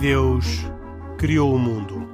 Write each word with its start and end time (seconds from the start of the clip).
Deus 0.00 0.64
criou 1.18 1.56
o 1.56 1.58
mundo. 1.58 2.08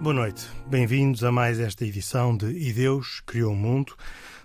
Boa 0.00 0.14
noite, 0.14 0.46
bem-vindos 0.68 1.24
a 1.24 1.32
mais 1.32 1.58
esta 1.58 1.84
edição 1.84 2.36
de 2.36 2.46
E 2.46 2.72
Deus 2.72 3.20
Criou 3.26 3.52
o 3.52 3.56
Mundo. 3.56 3.96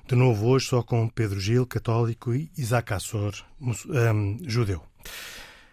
De 0.08 0.16
novo 0.16 0.48
hoje 0.48 0.66
só 0.66 0.82
com 0.82 1.08
Pedro 1.08 1.40
Gil, 1.40 1.68
católico, 1.68 2.34
e 2.34 2.50
Isaac 2.58 2.94
Assor, 2.94 3.36
um, 3.62 4.40
judeu. 4.42 4.87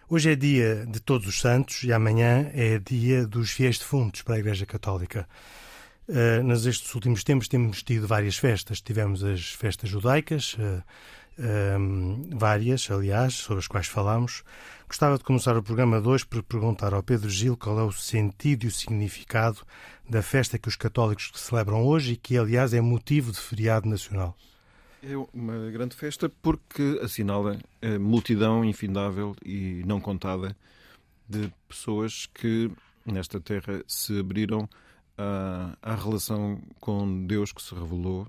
Hoje 0.06 0.32
é 0.32 0.36
dia 0.36 0.84
de 0.86 1.00
Todos 1.00 1.26
os 1.26 1.40
Santos 1.40 1.82
e 1.82 1.90
amanhã 1.90 2.50
é 2.52 2.78
dia 2.78 3.26
dos 3.26 3.52
fiéis 3.52 3.78
defuntos 3.78 4.20
para 4.20 4.34
a 4.34 4.38
Igreja 4.38 4.66
Católica. 4.66 5.26
Uh, 6.06 6.42
nestes 6.42 6.94
últimos 6.94 7.24
tempos 7.24 7.48
temos 7.48 7.82
tido 7.82 8.06
várias 8.06 8.36
festas. 8.36 8.82
Tivemos 8.82 9.24
as 9.24 9.52
festas 9.52 9.88
judaicas, 9.88 10.58
uh, 10.58 10.84
várias, 12.36 12.90
aliás, 12.90 13.32
sobre 13.32 13.60
as 13.60 13.66
quais 13.66 13.86
falámos. 13.86 14.44
Gostava 14.86 15.16
de 15.16 15.24
começar 15.24 15.56
o 15.56 15.62
programa 15.62 15.98
de 16.02 16.06
hoje 16.06 16.26
por 16.26 16.42
perguntar 16.42 16.92
ao 16.92 17.02
Pedro 17.02 17.30
Gil 17.30 17.56
qual 17.56 17.80
é 17.80 17.82
o 17.82 17.90
sentido 17.90 18.64
e 18.64 18.66
o 18.66 18.70
significado 18.70 19.60
da 20.06 20.20
festa 20.20 20.58
que 20.58 20.68
os 20.68 20.76
católicos 20.76 21.32
celebram 21.34 21.82
hoje 21.82 22.12
e 22.12 22.16
que, 22.16 22.36
aliás, 22.36 22.74
é 22.74 22.80
motivo 22.82 23.32
de 23.32 23.40
feriado 23.40 23.88
nacional. 23.88 24.36
É 25.06 25.14
uma 25.34 25.70
grande 25.70 25.94
festa 25.94 26.30
porque 26.40 26.98
assinala 27.02 27.58
a 27.82 27.98
multidão 27.98 28.64
infindável 28.64 29.36
e 29.44 29.82
não 29.84 30.00
contada 30.00 30.56
de 31.28 31.52
pessoas 31.68 32.24
que 32.24 32.70
nesta 33.04 33.38
terra 33.38 33.84
se 33.86 34.18
abriram 34.18 34.66
à, 35.18 35.76
à 35.82 35.94
relação 35.94 36.58
com 36.80 37.26
Deus 37.26 37.52
que 37.52 37.60
se 37.60 37.74
revelou 37.74 38.26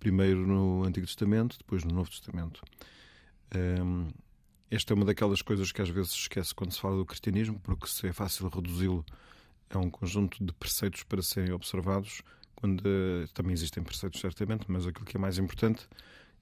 primeiro 0.00 0.44
no 0.44 0.82
Antigo 0.82 1.06
Testamento, 1.06 1.56
depois 1.56 1.84
no 1.84 1.94
Novo 1.94 2.10
Testamento. 2.10 2.62
Um, 3.54 4.08
esta 4.72 4.92
é 4.92 4.96
uma 4.96 5.04
daquelas 5.04 5.40
coisas 5.40 5.70
que 5.70 5.82
às 5.82 5.88
vezes 5.88 6.10
se 6.10 6.18
esquece 6.18 6.52
quando 6.52 6.72
se 6.72 6.80
fala 6.80 6.96
do 6.96 7.06
cristianismo, 7.06 7.60
porque 7.62 7.86
é 8.04 8.12
fácil 8.12 8.48
reduzi-lo 8.48 9.06
a 9.70 9.78
um 9.78 9.88
conjunto 9.88 10.44
de 10.44 10.52
preceitos 10.52 11.04
para 11.04 11.22
serem 11.22 11.52
observados, 11.52 12.22
uh, 12.64 13.28
também 13.34 13.52
existem 13.52 13.82
preceitos 13.82 14.20
certamente, 14.20 14.64
mas 14.68 14.86
aquilo 14.86 15.04
que 15.04 15.16
é 15.16 15.20
mais 15.20 15.38
importante 15.38 15.88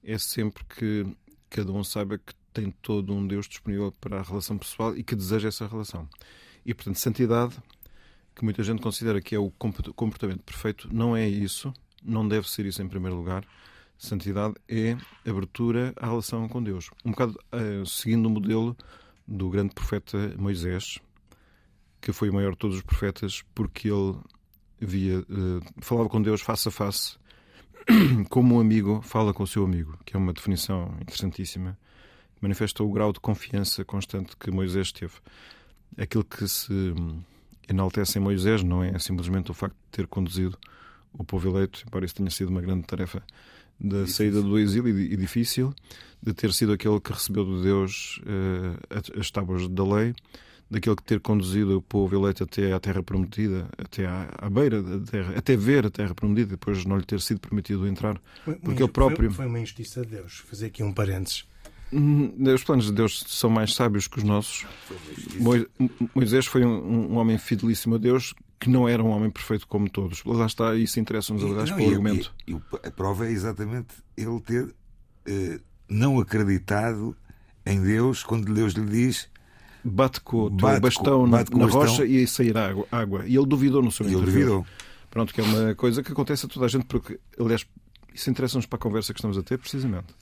é 0.03 0.17
sempre 0.17 0.63
que 0.65 1.05
cada 1.49 1.71
um 1.71 1.83
saiba 1.83 2.17
que 2.17 2.33
tem 2.53 2.71
todo 2.81 3.13
um 3.13 3.25
Deus 3.25 3.47
disponível 3.47 3.91
para 3.91 4.19
a 4.19 4.23
relação 4.23 4.57
pessoal 4.57 4.95
e 4.95 5.03
que 5.03 5.15
deseja 5.15 5.47
essa 5.47 5.67
relação. 5.67 6.07
E 6.65 6.73
portanto, 6.73 6.97
santidade, 6.97 7.55
que 8.35 8.43
muita 8.43 8.63
gente 8.63 8.81
considera 8.81 9.21
que 9.21 9.35
é 9.35 9.39
o 9.39 9.51
comportamento 9.51 10.43
perfeito, 10.43 10.89
não 10.91 11.15
é 11.15 11.27
isso, 11.27 11.73
não 12.03 12.27
deve 12.27 12.49
ser 12.49 12.65
isso 12.65 12.81
em 12.81 12.87
primeiro 12.87 13.15
lugar. 13.15 13.45
Santidade 13.97 14.55
é 14.67 14.97
abertura 15.27 15.93
à 15.97 16.07
relação 16.07 16.47
com 16.47 16.61
Deus. 16.61 16.89
Um 17.05 17.11
bocado 17.11 17.39
uh, 17.53 17.85
seguindo 17.85 18.25
o 18.25 18.29
modelo 18.29 18.75
do 19.27 19.49
grande 19.49 19.73
profeta 19.73 20.33
Moisés, 20.37 20.99
que 22.01 22.11
foi 22.11 22.29
o 22.29 22.33
maior 22.33 22.53
de 22.53 22.57
todos 22.57 22.77
os 22.77 22.81
profetas, 22.81 23.43
porque 23.53 23.89
ele 23.89 24.17
via, 24.81 25.19
uh, 25.19 25.61
falava 25.79 26.09
com 26.09 26.21
Deus 26.21 26.41
face 26.41 26.67
a 26.67 26.71
face, 26.71 27.17
como 28.29 28.55
um 28.55 28.59
amigo 28.59 29.01
fala 29.01 29.33
com 29.33 29.43
o 29.43 29.47
seu 29.47 29.63
amigo, 29.63 29.97
que 30.05 30.15
é 30.15 30.19
uma 30.19 30.33
definição 30.33 30.95
interessantíssima, 31.01 31.77
manifesta 32.41 32.83
o 32.83 32.91
grau 32.91 33.13
de 33.13 33.19
confiança 33.19 33.85
constante 33.85 34.35
que 34.37 34.51
Moisés 34.51 34.91
teve. 34.91 35.13
Aquilo 35.97 36.23
que 36.23 36.47
se 36.47 36.93
enaltece 37.69 38.17
em 38.17 38.21
Moisés 38.21 38.63
não 38.63 38.83
é 38.83 38.97
simplesmente 38.97 39.51
o 39.51 39.53
facto 39.53 39.75
de 39.75 39.91
ter 39.91 40.07
conduzido 40.07 40.57
o 41.13 41.23
povo 41.23 41.49
eleito, 41.49 41.83
embora 41.85 42.05
isso 42.05 42.15
tenha 42.15 42.29
sido 42.29 42.49
uma 42.49 42.61
grande 42.61 42.83
tarefa 42.83 43.21
da 43.79 44.05
saída 44.07 44.41
do 44.41 44.57
exílio 44.59 44.97
e 44.97 45.15
difícil, 45.17 45.73
de 46.21 46.33
ter 46.33 46.53
sido 46.53 46.71
aquele 46.71 46.99
que 46.99 47.11
recebeu 47.11 47.43
de 47.43 47.63
Deus 47.63 48.19
uh, 48.19 49.19
as 49.19 49.31
tábuas 49.31 49.67
da 49.67 49.83
lei, 49.83 50.13
daquele 50.71 50.95
que 50.95 51.03
ter 51.03 51.19
conduzido 51.19 51.77
o 51.77 51.81
povo 51.81 52.15
eleito 52.15 52.45
até 52.45 52.71
à 52.71 52.79
terra 52.79 53.03
prometida, 53.03 53.67
até 53.77 54.05
à, 54.05 54.29
à, 54.37 54.49
beira 54.49 54.81
da 54.81 55.05
terra, 55.05 55.33
até 55.37 55.57
ver 55.57 55.85
a 55.85 55.89
terra 55.89 56.15
prometida, 56.15 56.51
depois 56.51 56.85
não 56.85 56.97
lhe 56.97 57.03
ter 57.03 57.19
sido 57.19 57.41
permitido 57.41 57.85
entrar, 57.85 58.19
porque 58.63 58.81
ele 58.81 58.91
próprio... 58.91 59.29
Foi, 59.29 59.37
foi 59.37 59.45
uma 59.47 59.59
injustiça 59.59 60.01
de 60.01 60.11
Deus, 60.11 60.37
fazer 60.49 60.67
aqui 60.67 60.81
um 60.81 60.93
parênteses. 60.93 61.45
Hum, 61.91 62.33
os 62.53 62.63
planos 62.63 62.85
de 62.85 62.93
Deus 62.93 63.25
são 63.27 63.49
mais 63.49 63.75
sábios 63.75 64.07
que 64.07 64.17
os 64.17 64.23
nossos. 64.23 64.65
Moisés 66.15 66.45
foi 66.45 66.63
um, 66.63 67.11
um 67.11 67.17
homem 67.17 67.37
fidelíssimo 67.37 67.95
a 67.95 67.97
Deus 67.97 68.33
que 68.57 68.69
não 68.69 68.87
era 68.87 69.03
um 69.03 69.09
homem 69.09 69.29
perfeito 69.29 69.67
como 69.67 69.89
todos. 69.89 70.23
Lá 70.23 70.45
está, 70.45 70.73
isso 70.75 70.99
interessa-nos, 70.99 71.43
aliás, 71.43 71.71
pelo 71.71 71.89
argumento. 71.89 72.33
E, 72.47 72.53
e, 72.53 72.61
a 72.83 72.91
prova 72.91 73.27
é 73.27 73.31
exatamente 73.31 73.95
ele 74.15 74.39
ter 74.39 74.73
eh, 75.25 75.59
não 75.89 76.19
acreditado 76.19 77.17
em 77.65 77.81
Deus 77.81 78.23
quando 78.23 78.53
Deus 78.53 78.73
lhe 78.73 78.85
diz 78.85 79.27
bate 79.83 80.21
com 80.21 80.45
o 80.45 80.49
bate 80.49 80.79
bastão 80.79 81.25
na, 81.27 81.43
na 81.51 81.65
rocha 81.65 82.05
e 82.05 82.27
sair 82.27 82.57
água, 82.57 82.87
água. 82.91 83.23
E 83.25 83.35
ele 83.35 83.45
duvidou 83.45 83.81
no 83.81 83.91
seu 83.91 84.05
interior. 84.05 84.23
Ele 84.23 84.31
duvidou. 84.31 84.65
Pronto, 85.09 85.33
que 85.33 85.41
é 85.41 85.43
uma 85.43 85.75
coisa 85.75 86.01
que 86.01 86.11
acontece 86.11 86.45
a 86.45 86.49
toda 86.49 86.65
a 86.65 86.69
gente, 86.69 86.85
porque, 86.85 87.19
aliás, 87.39 87.65
isso 88.13 88.29
interessa-nos 88.29 88.65
para 88.65 88.77
a 88.77 88.79
conversa 88.79 89.13
que 89.13 89.19
estamos 89.19 89.37
a 89.37 89.43
ter, 89.43 89.57
precisamente. 89.57 90.13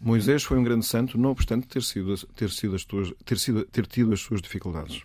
Moisés 0.00 0.42
foi 0.42 0.58
um 0.58 0.62
grande 0.62 0.86
santo, 0.86 1.18
não 1.18 1.30
obstante 1.30 1.66
ter, 1.66 1.82
sido, 1.82 2.14
ter, 2.36 2.50
sido 2.50 2.76
as 2.76 2.84
tuas, 2.84 3.12
ter, 3.24 3.38
sido, 3.38 3.64
ter 3.64 3.86
tido 3.86 4.12
as 4.12 4.20
suas 4.20 4.40
dificuldades. 4.40 5.02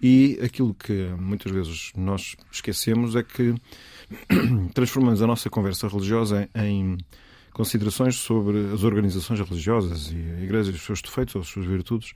E 0.00 0.38
aquilo 0.42 0.74
que 0.74 1.08
muitas 1.18 1.52
vezes 1.52 1.92
nós 1.96 2.36
esquecemos 2.50 3.16
é 3.16 3.22
que 3.22 3.54
transformamos 4.74 5.22
a 5.22 5.26
nossa 5.26 5.50
conversa 5.50 5.88
religiosa 5.88 6.48
em 6.54 6.96
considerações 7.52 8.16
sobre 8.16 8.72
as 8.72 8.84
organizações 8.84 9.40
religiosas 9.40 10.12
e 10.12 10.16
a 10.16 10.42
Igreja 10.42 10.70
e 10.70 10.74
os 10.74 10.82
seus 10.82 11.02
defeitos 11.02 11.34
ou 11.34 11.40
as 11.42 11.48
suas 11.48 11.66
virtudes, 11.66 12.12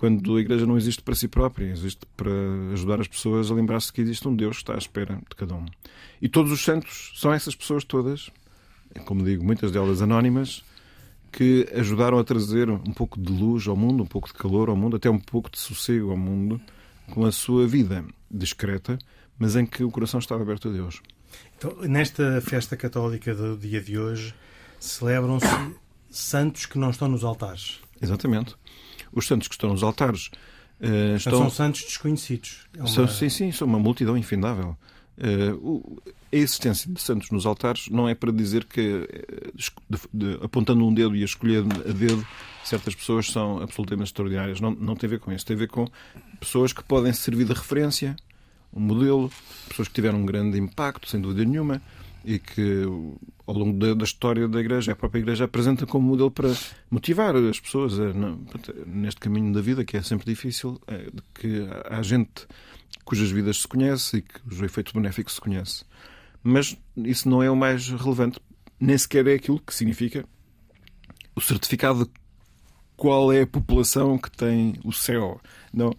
quando 0.00 0.34
a 0.34 0.40
Igreja 0.40 0.64
não 0.64 0.78
existe 0.78 1.02
para 1.02 1.14
si 1.14 1.28
própria, 1.28 1.66
existe 1.66 2.06
para 2.16 2.32
ajudar 2.72 3.02
as 3.02 3.06
pessoas 3.06 3.50
a 3.50 3.54
lembrar-se 3.54 3.92
que 3.92 4.00
existe 4.00 4.26
um 4.26 4.34
Deus 4.34 4.56
que 4.56 4.62
está 4.62 4.74
à 4.74 4.78
espera 4.78 5.16
de 5.16 5.36
cada 5.36 5.54
um. 5.54 5.66
E 6.22 6.26
todos 6.26 6.50
os 6.50 6.64
santos 6.64 7.12
são 7.16 7.30
essas 7.30 7.54
pessoas 7.54 7.84
todas, 7.84 8.30
como 9.04 9.22
digo, 9.22 9.44
muitas 9.44 9.70
delas 9.70 10.00
anónimas, 10.00 10.64
que 11.30 11.68
ajudaram 11.74 12.18
a 12.18 12.24
trazer 12.24 12.70
um 12.70 12.94
pouco 12.94 13.20
de 13.20 13.30
luz 13.30 13.68
ao 13.68 13.76
mundo, 13.76 14.02
um 14.02 14.06
pouco 14.06 14.28
de 14.28 14.32
calor 14.32 14.70
ao 14.70 14.74
mundo, 14.74 14.96
até 14.96 15.10
um 15.10 15.18
pouco 15.18 15.50
de 15.50 15.58
sossego 15.58 16.10
ao 16.12 16.16
mundo 16.16 16.58
com 17.12 17.26
a 17.26 17.30
sua 17.30 17.66
vida 17.66 18.02
discreta, 18.30 18.98
mas 19.38 19.54
em 19.54 19.66
que 19.66 19.84
o 19.84 19.90
coração 19.90 20.18
estava 20.18 20.40
aberto 20.40 20.70
a 20.70 20.72
Deus. 20.72 21.02
Então, 21.58 21.76
nesta 21.82 22.40
festa 22.40 22.74
católica 22.74 23.34
do 23.34 23.54
dia 23.54 23.82
de 23.82 23.98
hoje, 23.98 24.34
celebram-se 24.78 25.46
santos 26.08 26.64
que 26.64 26.78
não 26.78 26.88
estão 26.88 27.06
nos 27.06 27.22
altares. 27.22 27.80
Exatamente. 28.00 28.56
Os 29.12 29.26
santos 29.26 29.48
que 29.48 29.54
estão 29.54 29.70
nos 29.70 29.82
altares 29.82 30.30
uh, 30.80 31.16
estão... 31.16 31.38
são 31.38 31.50
santos 31.50 31.82
desconhecidos. 31.82 32.68
É 32.76 32.80
uma... 32.80 32.88
são, 32.88 33.08
sim, 33.08 33.28
sim, 33.28 33.52
são 33.52 33.66
uma 33.66 33.78
multidão 33.78 34.16
infindável. 34.16 34.76
Uh, 35.18 36.00
a 36.32 36.36
existência 36.36 36.90
de 36.90 37.00
santos 37.00 37.30
nos 37.30 37.44
altares 37.44 37.88
não 37.88 38.08
é 38.08 38.14
para 38.14 38.30
dizer 38.30 38.64
que, 38.64 39.06
eh, 39.10 39.50
de, 39.90 39.98
de, 40.14 40.44
apontando 40.44 40.86
um 40.86 40.94
dedo 40.94 41.16
e 41.16 41.22
a 41.22 41.24
escolher 41.24 41.64
a 41.64 41.92
dedo, 41.92 42.24
certas 42.64 42.94
pessoas 42.94 43.30
são 43.30 43.60
absolutamente 43.60 44.08
extraordinárias. 44.08 44.60
Não, 44.60 44.70
não 44.70 44.94
tem 44.94 45.08
a 45.08 45.10
ver 45.10 45.18
com 45.18 45.32
isso. 45.32 45.44
Tem 45.44 45.56
a 45.56 45.58
ver 45.58 45.68
com 45.68 45.86
pessoas 46.38 46.72
que 46.72 46.84
podem 46.84 47.12
servir 47.12 47.44
de 47.44 47.52
referência, 47.52 48.14
um 48.72 48.80
modelo, 48.80 49.30
pessoas 49.68 49.88
que 49.88 49.94
tiveram 49.94 50.20
um 50.20 50.24
grande 50.24 50.56
impacto, 50.56 51.08
sem 51.08 51.20
dúvida 51.20 51.44
nenhuma, 51.44 51.82
e 52.24 52.38
que 52.38 52.82
ao 53.46 53.54
longo 53.54 53.78
da, 53.78 53.94
da 53.94 54.04
história 54.04 54.46
da 54.46 54.60
Igreja, 54.60 54.92
a 54.92 54.96
própria 54.96 55.20
Igreja 55.20 55.44
apresenta 55.44 55.86
como 55.86 56.06
modelo 56.06 56.30
para 56.30 56.54
motivar 56.90 57.34
as 57.36 57.58
pessoas 57.58 57.98
a, 57.98 58.12
neste 58.86 59.20
caminho 59.20 59.52
da 59.52 59.60
vida, 59.60 59.84
que 59.84 59.96
é 59.96 60.02
sempre 60.02 60.26
difícil, 60.26 60.80
é, 60.86 61.08
que 61.34 61.66
há 61.88 62.02
gente 62.02 62.46
cujas 63.04 63.30
vidas 63.30 63.62
se 63.62 63.68
conhece 63.68 64.18
e 64.18 64.22
cujo 64.22 64.64
efeito 64.64 64.92
benéfico 64.94 65.30
se 65.30 65.40
conhece. 65.40 65.84
Mas 66.42 66.76
isso 66.96 67.28
não 67.28 67.42
é 67.42 67.50
o 67.50 67.56
mais 67.56 67.88
relevante, 67.88 68.38
nem 68.78 68.96
sequer 68.96 69.26
é 69.26 69.34
aquilo 69.34 69.58
que 69.58 69.74
significa 69.74 70.24
o 71.34 71.40
certificado 71.40 72.04
de 72.04 72.10
qual 72.96 73.32
é 73.32 73.42
a 73.42 73.46
população 73.46 74.18
que 74.18 74.30
tem 74.30 74.74
o 74.84 74.92
céu. 74.92 75.40
Não, 75.72 75.90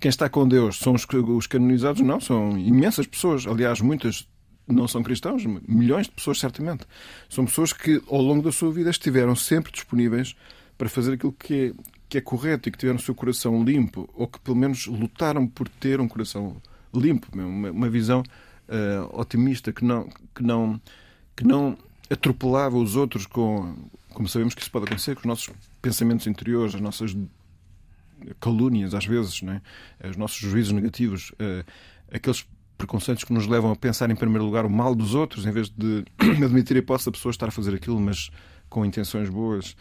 quem 0.00 0.08
está 0.08 0.28
com 0.28 0.46
Deus 0.46 0.78
são 0.78 0.94
os, 0.94 1.04
os 1.10 1.46
canonizados? 1.46 2.00
Não, 2.02 2.20
são 2.20 2.56
imensas 2.56 3.06
pessoas. 3.06 3.46
Aliás, 3.46 3.80
muitas 3.80 4.28
não 4.66 4.88
são 4.88 5.02
cristãos, 5.02 5.44
milhões 5.66 6.06
de 6.06 6.12
pessoas, 6.12 6.38
certamente. 6.38 6.84
São 7.28 7.44
pessoas 7.44 7.72
que, 7.72 8.02
ao 8.08 8.20
longo 8.20 8.42
da 8.42 8.50
sua 8.50 8.72
vida, 8.72 8.90
estiveram 8.90 9.36
sempre 9.36 9.70
disponíveis 9.70 10.34
para 10.76 10.88
fazer 10.88 11.14
aquilo 11.14 11.32
que 11.32 11.54
é, 11.54 11.82
que 12.08 12.18
é 12.18 12.20
correto 12.20 12.68
e 12.68 12.72
que 12.72 12.78
tiveram 12.78 12.98
o 12.98 13.02
seu 13.02 13.14
coração 13.14 13.62
limpo, 13.62 14.08
ou 14.14 14.26
que, 14.26 14.40
pelo 14.40 14.56
menos, 14.56 14.86
lutaram 14.86 15.46
por 15.46 15.68
ter 15.68 16.00
um 16.00 16.08
coração 16.08 16.56
limpo, 16.92 17.28
uma, 17.32 17.70
uma 17.70 17.88
visão 17.88 18.22
uh, 18.68 19.20
otimista 19.20 19.72
que 19.72 19.84
não, 19.84 20.08
que, 20.34 20.42
não, 20.42 20.80
que 21.34 21.44
não 21.44 21.76
atropelava 22.10 22.76
os 22.76 22.96
outros 22.96 23.26
com, 23.26 23.74
como 24.10 24.28
sabemos 24.28 24.54
que 24.54 24.62
isso 24.62 24.70
pode 24.70 24.86
acontecer 24.86 25.14
com 25.14 25.20
os 25.20 25.26
nossos 25.26 25.50
pensamentos 25.80 26.26
interiores, 26.26 26.74
as 26.74 26.80
nossas 26.80 27.16
calúnias, 28.40 28.94
às 28.94 29.04
vezes, 29.04 29.42
não 29.42 29.52
é? 29.52 30.08
os 30.08 30.16
nossos 30.16 30.38
juízos 30.38 30.72
negativos, 30.72 31.30
uh, 31.32 31.64
aqueles 32.10 32.46
preconceitos 32.76 33.24
que 33.24 33.32
nos 33.32 33.46
levam 33.46 33.70
a 33.70 33.76
pensar 33.76 34.10
em 34.10 34.14
primeiro 34.14 34.44
lugar 34.44 34.64
o 34.66 34.70
mal 34.70 34.94
dos 34.94 35.14
outros, 35.14 35.46
em 35.46 35.50
vez 35.50 35.68
de 35.68 36.04
admitir 36.44 36.76
a 36.76 36.80
hipótese 36.80 37.06
da 37.06 37.12
pessoa 37.12 37.30
estar 37.30 37.48
a 37.48 37.50
fazer 37.50 37.74
aquilo, 37.74 38.00
mas 38.00 38.30
com 38.68 38.84
intenções 38.84 39.28
boas. 39.28 39.76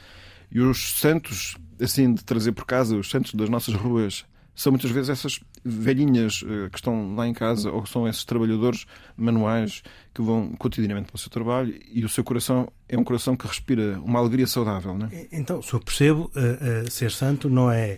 E 0.51 0.59
os 0.59 0.93
santos, 0.93 1.57
assim, 1.81 2.13
de 2.13 2.23
trazer 2.23 2.51
por 2.51 2.65
casa, 2.65 2.95
os 2.95 3.09
santos 3.09 3.33
das 3.33 3.49
nossas 3.49 3.73
ruas, 3.73 4.25
são 4.55 4.71
muitas 4.71 4.89
vezes 4.89 5.09
essas 5.09 5.39
velhinhas 5.63 6.41
uh, 6.43 6.69
que 6.71 6.77
estão 6.77 7.13
lá 7.15 7.27
em 7.27 7.33
casa 7.33 7.69
ou 7.69 7.85
são 7.85 8.07
esses 8.07 8.23
trabalhadores 8.23 8.85
manuais 9.17 9.83
que 10.13 10.21
vão 10.21 10.53
cotidianamente 10.55 11.07
para 11.07 11.15
o 11.15 11.19
seu 11.19 11.29
trabalho 11.29 11.77
e 11.91 12.05
o 12.05 12.09
seu 12.09 12.23
coração 12.23 12.71
é 12.87 12.97
um 12.97 13.03
coração 13.03 13.35
que 13.35 13.45
respira 13.45 13.99
uma 13.99 14.19
alegria 14.19 14.47
saudável. 14.47 14.97
Não 14.97 15.07
é? 15.07 15.27
Então, 15.31 15.61
se 15.61 15.73
eu 15.73 15.79
percebo, 15.81 16.31
uh, 16.35 16.85
uh, 16.85 16.91
ser 16.91 17.11
santo 17.11 17.49
não 17.49 17.69
é 17.69 17.97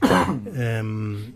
um, 0.84 1.34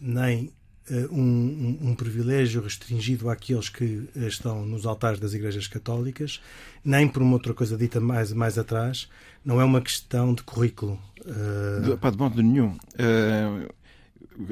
nem 0.00 0.50
um, 0.90 1.20
um, 1.20 1.78
um, 1.90 1.94
privilégio 1.94 2.62
restringido 2.62 3.30
àqueles 3.30 3.68
que 3.68 4.08
estão 4.16 4.66
nos 4.66 4.84
altares 4.84 5.20
das 5.20 5.32
igrejas 5.32 5.66
católicas, 5.66 6.40
nem 6.84 7.08
por 7.08 7.22
uma 7.22 7.34
outra 7.34 7.54
coisa 7.54 7.76
dita 7.76 8.00
mais, 8.00 8.32
mais 8.32 8.58
atrás, 8.58 9.08
não 9.44 9.60
é 9.60 9.64
uma 9.64 9.80
questão 9.80 10.34
de 10.34 10.42
currículo. 10.42 10.98
Uh... 11.20 11.96
De, 11.96 12.10
de 12.10 12.18
modo 12.18 12.42
nenhum. 12.42 12.76
Uh, 12.94 13.72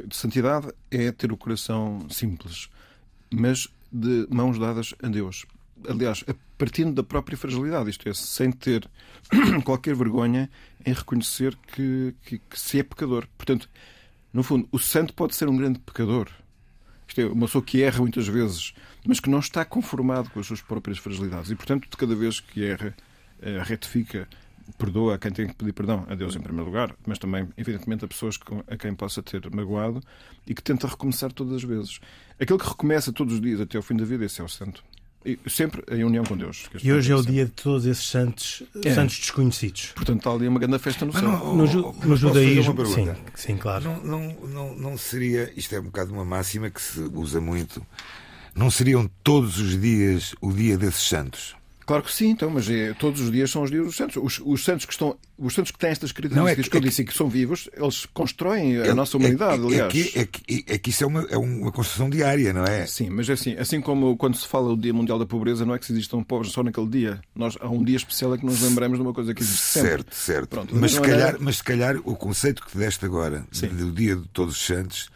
de 0.06 0.17
santidade 0.17 0.69
é 0.91 1.11
ter 1.11 1.32
o 1.32 1.37
coração 1.37 2.06
simples, 2.11 2.69
mas 3.33 3.69
de 3.91 4.26
mãos 4.31 4.59
dadas 4.59 4.94
a 5.03 5.09
Deus. 5.09 5.47
Aliás, 5.88 6.25
partindo 6.59 6.93
da 6.93 7.03
própria 7.03 7.37
fragilidade, 7.37 7.91
isto 7.91 8.09
é, 8.09 8.12
sem 8.15 8.53
ter 8.53 8.88
qualquer 9.65 9.94
vergonha 9.94 10.50
em 10.85 10.93
reconhecer 10.93 11.56
que, 11.75 12.15
que, 12.23 12.38
que 12.38 12.61
se 12.61 12.79
é 12.79 12.83
pecador. 12.83 13.26
Portanto, 13.37 13.69
no 14.32 14.43
fundo, 14.43 14.69
o 14.71 14.79
santo 14.79 15.12
pode 15.12 15.35
ser 15.35 15.49
um 15.49 15.56
grande 15.56 15.79
pecador. 15.81 16.29
Isto 17.06 17.21
é, 17.21 17.27
uma 17.27 17.47
pessoa 17.47 17.65
que 17.65 17.82
erra 17.82 17.99
muitas 17.99 18.29
vezes, 18.29 18.73
mas 19.05 19.19
que 19.19 19.29
não 19.29 19.41
está 19.41 19.65
conformado 19.65 20.31
com 20.31 20.38
as 20.38 20.47
suas 20.47 20.61
próprias 20.61 20.99
fragilidades. 20.99 21.50
E, 21.50 21.56
portanto, 21.56 21.88
de 21.91 21.97
cada 21.97 22.15
vez 22.15 22.38
que 22.38 22.65
erra, 22.65 22.94
eh, 23.43 23.61
retifica, 23.65 24.29
perdoa 24.79 25.17
a 25.17 25.19
quem 25.19 25.32
tem 25.32 25.49
que 25.49 25.55
pedir 25.55 25.73
perdão, 25.73 26.06
a 26.09 26.15
Deus 26.15 26.37
em 26.37 26.41
primeiro 26.41 26.67
lugar, 26.67 26.94
mas 27.05 27.19
também, 27.19 27.49
evidentemente, 27.56 28.05
a 28.05 28.09
pessoas 28.09 28.38
a 28.69 28.77
quem 28.77 28.94
possa 28.94 29.23
ter 29.23 29.50
magoado 29.50 30.00
e 30.47 30.55
que 30.55 30.62
tenta 30.62 30.87
recomeçar 30.87 31.33
todas 31.33 31.55
as 31.55 31.65
vezes. 31.65 32.00
Aquele 32.38 32.59
que 32.59 32.69
recomeça 32.69 33.12
todos 33.12 33.35
os 33.35 33.41
dias 33.41 33.61
até 33.61 33.76
ao 33.76 33.83
fim 33.83 33.97
da 33.97 34.05
vida, 34.05 34.25
esse 34.25 34.41
é 34.41 34.44
o 34.44 34.49
santo. 34.49 34.85
Sempre 35.46 35.84
em 35.90 36.02
união 36.02 36.25
com 36.25 36.34
Deus. 36.34 36.70
E 36.82 36.90
hoje 36.90 37.12
é 37.12 37.14
o 37.14 37.22
dia 37.22 37.44
de 37.44 37.50
todos 37.50 37.84
esses 37.84 38.06
santos, 38.06 38.62
é. 38.82 38.94
santos 38.94 39.19
desconhecidos. 39.19 39.93
Portanto, 39.94 40.19
está 40.19 40.31
ali 40.31 40.49
uma 40.49 40.58
grande 40.58 40.78
festa 40.78 41.05
no 41.05 41.12
céu. 41.12 41.22
Não, 41.22 41.56
no, 41.56 41.67
ju 41.67 41.94
no 42.02 42.17
judaísmo. 42.17 42.87
Sim, 42.87 43.14
sim, 43.34 43.56
claro. 43.58 43.84
Não, 43.84 44.02
não, 44.02 44.49
não, 44.49 44.75
não 44.76 44.99
seria. 44.99 45.52
Isto 45.55 45.75
é 45.75 45.81
um 45.81 45.84
bocado 45.84 46.12
uma 46.12 46.25
máxima 46.25 46.70
que 46.70 46.81
se 46.81 47.00
usa 47.00 47.38
muito. 47.38 47.84
Não 48.55 48.70
seriam 48.70 49.08
todos 49.22 49.58
os 49.58 49.78
dias 49.78 50.34
o 50.40 50.52
dia 50.52 50.78
desses 50.78 51.06
santos? 51.06 51.55
Claro 51.90 52.04
que 52.04 52.12
sim, 52.12 52.28
então, 52.28 52.48
mas 52.48 52.70
é, 52.70 52.94
todos 52.94 53.20
os 53.20 53.32
dias 53.32 53.50
são 53.50 53.64
os 53.64 53.70
dias 53.72 53.84
dos 53.84 53.96
santos. 53.96 54.16
Os, 54.16 54.40
os 54.44 54.62
santos 54.62 54.87
que 54.87 54.92
estão, 54.92 55.16
os 55.37 55.52
santos 55.52 55.72
que 55.72 55.78
têm 55.81 55.90
estas 55.90 56.12
características 56.12 56.40
não, 56.40 56.46
é 56.48 56.54
que, 56.54 56.70
que 56.70 56.76
eu 56.76 56.81
é 56.81 56.84
disse 56.84 57.02
que, 57.02 57.10
que 57.10 57.19
são 57.19 57.28
vivos, 57.28 57.69
eles 57.76 58.06
constroem 58.06 58.76
a 58.76 58.87
é, 58.87 58.94
nossa 58.94 59.16
humanidade, 59.16 59.60
é, 59.60 59.66
aliás. 59.66 59.87
É 59.87 59.88
que, 59.88 60.19
é, 60.20 60.25
que, 60.25 60.64
é 60.69 60.78
que 60.78 60.90
isso 60.90 61.02
é 61.02 61.06
uma, 61.08 61.22
é 61.28 61.37
uma 61.37 61.72
construção 61.72 62.08
diária, 62.08 62.52
não 62.52 62.62
é? 62.62 62.87
Sim, 62.87 63.10
mas 63.10 63.28
é 63.28 63.32
assim, 63.32 63.56
assim 63.56 63.81
como 63.81 64.16
quando 64.16 64.37
se 64.37 64.46
fala 64.46 64.69
do 64.69 64.76
Dia 64.76 64.94
Mundial 64.94 65.19
da 65.19 65.26
Pobreza, 65.26 65.66
não 65.66 65.75
é 65.75 65.81
que 65.81 65.87
se 65.87 65.90
existam 65.90 66.22
pobres 66.22 66.52
só 66.52 66.62
naquele 66.62 66.87
dia. 66.87 67.20
Nós, 67.34 67.58
há 67.60 67.69
um 67.69 67.82
dia 67.82 67.96
especial 67.96 68.34
é 68.34 68.38
que 68.38 68.46
nos 68.46 68.62
lembramos 68.62 68.96
de 68.96 69.02
uma 69.02 69.12
coisa 69.12 69.34
que 69.34 69.42
existe 69.42 69.60
sempre. 69.60 69.90
Certo, 69.90 70.14
certo. 70.14 70.48
Pronto, 70.50 70.76
mas, 70.76 70.92
se 70.92 71.00
calhar, 71.00 71.37
mas 71.40 71.56
se 71.56 71.64
calhar 71.64 71.96
o 72.04 72.14
conceito 72.14 72.64
que 72.64 72.78
deste 72.78 73.04
agora, 73.04 73.44
sim. 73.50 73.66
do 73.66 73.90
Dia 73.90 74.14
de 74.14 74.28
Todos 74.28 74.54
os 74.54 74.64
Santos, 74.64 75.10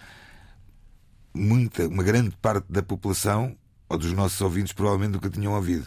muita, 1.32 1.86
uma 1.86 2.02
grande 2.02 2.32
parte 2.42 2.66
da 2.68 2.82
população 2.82 3.56
ou 3.88 3.96
dos 3.96 4.12
nossos 4.12 4.40
ouvintes 4.40 4.72
provavelmente 4.72 5.12
nunca 5.12 5.30
tinham 5.30 5.54
ouvido. 5.54 5.86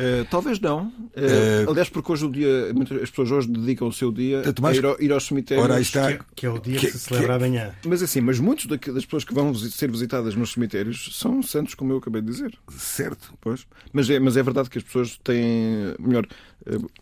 Uh, 0.00 0.24
talvez 0.30 0.58
não. 0.58 0.86
Uh, 0.86 1.66
uh, 1.66 1.70
aliás, 1.70 1.90
porque 1.90 2.10
hoje 2.10 2.24
o 2.24 2.30
dia, 2.30 2.72
as 3.02 3.10
pessoas 3.10 3.30
hoje 3.30 3.48
dedicam 3.48 3.86
o 3.86 3.92
seu 3.92 4.10
dia 4.10 4.42
a 4.42 4.74
ir, 4.74 4.86
ao, 4.86 5.00
ir 5.02 5.12
aos 5.12 5.26
cemitérios. 5.26 5.64
Ora, 5.64 5.78
está, 5.78 6.06
que, 6.06 6.14
é, 6.14 6.20
que, 6.36 6.46
é, 6.46 6.50
o 6.50 6.58
dia 6.58 6.78
que, 6.78 6.86
que 6.86 6.92
se 6.92 6.98
celebra 7.00 7.38
que, 7.38 7.44
amanhã. 7.44 7.74
Mas 7.84 8.02
assim, 8.02 8.22
mas 8.22 8.38
muitos 8.38 8.64
das 8.64 9.04
pessoas 9.04 9.24
que 9.24 9.34
vão 9.34 9.54
ser 9.54 9.90
visitadas 9.90 10.34
nos 10.34 10.52
cemitérios 10.52 11.18
são 11.18 11.42
santos, 11.42 11.74
como 11.74 11.92
eu 11.92 11.98
acabei 11.98 12.22
de 12.22 12.28
dizer. 12.28 12.58
Certo. 12.70 13.34
Pois. 13.42 13.66
Mas 13.92 14.08
é, 14.08 14.18
mas 14.18 14.38
é 14.38 14.42
verdade 14.42 14.70
que 14.70 14.78
as 14.78 14.84
pessoas 14.84 15.20
têm, 15.22 15.94
melhor, 15.98 16.26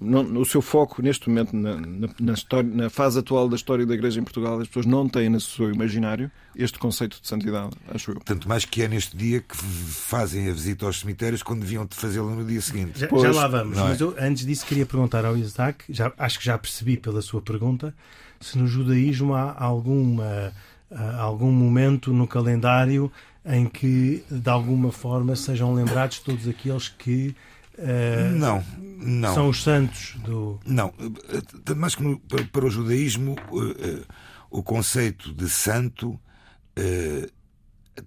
não, 0.01 0.41
o 0.41 0.45
seu 0.45 0.63
foco 0.63 1.03
neste 1.03 1.29
momento, 1.29 1.55
na, 1.55 1.77
na, 1.77 2.09
na, 2.21 2.33
história, 2.33 2.71
na 2.73 2.89
fase 2.89 3.19
atual 3.19 3.49
da 3.49 3.57
história 3.57 3.85
da 3.85 3.93
Igreja 3.93 4.21
em 4.21 4.23
Portugal, 4.23 4.61
as 4.61 4.69
pessoas 4.69 4.87
não 4.87 5.09
têm 5.09 5.29
no 5.29 5.41
seu 5.41 5.73
imaginário 5.73 6.31
este 6.55 6.79
conceito 6.79 7.21
de 7.21 7.27
santidade, 7.27 7.71
acho 7.93 8.13
eu. 8.13 8.21
Tanto 8.21 8.49
mais 8.49 8.65
que 8.65 8.83
é 8.83 8.89
neste 8.89 9.17
dia 9.17 9.41
que 9.41 9.57
fazem 9.57 10.49
a 10.49 10.53
visita 10.53 10.87
aos 10.87 11.01
cemitérios 11.01 11.43
quando 11.43 11.61
deviam 11.61 11.87
fazê-la 11.91 12.31
no 12.35 12.45
dia 12.45 12.61
seguinte. 12.61 13.01
Já, 13.01 13.09
pois, 13.09 13.23
já 13.23 13.33
lá 13.33 13.49
vamos, 13.49 13.77
é? 13.77 13.81
mas 13.83 14.01
eu, 14.01 14.15
antes 14.19 14.47
disso 14.47 14.65
queria 14.65 14.87
perguntar 14.87 15.25
ao 15.25 15.37
Isaac, 15.37 15.85
já, 15.89 16.13
acho 16.17 16.39
que 16.39 16.45
já 16.45 16.57
percebi 16.57 16.97
pela 16.97 17.21
sua 17.21 17.43
pergunta, 17.43 17.93
se 18.41 18.57
no 18.57 18.67
judaísmo 18.67 19.35
há 19.35 19.57
alguma, 19.59 20.53
algum 21.19 21.51
momento 21.51 22.13
no 22.13 22.29
calendário 22.29 23.11
em 23.45 23.67
que 23.67 24.23
de 24.31 24.51
alguma 24.51 24.93
forma 24.93 25.35
sejam 25.35 25.75
lembrados 25.75 26.21
todos 26.21 26.47
aqueles 26.47 26.89
que 26.89 27.35
Uh, 27.79 28.37
não, 28.37 28.65
não. 28.99 29.35
São 29.35 29.49
os 29.49 29.63
santos 29.63 30.17
do. 30.25 30.59
Não, 30.67 30.93
mais 31.77 31.95
que 31.95 32.03
no, 32.03 32.19
para, 32.19 32.45
para, 32.45 32.67
o 32.67 32.71
judaísmo, 32.71 33.37
uh, 33.53 33.71
uh, 33.71 34.07
o 34.51 34.63
conceito 34.63 35.33
de 35.33 35.49
santo, 35.49 36.19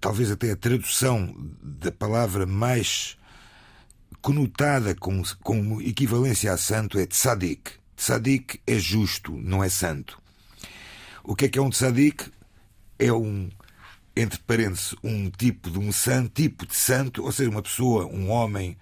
talvez 0.00 0.30
até 0.30 0.50
a 0.50 0.56
tradução 0.56 1.34
da 1.62 1.92
palavra 1.92 2.46
mais 2.46 3.16
conotada 4.22 4.94
com, 4.94 5.22
com 5.42 5.80
equivalência 5.80 6.52
a 6.52 6.56
santo 6.56 6.98
é 6.98 7.06
tzadik. 7.06 7.72
Tzadik 7.96 8.60
é 8.66 8.78
justo, 8.78 9.32
não 9.32 9.62
é 9.62 9.68
santo. 9.68 10.20
O 11.22 11.34
que 11.34 11.44
é 11.44 11.48
que 11.48 11.58
é 11.58 11.62
um 11.62 11.70
tzadik? 11.70 12.30
É 12.98 13.12
um, 13.12 13.50
entre 14.16 14.38
parênteses, 14.40 14.94
um 15.02 15.30
tipo 15.30 15.70
de 15.70 15.78
um 15.78 15.92
santo, 15.92 16.30
tipo 16.34 16.66
de 16.66 16.74
santo, 16.74 17.22
ou 17.22 17.32
seja, 17.32 17.50
uma 17.50 17.62
pessoa, 17.62 18.06
um 18.06 18.30
homem 18.30 18.76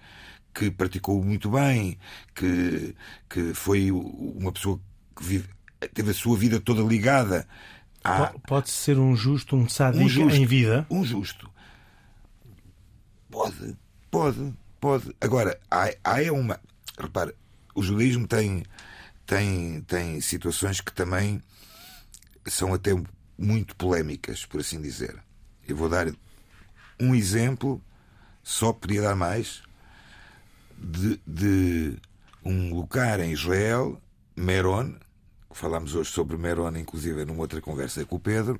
que 0.53 0.69
praticou 0.69 1.23
muito 1.23 1.49
bem, 1.49 1.97
que, 2.35 2.95
que 3.29 3.53
foi 3.53 3.91
uma 3.91 4.51
pessoa 4.51 4.79
que 5.15 5.23
vive, 5.23 5.49
teve 5.93 6.11
a 6.11 6.13
sua 6.13 6.37
vida 6.37 6.59
toda 6.59 6.81
ligada 6.81 7.47
a. 8.03 8.33
Pode 8.47 8.69
ser 8.69 8.97
um 8.97 9.15
justo, 9.15 9.55
um 9.55 9.69
sádico 9.69 10.03
um 10.03 10.09
justo, 10.09 10.37
em 10.37 10.45
vida? 10.45 10.85
Um 10.89 11.03
justo. 11.03 11.49
Pode, 13.29 13.77
pode, 14.09 14.53
pode. 14.79 15.15
Agora, 15.21 15.59
há, 15.69 15.89
há 16.03 16.23
é 16.23 16.31
uma. 16.31 16.59
Repara, 16.99 17.33
o 17.73 17.81
judaísmo 17.81 18.27
tem, 18.27 18.63
tem, 19.25 19.81
tem 19.81 20.19
situações 20.19 20.81
que 20.81 20.91
também 20.91 21.41
são 22.47 22.73
até 22.73 22.91
muito 23.37 23.75
polémicas, 23.75 24.45
por 24.45 24.59
assim 24.61 24.81
dizer. 24.81 25.15
Eu 25.67 25.75
vou 25.75 25.87
dar 25.87 26.07
um 26.99 27.15
exemplo, 27.15 27.81
só 28.43 28.73
podia 28.73 29.01
dar 29.01 29.15
mais, 29.15 29.61
de, 30.81 31.21
de 31.27 31.97
um 32.43 32.73
lugar 32.73 33.19
em 33.19 33.31
Israel, 33.31 34.01
Meron, 34.35 34.95
falámos 35.51 35.93
hoje 35.93 36.09
sobre 36.09 36.37
Meron, 36.37 36.75
inclusive 36.75 37.23
numa 37.23 37.41
outra 37.41 37.61
conversa 37.61 38.03
com 38.05 38.15
o 38.15 38.19
Pedro, 38.19 38.59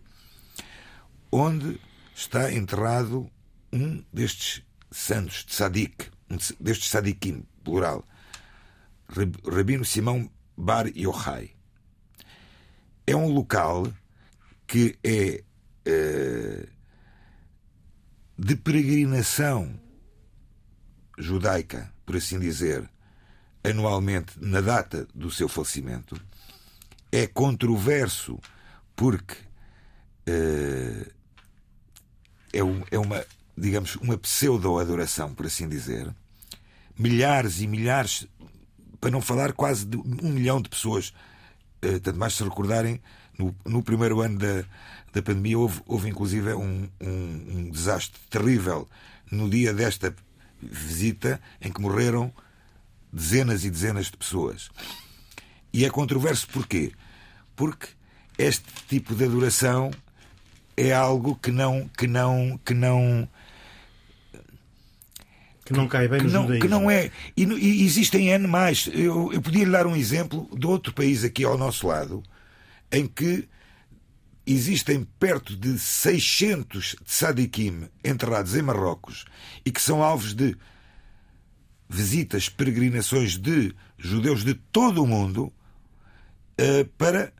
onde 1.31 1.79
está 2.13 2.53
enterrado 2.53 3.29
um 3.73 4.03
destes 4.13 4.63
santos 4.91 5.45
de 5.45 5.53
Sadik, 5.53 6.11
um 6.29 6.37
destes 6.59 6.89
Sadikim, 6.89 7.43
plural, 7.63 8.05
Rabino 9.49 9.83
Simão 9.83 10.29
Bar 10.55 10.87
Yochai. 10.95 11.51
É 13.07 13.15
um 13.15 13.29
local 13.29 13.91
que 14.67 14.97
é 15.03 15.43
uh, 15.87 16.67
de 18.37 18.55
peregrinação 18.55 19.79
judaica 21.17 21.93
por 22.11 22.17
assim 22.17 22.37
dizer, 22.37 22.83
anualmente 23.63 24.33
na 24.41 24.59
data 24.59 25.07
do 25.15 25.31
seu 25.31 25.47
falecimento, 25.47 26.21
é 27.09 27.25
controverso 27.25 28.37
porque 28.97 29.35
uh, 30.27 31.09
é, 32.51 32.61
um, 32.61 32.83
é, 32.91 32.99
uma, 32.99 33.25
digamos, 33.57 33.95
uma 33.95 34.17
pseudo-adoração, 34.17 35.33
por 35.33 35.45
assim 35.45 35.69
dizer. 35.69 36.13
Milhares 36.99 37.61
e 37.61 37.67
milhares, 37.67 38.27
para 38.99 39.09
não 39.09 39.21
falar 39.21 39.53
quase 39.53 39.85
de 39.85 39.95
um 39.95 40.33
milhão 40.33 40.61
de 40.61 40.67
pessoas, 40.67 41.13
uh, 41.81 41.97
tanto 42.01 42.19
mais 42.19 42.33
se 42.33 42.43
recordarem, 42.43 43.01
no, 43.39 43.55
no 43.65 43.81
primeiro 43.81 44.19
ano 44.19 44.37
da, 44.37 44.65
da 45.13 45.21
pandemia 45.21 45.57
houve, 45.57 45.81
houve 45.85 46.09
inclusive 46.09 46.55
um, 46.55 46.89
um, 46.99 47.07
um 47.07 47.69
desastre 47.69 48.19
terrível 48.29 48.85
no 49.31 49.49
dia 49.49 49.73
desta 49.73 50.13
visita 50.61 51.41
em 51.61 51.71
que 51.71 51.81
morreram 51.81 52.31
dezenas 53.11 53.65
e 53.65 53.69
dezenas 53.69 54.07
de 54.07 54.17
pessoas. 54.17 54.69
E 55.73 55.85
é 55.85 55.89
controverso 55.89 56.47
porquê? 56.47 56.91
Porque 57.55 57.87
este 58.37 58.65
tipo 58.87 59.15
de 59.15 59.25
adoração 59.25 59.91
é 60.75 60.93
algo 60.93 61.35
que 61.35 61.51
não 61.51 61.89
que 61.97 62.07
não 62.07 62.59
que 62.65 62.73
não 62.73 63.27
Que 65.65 65.73
não 65.73 65.87
cai 65.87 66.07
bem 66.07 66.21
que 66.21 66.27
não, 66.27 66.47
que 66.47 66.67
não 66.67 66.91
é. 66.91 67.11
E, 67.35 67.43
e 67.43 67.85
existem 67.85 68.29
N 68.29 68.47
mais. 68.47 68.89
Eu, 68.93 69.31
eu 69.31 69.41
podia 69.41 69.63
lhe 69.63 69.71
dar 69.71 69.85
um 69.87 69.95
exemplo 69.95 70.49
de 70.57 70.65
outro 70.65 70.93
país 70.93 71.23
aqui 71.23 71.43
ao 71.43 71.57
nosso 71.57 71.87
lado, 71.87 72.23
em 72.91 73.07
que 73.07 73.47
existem 74.45 75.03
perto 75.19 75.55
de 75.55 75.77
600 75.77 76.95
tzadikim 77.05 77.87
enterrados 78.03 78.55
em 78.55 78.61
Marrocos 78.61 79.25
e 79.65 79.71
que 79.71 79.81
são 79.81 80.03
alvos 80.03 80.33
de 80.33 80.57
visitas, 81.87 82.49
peregrinações 82.49 83.37
de 83.37 83.75
judeus 83.97 84.43
de 84.43 84.53
todo 84.53 85.03
o 85.03 85.07
mundo 85.07 85.43
uh, 86.59 86.85
para 86.97 87.33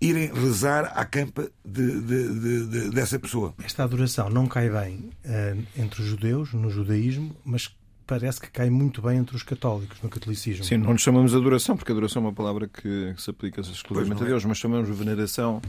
irem 0.00 0.32
rezar 0.32 0.92
à 0.94 1.04
campa 1.04 1.50
de, 1.64 2.00
de, 2.00 2.66
de, 2.66 2.90
dessa 2.90 3.18
pessoa. 3.18 3.52
Esta 3.62 3.82
adoração 3.82 4.30
não 4.30 4.46
cai 4.46 4.70
bem 4.70 5.10
uh, 5.24 5.66
entre 5.76 6.02
os 6.02 6.06
judeus, 6.06 6.52
no 6.52 6.70
judaísmo, 6.70 7.36
mas 7.44 7.74
parece 8.06 8.40
que 8.40 8.50
cai 8.50 8.70
muito 8.70 9.02
bem 9.02 9.18
entre 9.18 9.36
os 9.36 9.42
católicos, 9.42 10.00
no 10.00 10.08
catolicismo. 10.08 10.64
Sim, 10.64 10.78
não 10.78 10.92
lhe 10.92 10.98
chamamos 10.98 11.34
adoração, 11.34 11.76
porque 11.76 11.92
adoração 11.92 12.22
é 12.22 12.26
uma 12.26 12.32
palavra 12.32 12.66
que, 12.66 13.12
que 13.14 13.20
se 13.20 13.30
aplica 13.30 13.60
exclusivamente 13.60 14.22
a 14.22 14.26
é. 14.26 14.28
Deus, 14.30 14.44
mas 14.44 14.56
chamamos 14.56 14.88
veneração, 14.96 15.60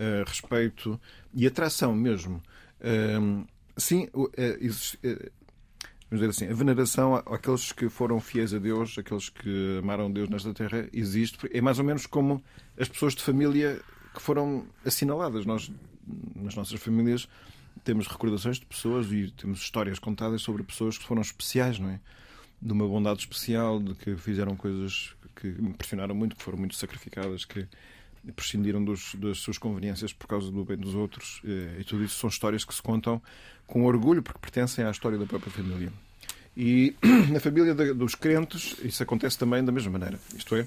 uh, 0.00 0.24
respeito 0.26 0.98
e 1.34 1.46
atração 1.46 1.94
mesmo. 1.94 2.42
Uh, 2.80 3.46
sim, 3.76 4.08
existe, 4.60 4.98
vamos 6.10 6.26
dizer 6.26 6.28
assim, 6.30 6.48
a 6.48 6.54
veneração 6.54 7.14
àqueles 7.14 7.70
que 7.70 7.88
foram 7.88 8.20
fiéis 8.20 8.52
a 8.52 8.58
Deus, 8.58 8.98
aqueles 8.98 9.28
que 9.28 9.78
amaram 9.78 10.10
Deus 10.10 10.28
nesta 10.28 10.52
terra, 10.52 10.88
existe. 10.92 11.38
É 11.52 11.60
mais 11.60 11.78
ou 11.78 11.84
menos 11.84 12.06
como 12.06 12.42
as 12.78 12.88
pessoas 12.88 13.14
de 13.14 13.22
família 13.22 13.80
que 14.12 14.20
foram 14.20 14.66
assinaladas. 14.84 15.46
Nós, 15.46 15.70
nas 16.34 16.56
nossas 16.56 16.80
famílias, 16.80 17.28
temos 17.84 18.06
recordações 18.08 18.58
de 18.58 18.66
pessoas 18.66 19.12
e 19.12 19.30
temos 19.36 19.60
histórias 19.60 19.98
contadas 19.98 20.42
sobre 20.42 20.62
pessoas 20.62 20.98
que 20.98 21.04
foram 21.04 21.22
especiais, 21.22 21.78
não 21.78 21.90
é? 21.90 22.00
De 22.60 22.72
uma 22.72 22.86
bondade 22.86 23.20
especial, 23.20 23.80
de 23.80 23.94
que 23.94 24.16
fizeram 24.16 24.56
coisas 24.56 25.14
que 25.36 25.46
me 25.46 25.70
impressionaram 25.70 26.14
muito, 26.14 26.36
que 26.36 26.42
foram 26.42 26.58
muito 26.58 26.74
sacrificadas, 26.74 27.44
que 27.44 27.66
prescindiram 28.34 28.84
dos, 28.84 29.14
das 29.14 29.38
suas 29.38 29.58
conveniências 29.58 30.12
por 30.12 30.26
causa 30.26 30.50
do 30.50 30.64
bem 30.64 30.76
dos 30.76 30.94
outros. 30.94 31.40
Eh, 31.44 31.80
e 31.80 31.84
tudo 31.84 32.04
isso 32.04 32.18
são 32.18 32.28
histórias 32.28 32.64
que 32.64 32.74
se 32.74 32.82
contam 32.82 33.20
com 33.66 33.84
orgulho, 33.84 34.22
porque 34.22 34.38
pertencem 34.38 34.84
à 34.84 34.90
história 34.90 35.18
da 35.18 35.26
própria 35.26 35.50
família. 35.52 35.92
E 36.56 36.94
na 37.30 37.40
família 37.40 37.74
dos 37.94 38.14
crentes, 38.14 38.76
isso 38.84 39.02
acontece 39.02 39.38
também 39.38 39.64
da 39.64 39.72
mesma 39.72 39.92
maneira. 39.92 40.18
Isto 40.36 40.56
é, 40.56 40.66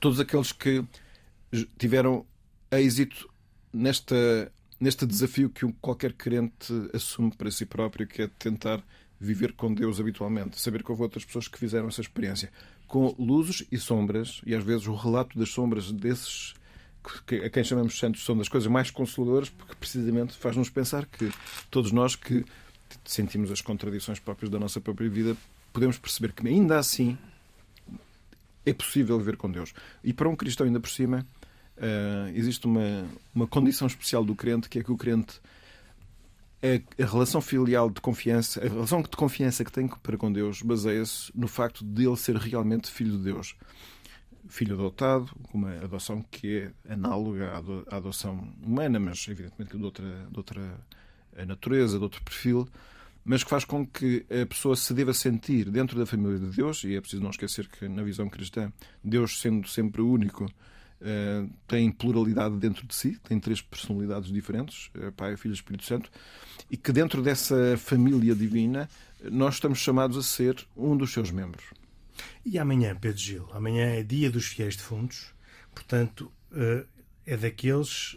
todos 0.00 0.20
aqueles 0.20 0.52
que 0.52 0.84
tiveram 1.78 2.24
êxito 2.70 3.28
nesta, 3.72 4.52
neste 4.80 5.06
desafio 5.06 5.50
que 5.50 5.70
qualquer 5.80 6.12
crente 6.12 6.72
assume 6.94 7.32
para 7.32 7.50
si 7.50 7.66
próprio, 7.66 8.06
que 8.06 8.22
é 8.22 8.30
tentar 8.38 8.82
viver 9.18 9.52
com 9.52 9.72
Deus 9.72 9.98
habitualmente. 10.00 10.60
Saber 10.60 10.82
que 10.82 10.90
houve 10.90 11.02
outras 11.02 11.24
pessoas 11.24 11.48
que 11.48 11.58
fizeram 11.58 11.88
essa 11.88 12.00
experiência 12.00 12.50
com 12.86 13.14
luzes 13.18 13.66
e 13.70 13.78
sombras, 13.78 14.40
e 14.46 14.54
às 14.54 14.62
vezes 14.62 14.86
o 14.86 14.94
relato 14.94 15.38
das 15.38 15.48
sombras 15.50 15.90
desses 15.90 16.54
a 17.44 17.48
quem 17.48 17.62
chamamos 17.62 17.98
santos 17.98 18.24
são 18.24 18.36
das 18.36 18.48
coisas 18.48 18.68
mais 18.68 18.90
consoladoras, 18.90 19.48
porque 19.48 19.76
precisamente 19.76 20.36
faz-nos 20.36 20.68
pensar 20.68 21.06
que 21.06 21.32
todos 21.70 21.92
nós 21.92 22.16
que 22.16 22.44
sentimos 23.04 23.50
as 23.50 23.60
contradições 23.60 24.18
próprias 24.18 24.50
da 24.50 24.58
nossa 24.58 24.80
própria 24.80 25.08
vida, 25.08 25.36
podemos 25.72 25.98
perceber 25.98 26.32
que 26.32 26.46
ainda 26.46 26.78
assim 26.78 27.16
é 28.64 28.72
possível 28.72 29.18
viver 29.18 29.36
com 29.36 29.50
Deus. 29.50 29.72
E 30.02 30.12
para 30.12 30.28
um 30.28 30.34
cristão, 30.34 30.66
ainda 30.66 30.80
por 30.80 30.90
cima, 30.90 31.24
uh, 31.76 32.28
existe 32.34 32.66
uma, 32.66 33.06
uma 33.34 33.46
condição 33.46 33.86
especial 33.86 34.24
do 34.24 34.34
crente, 34.34 34.68
que 34.68 34.80
é 34.80 34.82
que 34.82 34.90
o 34.90 34.96
crente 34.96 35.40
a, 36.62 37.02
a 37.02 37.06
relação 37.06 37.40
filial 37.40 37.90
de 37.90 38.00
confiança, 38.00 38.64
a 38.64 38.68
relação 38.68 39.02
de 39.02 39.08
confiança 39.08 39.64
que 39.64 39.72
tem 39.72 39.88
para 39.88 40.16
com 40.16 40.32
Deus 40.32 40.62
baseia-se 40.62 41.30
no 41.34 41.48
facto 41.48 41.84
de 41.84 42.06
ele 42.06 42.16
ser 42.16 42.36
realmente 42.36 42.90
filho 42.90 43.16
de 43.18 43.24
Deus. 43.24 43.56
Filho 44.48 44.74
adotado, 44.74 45.30
uma 45.52 45.72
adoção 45.78 46.22
que 46.30 46.72
é 46.86 46.92
análoga 46.92 47.50
à 47.90 47.96
adoção 47.96 48.52
humana, 48.62 49.00
mas 49.00 49.26
evidentemente 49.28 49.76
de 49.76 49.82
outra, 49.82 50.28
de 50.30 50.36
outra 50.36 50.80
natureza, 51.46 51.98
de 51.98 52.04
outro 52.04 52.22
perfil, 52.22 52.68
mas 53.24 53.42
que 53.42 53.50
faz 53.50 53.64
com 53.64 53.84
que 53.84 54.24
a 54.30 54.46
pessoa 54.46 54.76
se 54.76 54.94
deva 54.94 55.12
sentir 55.12 55.68
dentro 55.68 55.98
da 55.98 56.06
família 56.06 56.38
de 56.38 56.46
Deus, 56.46 56.84
e 56.84 56.94
é 56.94 57.00
preciso 57.00 57.22
não 57.22 57.30
esquecer 57.30 57.68
que 57.68 57.88
na 57.88 58.04
visão 58.04 58.28
cristã, 58.28 58.72
Deus 59.02 59.40
sendo 59.40 59.68
sempre 59.68 60.00
único, 60.00 60.46
Uh, 60.98 61.50
tem 61.68 61.90
pluralidade 61.90 62.56
dentro 62.56 62.86
de 62.86 62.94
si, 62.94 63.18
tem 63.22 63.38
três 63.38 63.60
personalidades 63.60 64.32
diferentes, 64.32 64.90
uh, 64.94 65.12
Pai, 65.12 65.36
Filho 65.36 65.52
e 65.52 65.54
Espírito 65.54 65.84
Santo, 65.84 66.10
e 66.70 66.76
que 66.76 66.90
dentro 66.90 67.22
dessa 67.22 67.76
família 67.76 68.34
divina 68.34 68.88
nós 69.30 69.54
estamos 69.54 69.78
chamados 69.78 70.16
a 70.16 70.22
ser 70.22 70.66
um 70.74 70.96
dos 70.96 71.12
seus 71.12 71.30
membros. 71.30 71.64
E 72.46 72.58
amanhã, 72.58 72.96
Pedro 72.98 73.18
Gil, 73.18 73.48
amanhã 73.52 73.88
é 73.88 74.02
dia 74.02 74.30
dos 74.30 74.46
fiéis 74.46 74.74
defuntos, 74.74 75.34
portanto, 75.74 76.32
uh, 76.52 76.86
é 77.26 77.36
daqueles, 77.36 78.16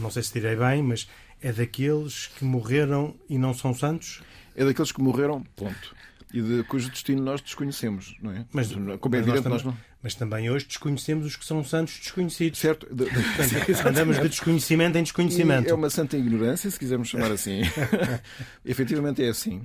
não 0.00 0.10
sei 0.10 0.20
se 0.20 0.32
direi 0.32 0.56
bem, 0.56 0.82
mas 0.82 1.08
é 1.40 1.52
daqueles 1.52 2.26
que 2.26 2.44
morreram 2.44 3.14
e 3.30 3.38
não 3.38 3.54
são 3.54 3.72
santos? 3.72 4.22
É 4.56 4.64
daqueles 4.64 4.90
que 4.90 5.00
morreram, 5.00 5.40
ponto 5.54 5.94
e 6.32 6.42
de 6.42 6.62
cujo 6.64 6.90
destino 6.90 7.22
nós 7.22 7.40
desconhecemos, 7.40 8.16
não 8.20 8.32
é? 8.32 8.44
Mas, 8.52 8.72
como 9.00 9.14
é 9.14 9.18
evidente, 9.18 9.48
nós, 9.48 9.62
não... 9.62 9.76
mas 10.02 10.14
também 10.14 10.50
hoje 10.50 10.66
desconhecemos 10.66 11.26
os 11.26 11.36
que 11.36 11.44
são 11.44 11.62
santos 11.62 11.98
desconhecidos. 11.98 12.58
Certo. 12.58 12.86
Andamos 13.86 14.20
de 14.20 14.28
desconhecimento 14.28 14.98
em 14.98 15.02
desconhecimento. 15.02 15.68
E 15.68 15.70
é 15.70 15.74
uma 15.74 15.90
santa 15.90 16.16
ignorância, 16.16 16.70
se 16.70 16.78
quisermos 16.78 17.08
chamar 17.08 17.30
assim. 17.30 17.60
Efetivamente 18.64 19.22
é 19.22 19.28
assim. 19.28 19.58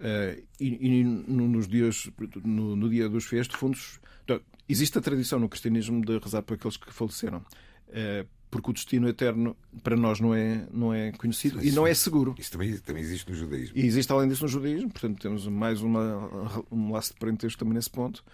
Uh, 0.00 0.42
e, 0.60 1.00
e 1.00 1.04
nos 1.04 1.66
dias, 1.66 2.08
no, 2.44 2.76
no, 2.76 2.88
dia 2.88 3.08
dos 3.08 3.28
defuntos, 3.28 4.00
então, 4.24 4.40
existe 4.68 4.96
a 4.98 5.00
tradição 5.00 5.38
no 5.38 5.48
cristianismo 5.48 6.04
de 6.04 6.18
rezar 6.18 6.42
por 6.42 6.54
aqueles 6.54 6.76
que 6.76 6.92
faleceram. 6.92 7.38
Uh, 7.88 8.26
porque 8.50 8.70
o 8.70 8.72
destino 8.72 9.08
eterno 9.08 9.56
para 9.82 9.96
nós 9.96 10.20
não 10.20 10.34
é, 10.34 10.66
não 10.72 10.92
é 10.92 11.12
conhecido 11.12 11.58
isso, 11.58 11.68
e 11.68 11.72
não 11.72 11.86
é 11.86 11.94
seguro. 11.94 12.34
Isso 12.38 12.52
também, 12.52 12.76
também 12.78 13.02
existe 13.02 13.30
no 13.30 13.36
judaísmo. 13.36 13.76
E 13.76 13.84
existe 13.84 14.10
além 14.10 14.28
disso 14.28 14.42
no 14.42 14.48
judaísmo, 14.48 14.90
portanto 14.90 15.20
temos 15.20 15.46
mais 15.46 15.82
uma, 15.82 16.64
um 16.70 16.92
laço 16.92 17.12
de 17.12 17.18
parentesco 17.18 17.58
também 17.58 17.74
nesse 17.74 17.90
ponto, 17.90 18.24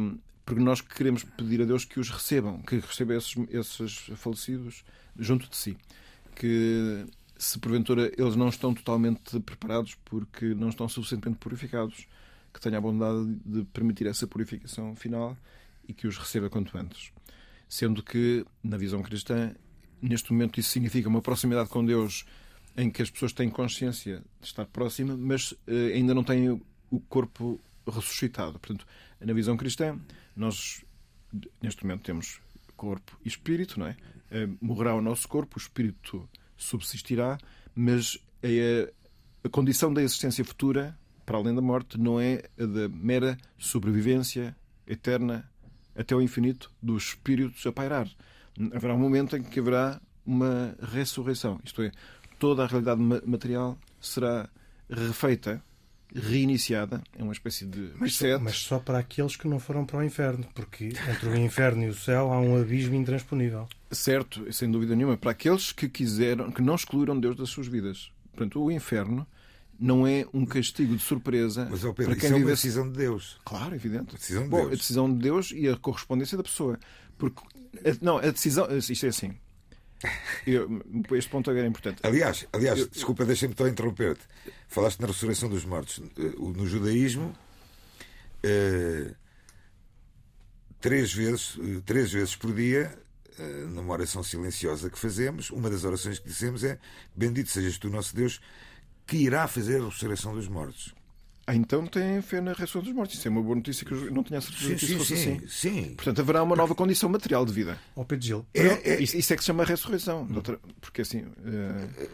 um, 0.00 0.18
porque 0.44 0.60
nós 0.60 0.80
queremos 0.80 1.24
pedir 1.24 1.62
a 1.62 1.64
Deus 1.64 1.84
que 1.84 2.00
os 2.00 2.10
recebam, 2.10 2.60
que 2.62 2.76
receba 2.76 3.14
esses, 3.14 3.34
esses 3.50 3.92
falecidos 4.16 4.84
junto 5.18 5.48
de 5.48 5.56
si. 5.56 5.76
Que 6.34 7.06
se 7.38 7.58
porventura 7.58 8.12
eles 8.16 8.36
não 8.36 8.48
estão 8.48 8.72
totalmente 8.72 9.38
preparados 9.40 9.96
porque 10.04 10.54
não 10.54 10.68
estão 10.68 10.88
suficientemente 10.88 11.38
purificados, 11.38 12.06
que 12.52 12.60
tenha 12.60 12.78
a 12.78 12.80
bondade 12.80 13.26
de 13.44 13.64
permitir 13.64 14.06
essa 14.06 14.26
purificação 14.26 14.94
final 14.94 15.36
e 15.88 15.92
que 15.92 16.06
os 16.06 16.16
receba 16.16 16.48
quanto 16.48 16.76
antes 16.76 17.12
sendo 17.68 18.02
que, 18.02 18.44
na 18.62 18.76
visão 18.76 19.02
cristã, 19.02 19.54
neste 20.00 20.32
momento 20.32 20.60
isso 20.60 20.70
significa 20.70 21.08
uma 21.08 21.20
proximidade 21.20 21.68
com 21.68 21.84
Deus 21.84 22.24
em 22.76 22.90
que 22.90 23.02
as 23.02 23.10
pessoas 23.10 23.32
têm 23.32 23.48
consciência 23.48 24.22
de 24.40 24.46
estar 24.46 24.66
próxima, 24.66 25.16
mas 25.16 25.54
eh, 25.66 25.94
ainda 25.94 26.14
não 26.14 26.22
têm 26.22 26.50
o 26.50 27.00
corpo 27.08 27.60
ressuscitado. 27.86 28.58
Portanto, 28.58 28.86
na 29.20 29.32
visão 29.32 29.56
cristã, 29.56 29.98
nós 30.34 30.84
neste 31.62 31.84
momento 31.84 32.02
temos 32.02 32.40
corpo 32.76 33.18
e 33.24 33.28
espírito, 33.28 33.80
não 33.80 33.86
é? 33.86 33.96
Eh, 34.30 34.48
morrerá 34.60 34.94
o 34.94 35.00
nosso 35.00 35.26
corpo, 35.26 35.56
o 35.56 35.60
espírito 35.60 36.28
subsistirá, 36.56 37.38
mas 37.74 38.18
a, 38.42 39.46
a 39.46 39.48
condição 39.48 39.92
da 39.92 40.02
existência 40.02 40.44
futura, 40.44 40.98
para 41.24 41.38
além 41.38 41.54
da 41.54 41.62
morte, 41.62 41.98
não 41.98 42.20
é 42.20 42.42
a 42.58 42.66
da 42.66 42.88
mera 42.88 43.36
sobrevivência 43.58 44.56
eterna 44.86 45.50
até 45.96 46.14
ao 46.14 46.22
infinito 46.22 46.70
dos 46.82 47.08
espíritos 47.08 47.66
a 47.66 47.72
pairar. 47.72 48.08
Haverá 48.72 48.94
um 48.94 48.98
momento 48.98 49.36
em 49.36 49.42
que 49.42 49.60
haverá 49.60 50.00
uma 50.24 50.74
ressurreição, 50.92 51.60
isto 51.64 51.82
é, 51.82 51.92
toda 52.38 52.64
a 52.64 52.66
realidade 52.66 53.00
material 53.00 53.78
será 54.00 54.48
refeita, 54.90 55.62
reiniciada, 56.14 57.02
é 57.16 57.22
uma 57.22 57.32
espécie 57.32 57.66
de 57.66 57.92
mas, 57.96 58.18
mas 58.40 58.56
só 58.58 58.78
para 58.78 58.98
aqueles 58.98 59.36
que 59.36 59.46
não 59.46 59.58
foram 59.58 59.84
para 59.84 59.98
o 59.98 60.04
inferno, 60.04 60.46
porque 60.54 60.86
entre 60.86 61.28
o 61.28 61.36
inferno 61.36 61.84
e 61.84 61.88
o 61.88 61.94
céu 61.94 62.32
há 62.32 62.40
um 62.40 62.60
abismo 62.60 62.94
intransponível. 62.94 63.68
Certo, 63.90 64.50
sem 64.52 64.70
dúvida 64.70 64.96
nenhuma, 64.96 65.16
para 65.16 65.32
aqueles 65.32 65.72
que 65.72 65.88
quiseram, 65.88 66.50
que 66.50 66.62
não 66.62 66.74
excluíram 66.74 67.18
Deus 67.18 67.36
das 67.36 67.50
suas 67.50 67.66
vidas. 67.66 68.10
Portanto, 68.32 68.62
o 68.62 68.70
inferno 68.70 69.26
não 69.78 70.06
é 70.06 70.26
um 70.32 70.44
castigo 70.44 70.96
de 70.96 71.02
surpresa 71.02 71.68
Mas, 71.70 71.84
oh 71.84 71.92
Pedro, 71.92 72.12
para 72.12 72.20
quem 72.20 72.30
vive... 72.30 72.42
é 72.42 72.44
uma 72.44 72.50
decisão 72.50 72.90
de 72.90 72.96
Deus. 72.98 73.38
Claro, 73.44 73.74
evidente. 73.74 74.14
A 74.14 74.18
decisão 74.18 74.42
de 74.44 74.48
Bom, 74.48 74.56
Deus. 74.58 74.72
a 74.72 74.76
decisão 74.76 75.12
de 75.12 75.18
Deus 75.18 75.52
e 75.54 75.68
a 75.68 75.76
correspondência 75.76 76.36
da 76.36 76.42
pessoa. 76.42 76.78
Porque, 77.18 77.42
não, 78.00 78.18
a 78.18 78.30
decisão. 78.30 78.66
Isto 78.76 79.06
é 79.06 79.08
assim. 79.08 79.34
Eu, 80.46 80.82
este 81.12 81.30
ponto 81.30 81.50
agora 81.50 81.64
é 81.64 81.68
importante. 81.68 82.00
Aliás, 82.02 82.46
aliás 82.52 82.78
eu, 82.78 82.88
desculpa, 82.88 83.24
deixa-me 83.24 83.54
só 83.56 83.66
interromper-te. 83.66 84.22
Falaste 84.68 85.00
na 85.00 85.06
ressurreição 85.06 85.48
dos 85.48 85.64
mortos. 85.64 86.00
Eh, 86.18 86.34
no 86.38 86.66
judaísmo, 86.66 87.34
eh, 88.42 89.14
três, 90.80 91.12
vezes, 91.12 91.58
eh, 91.58 91.80
três 91.84 92.12
vezes 92.12 92.36
por 92.36 92.54
dia, 92.54 92.96
numa 93.68 93.92
oração 93.92 94.22
silenciosa 94.22 94.88
que 94.88 94.98
fazemos, 94.98 95.50
uma 95.50 95.68
das 95.68 95.84
orações 95.84 96.18
que 96.18 96.26
dizemos 96.26 96.64
é: 96.64 96.78
Bendito 97.14 97.50
sejas 97.50 97.76
tu, 97.76 97.90
nosso 97.90 98.16
Deus, 98.16 98.40
que 99.06 99.16
irá 99.18 99.46
fazer 99.46 99.80
a 99.80 99.84
ressurreição 99.86 100.34
dos 100.34 100.48
mortos. 100.48 100.94
Ah, 101.48 101.54
então 101.54 101.86
tem 101.86 102.20
fé 102.22 102.40
na 102.40 102.50
ressurreição 102.52 102.82
dos 102.82 102.92
mortos. 102.92 103.16
Isso 103.16 103.28
é 103.28 103.30
uma 103.30 103.40
boa 103.40 103.54
notícia 103.54 103.86
que 103.86 103.92
eu 103.92 104.10
não 104.10 104.24
tinha 104.24 104.40
certeza 104.40 104.64
Sim, 104.70 104.74
que 104.74 104.84
isso 104.84 104.86
sim, 104.86 104.98
fosse 104.98 105.16
sim, 105.16 105.32
assim. 105.36 105.48
sim. 105.48 105.94
Portanto, 105.94 106.20
haverá 106.20 106.42
uma 106.42 106.56
nova 106.56 106.74
condição 106.74 107.08
material 107.08 107.46
de 107.46 107.52
vida. 107.52 107.78
Ó 107.94 108.02
Pedro 108.02 108.26
Gil. 108.26 108.46
É, 108.52 108.94
é, 108.94 109.00
Isso, 109.02 109.16
isso 109.16 109.32
é 109.32 109.36
que 109.36 109.42
se 109.42 109.46
chama 109.46 109.64
ressurreição. 109.64 110.26
doutor, 110.26 110.58
Porque 110.80 111.02
assim. 111.02 111.24
eh, 111.44 112.08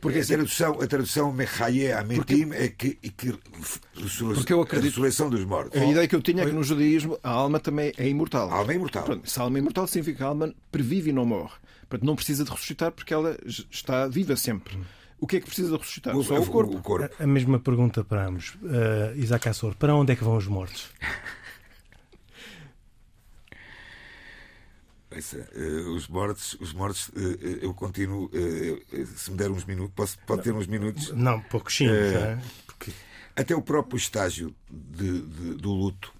porque 0.00 0.18
a 0.18 0.20
assim. 0.22 0.34
tradução, 0.34 0.80
a 0.80 0.86
tradução 0.86 1.32
Mechaye 1.32 1.92
Ametim 1.92 2.50
é 2.52 2.68
que, 2.68 2.96
é 3.02 3.08
que 3.08 3.32
Porque 4.34 4.52
eu 4.54 4.62
acredito- 4.62 4.84
a 4.86 4.88
ressurreição 4.90 5.28
dos 5.28 5.44
mortos. 5.44 5.78
A 5.78 5.84
ideia 5.84 6.08
que 6.08 6.14
eu 6.16 6.22
tinha 6.22 6.42
é 6.44 6.46
que 6.46 6.52
no 6.52 6.62
judaísmo 6.62 7.18
a 7.22 7.28
alma 7.30 7.60
também 7.60 7.92
é 7.98 8.08
imortal. 8.08 8.48
A 8.50 8.54
alma 8.54 8.72
é 8.72 8.76
imortal. 8.76 9.02
Pronto, 9.04 9.28
se 9.28 9.38
a 9.38 9.42
alma 9.42 9.58
é 9.58 9.60
imortal, 9.60 9.86
significa 9.86 10.16
que 10.18 10.22
a 10.24 10.28
alma 10.28 10.54
previve 10.72 11.10
e 11.10 11.12
não 11.12 11.26
morre. 11.26 11.56
Portanto, 11.90 12.06
não 12.06 12.16
precisa 12.16 12.42
de 12.44 12.50
ressuscitar 12.50 12.92
porque 12.92 13.12
ela 13.12 13.36
está 13.44 14.06
viva 14.08 14.34
sempre. 14.36 14.78
O 15.20 15.26
que 15.26 15.36
é 15.36 15.40
que 15.40 15.46
precisa 15.46 15.76
ressuscitar? 15.76 16.16
O, 16.16 16.22
Só 16.22 16.38
o 16.38 16.46
corpo. 16.46 16.76
o 16.76 16.82
corpo. 16.82 17.12
A, 17.18 17.24
a 17.24 17.26
mesma 17.26 17.58
pergunta 17.58 18.04
para 18.04 18.26
ambos. 18.26 18.54
Uh, 18.62 19.16
Isaac 19.16 19.48
Assor, 19.48 19.74
para 19.74 19.94
onde 19.94 20.12
é 20.12 20.16
que 20.16 20.22
vão 20.22 20.36
os 20.36 20.46
mortos? 20.46 20.90
Ouça, 25.10 25.48
eh, 25.54 25.88
os 25.88 26.06
mortos, 26.06 26.54
os 26.60 26.72
mortos 26.74 27.10
eh, 27.16 27.60
eu 27.62 27.72
continuo. 27.72 28.30
se 29.16 29.30
me 29.30 29.36
der 29.38 29.50
uns 29.50 29.64
minutos, 29.64 29.94
posso, 29.94 30.18
pode 30.26 30.42
ter 30.42 30.52
uns 30.52 30.66
minutos. 30.66 31.10
Não, 31.12 31.40
pouquinhos, 31.40 31.92
É. 31.96 32.12
não 32.12 32.26
é? 32.26 32.42
Porque 32.66 32.92
Até 33.34 33.54
o 33.54 33.62
próprio 33.62 33.96
estágio 33.96 34.54
de- 34.70 35.22
de- 35.22 35.54
do 35.54 35.72
luto 35.72 36.12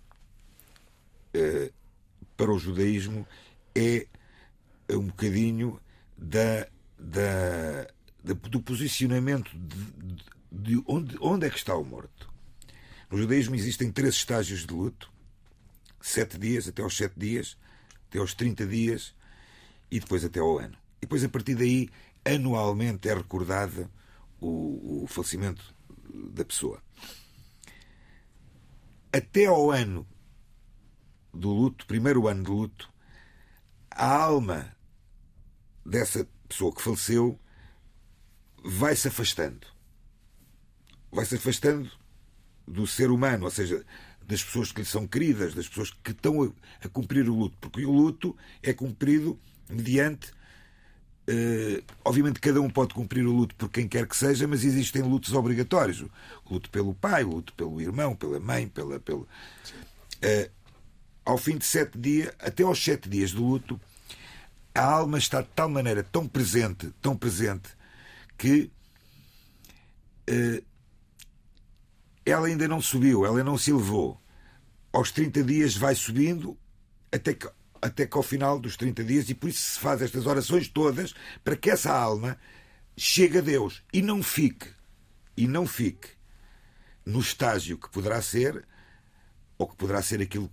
para 2.37 2.51
o 2.51 2.59
judaísmo 2.59 3.27
é 3.75 4.07
um 4.93 5.07
bocadinho 5.09 5.79
da- 6.17 6.67
da- 6.99 7.87
do 8.35 8.61
posicionamento 8.61 9.51
de, 9.57 10.17
de 10.51 10.83
onde, 10.87 11.17
onde 11.21 11.47
é 11.47 11.51
que 11.51 11.57
está 11.59 11.75
o 11.75 11.85
morto. 11.85 12.31
No 13.11 13.19
judaísmo 13.19 13.55
existem 13.55 13.91
três 13.91 14.15
estágios 14.15 14.67
de 14.67 14.73
luto: 14.73 15.11
sete 16.01 16.39
dias, 16.39 16.69
até 16.69 16.83
aos 16.83 16.97
sete 16.97 17.19
dias, 17.19 17.57
até 18.09 18.19
aos 18.19 18.35
30 18.35 18.67
dias 18.67 19.15
e 19.91 20.01
depois 20.01 20.25
até 20.25 20.41
ao 20.41 20.59
ano. 20.59 20.77
E 20.99 21.03
depois, 21.03 21.23
a 21.25 21.29
partir 21.29 21.55
daí, 21.55 21.89
anualmente 22.25 23.09
é 23.09 23.15
recordada 23.15 23.91
o, 24.41 25.05
o 25.05 25.07
falecimento 25.07 25.75
da 26.33 26.45
pessoa. 26.45 26.83
Até 29.13 29.47
ao 29.47 29.71
ano 29.71 30.07
do 31.33 31.51
luto, 31.51 31.87
primeiro 31.87 32.27
ano 32.29 32.43
de 32.43 32.51
luto, 32.51 32.93
a 33.91 34.07
alma 34.07 34.77
dessa 35.85 36.27
pessoa 36.49 36.75
que 36.75 36.83
faleceu 36.83 37.39
vai 38.69 38.95
se 38.95 39.09
afastando. 39.09 39.67
Vai 41.11 41.25
se 41.25 41.37
afastando 41.37 41.91
do 42.67 42.87
ser 42.87 43.11
humano, 43.11 43.47
ou 43.47 43.51
seja, 43.51 43.83
das 44.27 44.45
pessoas 44.45 44.71
que 44.71 44.81
lhe 44.83 44.87
são 44.87 45.07
queridas, 45.07 45.55
das 45.55 45.67
pessoas 45.67 45.91
que 45.91 46.11
estão 46.11 46.43
a, 46.43 46.51
a 46.85 46.89
cumprir 46.89 47.27
o 47.31 47.35
luto, 47.35 47.57
porque 47.61 47.87
o 47.87 47.91
luto 47.91 48.37
é 48.63 48.75
cumprido 48.75 49.41
mediante. 49.71 50.33
eh, 51.27 51.83
obviamente, 52.05 52.41
cada 52.41 52.61
um 52.61 52.69
pode 52.69 52.93
cumprir 52.93 53.25
o 53.27 53.33
luto 53.33 53.55
por 53.55 53.71
quem 53.71 53.89
quer 53.89 54.07
que 54.07 54.17
seja, 54.17 54.47
mas 54.47 54.65
existem 54.65 55.01
lutos 55.03 55.33
obrigatórios: 55.33 56.03
o 56.03 56.11
luto 56.51 56.69
pelo 56.71 56.95
pai, 56.95 57.25
o 57.25 57.31
luto 57.31 57.55
pelo 57.55 57.81
irmão, 57.81 58.15
pela 58.15 58.39
mãe, 58.39 58.69
pela. 58.69 59.01
pelo 59.01 59.27
Eh, 60.21 60.51
ao 61.25 61.39
fim 61.39 61.57
de 61.57 61.65
sete 61.65 61.99
dias, 61.99 62.35
até 62.39 62.63
aos 62.65 62.83
sete 62.83 63.09
dias 63.09 63.33
do 63.33 63.45
luto, 63.45 63.81
a 64.75 64.83
alma 64.83 65.19
está 65.19 65.41
de 65.43 65.49
tal 65.55 65.69
maneira 65.71 66.03
tão 66.03 66.27
presente, 66.29 66.91
tão 67.01 67.17
presente, 67.17 67.78
que 68.39 68.71
eh, 70.29 70.63
ela 72.25 72.47
ainda 72.47 72.69
não 72.69 72.81
subiu, 72.81 73.27
ela 73.27 73.43
não 73.43 73.59
se 73.59 73.71
elevou. 73.71 74.23
Aos 74.93 75.11
30 75.11 75.43
dias 75.43 75.77
vai 75.77 75.95
subindo 75.95 76.57
até 77.11 77.35
que, 77.35 77.51
até 77.83 78.07
que 78.07 78.17
ao 78.17 78.23
final 78.23 78.61
dos 78.61 78.77
30 78.77 79.05
dias, 79.05 79.29
e 79.29 79.35
por 79.35 79.49
isso 79.49 79.75
se 79.75 79.79
faz 79.81 80.01
estas 80.01 80.27
orações 80.27 80.69
todas 80.69 81.15
para 81.43 81.57
que 81.57 81.71
essa 81.71 81.93
alma 81.93 82.39
chegue 82.97 83.39
a 83.39 83.43
Deus 83.43 83.83
e 83.93 84.01
não 84.01 84.23
fique, 84.23 84.69
e 85.37 85.47
não 85.47 85.67
fique 85.67 86.09
no 87.05 87.21
estágio 87.21 87.79
que 87.79 87.91
poderá 87.91 88.23
ser, 88.23 88.67
ou 89.57 89.67
que 89.67 89.77
poderá 89.77 90.03
ser 90.03 90.21
aquilo 90.21 90.51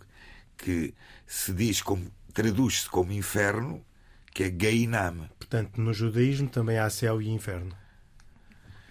que 0.58 0.94
se 1.28 1.54
diz 1.54 1.82
como, 1.82 2.10
traduz-se 2.34 2.90
como 2.90 3.12
inferno, 3.12 3.86
que 4.36 4.44
é 4.44 4.50
Gainam. 4.50 5.30
Portanto, 5.40 5.80
no 5.82 5.94
judaísmo 5.94 6.50
também 6.50 6.78
há 6.78 6.90
céu 6.90 7.20
e 7.22 7.30
inferno. 7.30 7.74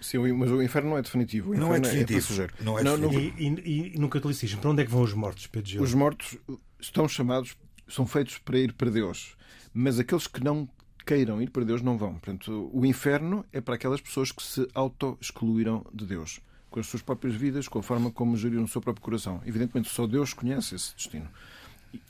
Sim, 0.01 0.17
mas 0.33 0.51
o 0.51 0.61
inferno 0.61 0.89
não 0.91 0.97
é 0.97 1.01
definitivo. 1.01 1.53
Não 1.53 1.73
é 1.73 1.77
inferno 1.79 1.83
definitivo. 1.83 2.19
passageiro. 2.21 2.53
Não 2.61 2.77
é 2.79 2.83
definitivo. 2.83 3.39
E, 3.39 3.69
e- 3.69 3.95
e 3.95 3.99
no 3.99 4.09
catolicismo, 4.09 4.59
para 4.59 4.69
onde 4.71 4.81
é 4.81 4.85
que 4.85 4.91
vão 4.91 5.01
os 5.01 5.13
mortos, 5.13 5.47
Pedro 5.47 5.69
Gil? 5.69 5.81
Os 5.81 5.93
mortos 5.93 6.37
estão 6.79 7.07
chamados, 7.07 7.55
são 7.87 8.05
feitos 8.05 8.37
para 8.39 8.57
ir 8.59 8.73
para 8.73 8.89
Deus. 8.89 9.35
Mas 9.73 9.99
aqueles 9.99 10.27
que 10.27 10.43
não 10.43 10.67
queiram 11.05 11.41
ir 11.41 11.49
para 11.51 11.63
Deus 11.63 11.81
não 11.81 11.97
vão. 11.97 12.13
Portanto, 12.13 12.69
o 12.73 12.85
inferno 12.85 13.45
é 13.53 13.61
para 13.61 13.75
aquelas 13.75 14.01
pessoas 14.01 14.31
que 14.31 14.41
se 14.43 14.67
auto-excluíram 14.73 15.85
de 15.93 16.05
Deus. 16.05 16.39
Com 16.71 16.79
as 16.79 16.87
suas 16.87 17.01
próprias 17.03 17.35
vidas, 17.35 17.67
com 17.67 17.79
a 17.79 17.83
forma 17.83 18.11
como 18.11 18.35
geriram 18.35 18.63
o 18.63 18.67
seu 18.67 18.81
próprio 18.81 19.03
coração. 19.03 19.41
Evidentemente, 19.45 19.89
só 19.89 20.05
Deus 20.07 20.33
conhece 20.33 20.75
esse 20.75 20.93
destino. 20.95 21.27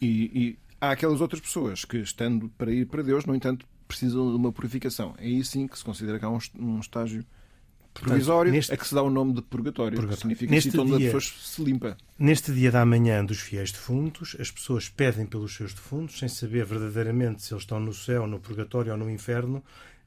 E, 0.01 0.07
e 0.33 0.57
há 0.81 0.91
aquelas 0.91 1.21
outras 1.21 1.41
pessoas 1.41 1.85
que, 1.85 1.97
estando 1.97 2.49
para 2.57 2.71
ir 2.71 2.85
para 2.87 3.01
Deus, 3.03 3.25
no 3.25 3.35
entanto, 3.35 3.65
precisam 3.87 4.29
de 4.31 4.35
uma 4.35 4.51
purificação. 4.51 5.13
É 5.17 5.25
aí 5.25 5.43
sim 5.43 5.67
que 5.67 5.77
se 5.77 5.83
considera 5.83 6.17
que 6.19 6.25
há 6.25 6.29
um, 6.29 6.39
um 6.59 6.79
estágio 6.79 7.25
provisório 7.93 8.51
neste- 8.51 8.73
a 8.73 8.77
que 8.77 8.85
se 8.87 8.93
dá 8.93 9.01
o 9.01 9.09
nome 9.09 9.33
de 9.33 9.41
purgatório. 9.41 9.95
Purgatório. 9.97 10.15
Que 10.17 10.21
significa 10.21 10.51
Neste 10.51 10.71
sítio 10.71 10.81
onde 10.85 10.97
dia- 10.97 11.09
a 11.09 11.13
pessoa 11.13 11.21
se 11.41 11.63
limpa. 11.63 11.97
Neste 12.19 12.51
dia 12.53 12.71
da 12.71 12.85
manhã 12.85 13.23
dos 13.23 13.39
fiéis 13.39 13.71
defuntos, 13.71 14.35
as 14.39 14.51
pessoas 14.51 14.89
pedem 14.89 15.25
pelos 15.25 15.55
seus 15.55 15.73
defuntos, 15.73 16.19
sem 16.19 16.27
saber 16.27 16.65
verdadeiramente 16.65 17.41
se 17.43 17.53
eles 17.53 17.63
estão 17.63 17.79
no 17.79 17.93
céu, 17.93 18.27
no 18.27 18.39
purgatório 18.39 18.91
ou 18.91 18.97
no 18.97 19.09
inferno, 19.09 19.63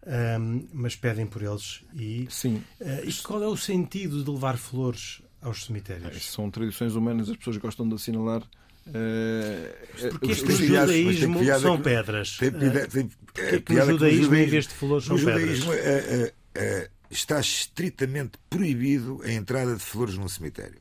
ahm, 0.06 0.66
mas 0.72 0.96
pedem 0.96 1.26
por 1.26 1.42
eles. 1.42 1.82
E, 1.94 2.26
Sim. 2.30 2.62
ah, 2.80 3.00
e 3.04 3.12
qual 3.22 3.42
é 3.42 3.46
o 3.48 3.56
sentido 3.56 4.22
de 4.22 4.30
levar 4.30 4.58
flores 4.58 5.22
aos 5.40 5.62
É, 5.62 5.66
cemitérios? 5.66 6.24
São 6.30 6.50
tradições 6.50 6.94
humanas, 6.94 7.30
as 7.30 7.36
pessoas 7.36 7.56
gostam 7.56 7.88
de 7.88 7.94
assinalar. 7.94 8.42
Porque 10.10 10.32
os- 10.32 10.42
os- 10.42 10.58
judaísmo 10.58 11.44
são 11.60 11.80
pedras. 11.80 12.36
Tem, 12.38 12.50
piada- 12.50 12.86
tem, 12.88 13.10
é, 13.36 13.60
que 13.60 13.72
o 13.74 13.84
judaísmo, 13.86 14.34
em 14.34 14.46
vez 14.46 14.66
de 14.66 14.74
flores, 14.74 15.04
são 15.06 15.16
no 15.16 15.20
judaísmo 15.22 15.70
pedras? 15.72 15.86
é, 15.86 16.24
é, 16.24 16.34
é, 16.54 16.90
está 17.10 17.40
estritamente 17.40 18.32
proibido 18.48 19.20
a 19.24 19.30
entrada 19.32 19.74
de 19.74 19.80
flores 19.82 20.16
num 20.16 20.28
cemitério. 20.28 20.80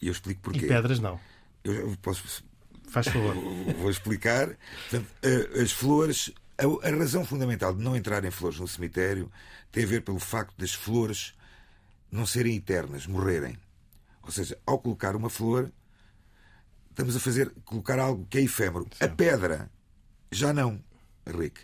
E 0.00 0.06
eu 0.06 0.12
explico 0.12 0.40
E 0.40 0.42
porquê. 0.44 0.66
pedras 0.66 0.98
não. 1.00 1.18
Eu 1.64 1.96
posso, 2.00 2.44
Faz 2.88 3.08
favor. 3.08 3.34
vou 3.78 3.90
explicar. 3.90 4.56
Portanto, 4.90 5.08
eh, 5.22 5.60
as 5.62 5.72
flores, 5.72 6.32
a, 6.56 6.88
a 6.88 6.90
razão 6.90 7.24
fundamental 7.24 7.74
de 7.74 7.82
não 7.82 7.96
entrarem 7.96 8.30
flores 8.30 8.58
no 8.60 8.68
cemitério 8.68 9.30
tem 9.72 9.84
a 9.84 9.86
ver 9.86 10.02
pelo 10.02 10.18
facto 10.20 10.54
das 10.56 10.72
flores 10.72 11.34
não 12.10 12.24
serem 12.24 12.56
eternas, 12.56 13.06
morrerem. 13.06 13.58
Ou 14.22 14.30
seja, 14.30 14.56
ao 14.64 14.78
colocar 14.78 15.16
uma 15.16 15.28
flor, 15.28 15.70
estamos 16.98 17.14
a 17.14 17.20
fazer 17.20 17.52
colocar 17.64 17.96
algo 18.00 18.26
que 18.28 18.38
é 18.38 18.42
efêmero. 18.42 18.84
A 18.98 19.06
pedra 19.06 19.70
já 20.32 20.52
não, 20.52 20.80
Rick. 21.24 21.60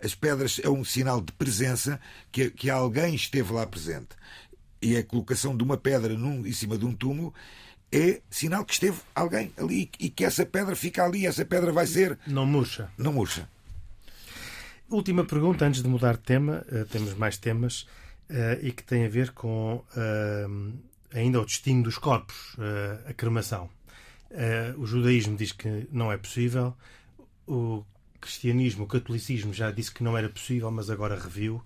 As 0.00 0.14
pedras 0.14 0.60
é 0.62 0.68
um 0.68 0.84
sinal 0.84 1.20
de 1.20 1.32
presença 1.32 1.98
que, 2.30 2.50
que 2.50 2.70
alguém 2.70 3.16
esteve 3.16 3.52
lá 3.52 3.66
presente. 3.66 4.10
E 4.80 4.96
a 4.96 5.02
colocação 5.02 5.56
de 5.56 5.64
uma 5.64 5.76
pedra 5.76 6.14
num, 6.14 6.46
em 6.46 6.52
cima 6.52 6.78
de 6.78 6.86
um 6.86 6.94
túmulo 6.94 7.34
é 7.90 8.20
sinal 8.30 8.64
que 8.64 8.74
esteve 8.74 8.98
alguém 9.12 9.52
ali 9.56 9.90
e 9.98 10.08
que 10.08 10.24
essa 10.24 10.46
pedra 10.46 10.76
fica 10.76 11.04
ali, 11.04 11.26
essa 11.26 11.44
pedra 11.44 11.72
vai 11.72 11.88
ser. 11.88 12.16
Não 12.24 12.46
murcha. 12.46 12.88
Não 12.96 13.12
murcha. 13.12 13.48
Última 14.88 15.24
pergunta, 15.24 15.66
antes 15.66 15.82
de 15.82 15.88
mudar 15.88 16.12
de 16.12 16.22
tema, 16.22 16.64
eh, 16.70 16.84
temos 16.84 17.12
mais 17.14 17.36
temas, 17.38 17.88
eh, 18.28 18.60
e 18.62 18.70
que 18.70 18.84
tem 18.84 19.04
a 19.04 19.08
ver 19.08 19.32
com 19.32 19.84
eh, 19.96 20.46
ainda 21.12 21.40
o 21.40 21.44
destino 21.44 21.82
dos 21.82 21.98
corpos, 21.98 22.54
a 23.04 23.12
cremação. 23.12 23.68
Eh, 24.38 24.74
o 24.76 24.84
judaísmo 24.86 25.34
diz 25.36 25.52
que 25.52 25.88
não 25.90 26.12
é 26.12 26.18
possível, 26.18 26.76
o 27.46 27.82
cristianismo, 28.20 28.84
o 28.84 28.86
catolicismo 28.86 29.52
já 29.54 29.70
disse 29.70 29.90
que 29.92 30.02
não 30.02 30.16
era 30.16 30.28
possível, 30.28 30.70
mas 30.70 30.90
agora 30.90 31.18
reviu. 31.18 31.62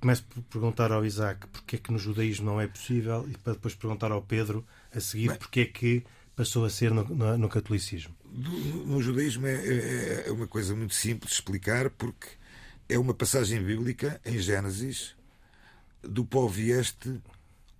Começo 0.00 0.22
por 0.24 0.42
perguntar 0.44 0.92
ao 0.92 1.04
Isaac 1.04 1.46
porque 1.48 1.76
é 1.76 1.78
que 1.78 1.90
no 1.90 1.98
judaísmo 1.98 2.44
não 2.46 2.60
é 2.60 2.68
possível 2.68 3.26
e 3.28 3.36
para 3.38 3.54
depois 3.54 3.74
perguntar 3.74 4.12
ao 4.12 4.22
Pedro 4.22 4.64
a 4.94 5.00
seguir 5.00 5.28
Bem. 5.30 5.38
porque 5.38 5.60
é 5.60 5.64
que 5.66 6.04
passou 6.36 6.64
a 6.64 6.70
ser 6.70 6.92
no, 6.92 7.02
no- 7.04 7.36
no 7.38 7.48
catolicismo. 7.48 8.14
Do- 8.24 8.50
No 8.86 9.02
judaísmo 9.02 9.46
é, 9.46 9.54
é- 9.54 10.24
é 10.28 10.30
uma 10.30 10.46
coisa 10.46 10.74
muito 10.76 10.94
simples 10.94 11.30
de 11.30 11.34
explicar 11.36 11.90
porque 11.90 12.28
é 12.88 12.96
uma 12.98 13.12
passagem 13.14 13.60
bíblica 13.62 14.20
em 14.24 14.38
Gênesis 14.38 15.16
do 16.02 16.24
pó 16.24 16.46
vieste 16.46 17.20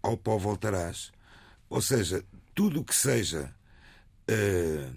ao 0.02 0.16
pó 0.16 0.36
voltarás. 0.38 1.12
Ou 1.70 1.80
seja, 1.82 2.24
tudo 2.54 2.80
o 2.80 2.84
que 2.84 2.94
seja 2.96 3.54
eh, 4.28 4.90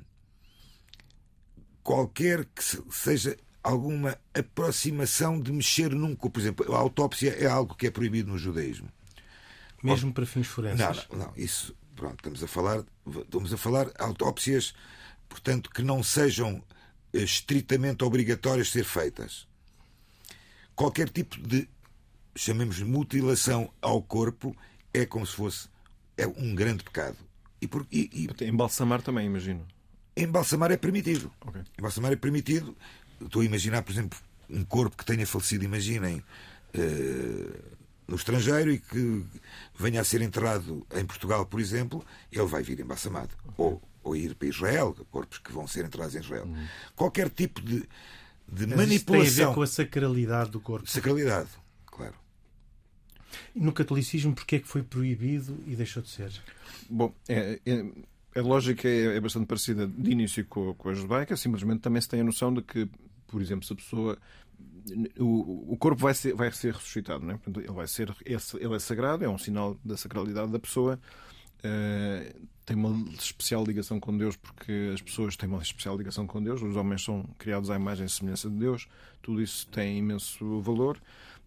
qualquer 1.83 2.45
que 2.45 2.63
se- 2.63 2.83
seja 2.91 3.37
alguma 3.63 4.17
aproximação 4.33 5.39
de 5.39 5.51
mexer 5.51 5.91
num 5.93 6.15
corpo. 6.15 6.31
Por 6.35 6.39
exemplo, 6.41 6.73
a 6.75 6.77
autópsia 6.79 7.31
é 7.39 7.45
algo 7.47 7.75
que 7.75 7.87
é 7.87 7.91
proibido 7.91 8.31
no 8.31 8.37
judaísmo. 8.37 8.89
Mesmo 9.83 10.13
para 10.13 10.25
fins 10.25 10.47
forenses? 10.47 10.79
Não, 11.09 11.17
não, 11.17 11.25
não, 11.27 11.33
isso, 11.35 11.75
pronto, 11.95 12.15
estamos 12.17 12.43
a 12.43 12.47
falar, 12.47 12.83
estamos 13.07 13.51
a 13.53 13.57
falar 13.57 13.91
autópsias, 13.97 14.73
portanto, 15.27 15.69
que 15.71 15.81
não 15.81 16.03
sejam 16.03 16.63
eh, 17.13 17.19
estritamente 17.19 18.03
obrigatórias 18.03 18.67
de 18.67 18.73
ser 18.73 18.83
feitas. 18.83 19.47
Qualquer 20.75 21.09
tipo 21.09 21.35
de, 21.47 21.67
chamemos 22.35 22.75
de 22.77 22.85
mutilação 22.85 23.73
ao 23.81 24.01
corpo, 24.03 24.55
é 24.93 25.05
como 25.05 25.25
se 25.25 25.35
fosse 25.35 25.67
é 26.17 26.27
um 26.27 26.53
grande 26.53 26.83
pecado. 26.83 27.17
E, 27.61 27.67
por, 27.67 27.85
e, 27.91 28.27
e... 28.41 28.45
Embalsamar 28.45 29.01
também, 29.01 29.25
imagino. 29.27 29.65
Embalsamar 30.17 30.71
é 30.71 30.77
permitido. 30.77 31.31
Okay. 31.45 31.61
Embalsamar 31.77 32.11
é 32.11 32.15
permitido. 32.15 32.75
Estou 33.21 33.41
a 33.41 33.45
imaginar, 33.45 33.83
por 33.83 33.91
exemplo, 33.91 34.17
um 34.49 34.63
corpo 34.65 34.97
que 34.97 35.05
tenha 35.05 35.25
falecido, 35.27 35.63
imaginem, 35.63 36.23
uh, 36.75 37.61
no 38.07 38.15
estrangeiro 38.15 38.71
e 38.71 38.79
que 38.79 39.23
venha 39.77 40.01
a 40.01 40.03
ser 40.03 40.21
enterrado 40.21 40.85
em 40.95 41.05
Portugal, 41.05 41.45
por 41.45 41.59
exemplo, 41.59 42.03
ele 42.31 42.45
vai 42.45 42.63
vir 42.63 42.79
embalsamado. 42.79 43.29
Okay. 43.43 43.53
Ou, 43.57 43.81
ou 44.03 44.15
ir 44.15 44.35
para 44.35 44.47
Israel, 44.47 44.95
corpos 45.11 45.37
que 45.37 45.51
vão 45.51 45.67
ser 45.67 45.85
enterrados 45.85 46.15
em 46.15 46.19
Israel. 46.19 46.45
Uhum. 46.45 46.67
Qualquer 46.95 47.29
tipo 47.29 47.61
de, 47.61 47.87
de 48.51 48.67
Mas 48.67 48.77
manipulação. 48.77 49.23
Isso 49.23 49.35
tem 49.35 49.45
a 49.45 49.47
ver 49.49 49.55
com 49.55 49.61
a 49.61 49.67
sacralidade 49.67 50.49
do 50.49 50.59
corpo. 50.59 50.89
Sacralidade, 50.89 51.49
no 53.55 53.71
catolicismo, 53.71 54.33
porquê 54.33 54.57
é 54.57 54.59
que 54.59 54.67
foi 54.67 54.83
proibido 54.83 55.57
e 55.67 55.75
deixou 55.75 56.01
de 56.01 56.09
ser? 56.09 56.31
Bom, 56.89 57.13
é, 57.27 57.59
é, 57.65 57.85
a 58.39 58.41
lógica 58.41 58.87
é, 58.87 59.17
é, 59.17 59.19
bastante 59.19 59.45
parecida 59.45 59.87
de 59.87 60.11
início 60.11 60.45
com, 60.45 60.75
a 60.85 60.93
judaica, 60.93 61.35
simplesmente 61.35 61.81
também 61.81 62.01
se 62.01 62.09
tem 62.09 62.21
a 62.21 62.23
noção 62.23 62.53
de 62.53 62.61
que, 62.61 62.89
por 63.27 63.41
exemplo, 63.41 63.65
se 63.65 63.73
a 63.73 63.75
pessoa 63.75 64.17
o, 65.19 65.73
o 65.73 65.77
corpo 65.77 66.01
vai 66.01 66.13
ser, 66.13 66.33
vai 66.33 66.51
ser 66.51 66.73
ressuscitado, 66.73 67.23
não 67.23 67.33
é? 67.33 67.37
Portanto, 67.37 67.59
ele 67.59 67.73
vai 67.73 67.87
ser 67.87 68.13
ele 68.25 68.75
é 68.75 68.79
sagrado, 68.79 69.23
é 69.23 69.29
um 69.29 69.37
sinal 69.37 69.77
da 69.83 69.97
sacralidade 69.97 70.51
da 70.51 70.59
pessoa. 70.59 70.99
Uh, 71.59 72.47
tem 72.65 72.75
uma 72.75 73.07
especial 73.13 73.63
ligação 73.63 73.99
com 73.99 74.17
Deus 74.17 74.35
porque 74.35 74.91
as 74.93 75.01
pessoas 75.01 75.35
têm 75.35 75.47
uma 75.47 75.61
especial 75.61 75.95
ligação 75.95 76.25
com 76.25 76.41
Deus, 76.41 76.61
os 76.61 76.75
homens 76.75 77.03
são 77.03 77.23
criados 77.37 77.69
à 77.69 77.75
imagem 77.75 78.05
e 78.05 78.09
semelhança 78.09 78.49
de 78.49 78.55
Deus, 78.55 78.87
tudo 79.21 79.41
isso 79.41 79.67
tem 79.67 79.99
imenso 79.99 80.59
valor 80.61 80.99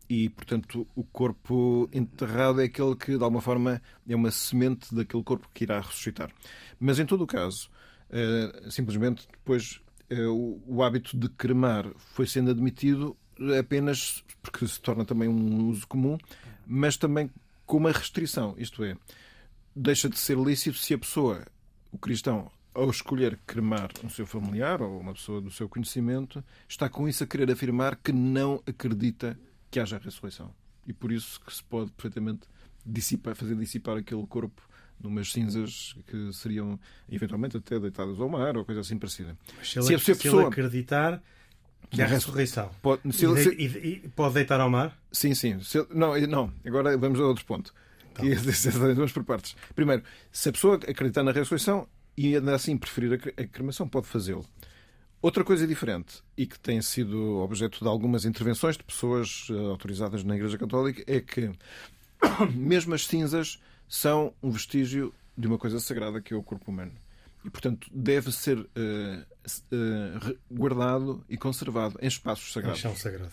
e, 0.09 0.29
portanto, 0.29 0.87
o 0.95 1.03
corpo 1.05 1.89
enterrado 1.93 2.61
é 2.61 2.65
aquele 2.65 2.95
que, 2.97 3.17
de 3.17 3.23
alguma 3.23 3.41
forma, 3.41 3.81
é 4.09 4.15
uma 4.15 4.31
semente 4.31 4.95
daquele 4.95 5.23
corpo 5.23 5.49
que 5.53 5.65
irá 5.65 5.81
ressuscitar. 5.81 6.31
Mas, 6.79 6.99
em 6.99 7.07
todo 7.07 7.25
o 7.25 7.27
caso, 7.27 7.71
uh, 8.11 8.71
simplesmente 8.71 9.27
depois 9.31 9.81
o, 10.31 10.61
o 10.67 10.83
hábito 10.83 11.17
de 11.17 11.29
cremar 11.29 11.91
foi 11.97 12.27
sendo 12.27 12.51
admitido 12.51 13.17
apenas 13.59 14.23
porque 14.43 14.67
se 14.67 14.81
torna 14.81 15.05
também 15.05 15.29
um 15.29 15.69
uso 15.69 15.87
comum, 15.87 16.19
mas 16.67 16.97
também 16.97 17.31
com 17.67 17.79
uma 17.79 17.91
restrição, 17.91 18.55
isto 18.59 18.85
é, 18.85 18.97
deixa 19.75 20.09
de 20.09 20.19
ser 20.19 20.39
lícito 20.39 20.79
se 20.79 20.95
a 20.95 20.99
pessoa, 20.99 21.45
o 21.91 21.99
cristão, 21.99 22.51
ao 22.75 22.91
escolher 22.91 23.39
cremar 23.47 23.91
um 24.03 24.09
seu 24.09 24.27
familiar 24.27 24.83
ou 24.83 25.01
uma 25.01 25.15
pessoa 25.15 25.41
do 25.41 25.51
seu 25.51 25.69
conhecimento, 25.69 26.45
está 26.69 26.89
com 26.89 27.09
isso 27.09 27.25
a 27.25 27.27
querer 27.27 27.51
afirmar 27.51 27.97
que 27.97 28.13
não 28.13 28.63
acredita 28.67 29.39
que 29.75 29.81
haja 29.81 29.99
ressurreição. 29.99 30.55
E 30.87 30.93
por 30.93 31.11
isso 31.11 31.41
que 31.41 31.53
se 31.53 31.65
pode 31.65 31.91
perfeitamente 31.91 32.47
dissipar, 32.87 33.35
fazer 33.35 33.57
dissipar 33.57 33.97
aquele 33.97 34.25
corpo 34.25 34.63
numas 35.01 35.33
cinzas 35.33 35.97
que 36.07 36.33
seriam 36.33 36.79
eventualmente 37.11 37.57
até 37.57 37.81
deitadas 37.81 38.21
ao 38.21 38.29
mar 38.29 38.57
ou 38.57 38.65
coisa 38.65 38.83
assim 38.83 38.97
parecida. 38.97 39.37
Mas 39.59 39.73
se, 39.73 39.79
ele, 39.81 39.87
se, 39.87 39.95
a, 39.95 39.99
se 39.99 40.13
a 40.13 40.15
pessoa 40.15 40.49
acreditar 40.49 41.21
que 41.91 42.01
há 42.01 42.07
ressurreição 42.07 42.71
pode, 42.81 43.01
se 43.13 43.27
ele, 43.27 43.43
se... 43.43 43.51
E, 43.51 44.05
e, 44.05 44.09
pode 44.11 44.35
deitar 44.35 44.61
ao 44.61 44.71
mar? 44.71 44.97
Sim, 45.11 45.35
sim. 45.35 45.59
Se, 45.59 45.85
não, 45.91 46.17
não, 46.21 46.53
agora 46.65 46.97
vamos 46.97 47.19
a 47.19 47.25
outro 47.25 47.45
ponto. 47.45 47.75
Então. 48.13 48.25
Que 48.25 48.35
vamos 48.95 49.11
por 49.11 49.25
partes. 49.25 49.57
Primeiro, 49.75 50.05
se 50.31 50.51
a 50.51 50.53
pessoa 50.53 50.77
acreditar 50.77 51.25
na 51.25 51.33
ressurreição 51.33 51.89
e 52.17 52.37
ainda 52.37 52.55
assim 52.55 52.77
preferir 52.79 53.21
a 53.37 53.45
cremação, 53.45 53.89
pode 53.89 54.07
fazê-lo. 54.07 54.47
Outra 55.25 55.43
coisa 55.43 55.67
diferente 55.67 56.23
e 56.37 56.45
que 56.45 56.61
tem 56.61 56.83
sido 56.83 57.39
objeto 57.39 57.79
de 57.81 57.89
algumas 57.89 58.27
intervenções 58.27 58.77
de 58.77 58.85
pessoas 58.85 59.47
eh, 59.51 59.55
autorizadas 59.55 60.23
na 60.23 60.37
Igreja 60.37 60.59
Católica 60.59 61.03
é 61.07 61.19
que 61.19 61.51
mesmo 62.55 62.93
as 62.93 63.07
cinzas 63.07 63.59
são 63.89 64.35
um 64.43 64.51
vestígio 64.51 65.15
de 65.35 65.47
uma 65.47 65.57
coisa 65.57 65.81
sagrada 65.81 66.21
que 66.21 66.35
é 66.35 66.37
o 66.37 66.43
corpo 66.43 66.71
humano. 66.71 66.93
E, 67.43 67.49
portanto, 67.49 67.89
deve 67.91 68.31
ser 68.33 68.59
uh, 68.59 68.67
uh, 69.73 70.39
guardado 70.51 71.25
e 71.27 71.39
conservado 71.39 71.99
em 72.03 72.07
espaços 72.07 72.53
sagrados. 72.53 72.81
Em 72.81 72.83
chão 72.83 72.95
sagrado. 72.95 73.33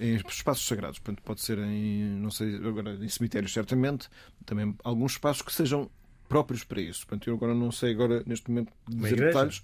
Em 0.00 0.16
espaços 0.16 0.66
sagrados. 0.66 0.98
Portanto, 0.98 1.22
pode 1.22 1.42
ser 1.42 1.58
em, 1.58 2.06
não 2.06 2.32
sei, 2.32 2.56
agora 2.56 2.94
em 2.94 3.08
cemitérios, 3.08 3.52
certamente, 3.52 4.08
também 4.44 4.74
alguns 4.82 5.12
espaços 5.12 5.42
que 5.42 5.52
sejam 5.52 5.88
próprios 6.28 6.64
para 6.64 6.80
isso. 6.80 7.06
Portanto, 7.06 7.30
eu 7.30 7.36
agora 7.36 7.54
não 7.54 7.70
sei 7.70 7.92
agora, 7.92 8.20
neste 8.26 8.50
momento, 8.50 8.72
dizer 8.88 9.14
detalhes. 9.14 9.62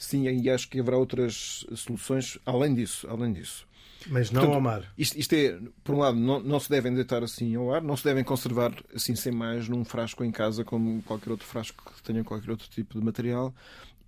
Sim, 0.00 0.26
e 0.26 0.48
acho 0.48 0.66
que 0.66 0.80
haverá 0.80 0.96
outras 0.96 1.66
soluções 1.76 2.38
além 2.46 2.74
disso. 2.74 3.06
Além 3.06 3.34
disso. 3.34 3.68
Mas 4.06 4.30
não 4.30 4.40
Portanto, 4.40 4.54
ao 4.54 4.60
mar. 4.62 4.92
Isto, 4.96 5.18
isto, 5.18 5.34
é, 5.34 5.58
por 5.84 5.94
um 5.94 5.98
lado, 5.98 6.16
não, 6.16 6.40
não, 6.40 6.58
se 6.58 6.70
devem 6.70 6.94
deitar 6.94 7.22
assim 7.22 7.54
ao 7.54 7.70
ar, 7.70 7.82
não 7.82 7.94
se 7.98 8.04
devem 8.04 8.24
conservar 8.24 8.72
assim 8.94 9.14
sem 9.14 9.30
mais 9.30 9.68
num 9.68 9.84
frasco 9.84 10.24
em 10.24 10.30
casa, 10.30 10.64
como 10.64 11.02
qualquer 11.02 11.30
outro 11.30 11.46
frasco 11.46 11.92
que 11.94 12.02
tenha 12.02 12.24
qualquer 12.24 12.50
outro 12.50 12.66
tipo 12.70 12.98
de 12.98 13.04
material. 13.04 13.54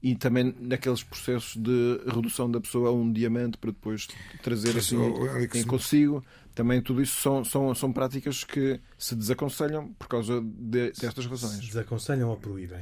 E 0.03 0.17
também 0.17 0.55
naqueles 0.59 1.03
processos 1.03 1.57
de 1.57 2.01
redução 2.07 2.51
da 2.51 2.59
pessoa 2.59 2.89
a 2.89 2.93
um 2.93 3.13
diamante 3.13 3.59
para 3.59 3.71
depois 3.71 4.09
trazer 4.43 4.75
assim 4.79 4.97
em 5.55 5.65
consigo. 5.65 6.25
Também 6.55 6.81
tudo 6.81 7.03
isso 7.03 7.21
são, 7.21 7.45
são, 7.45 7.75
são 7.75 7.93
práticas 7.93 8.45
que 8.45 8.81
se 8.97 9.15
desaconselham 9.15 9.93
por 9.99 10.09
causa 10.09 10.41
de, 10.41 10.91
destas 10.93 11.27
razões. 11.27 11.57
Se 11.57 11.67
desaconselham 11.67 12.31
ou 12.31 12.37
proíbem? 12.39 12.81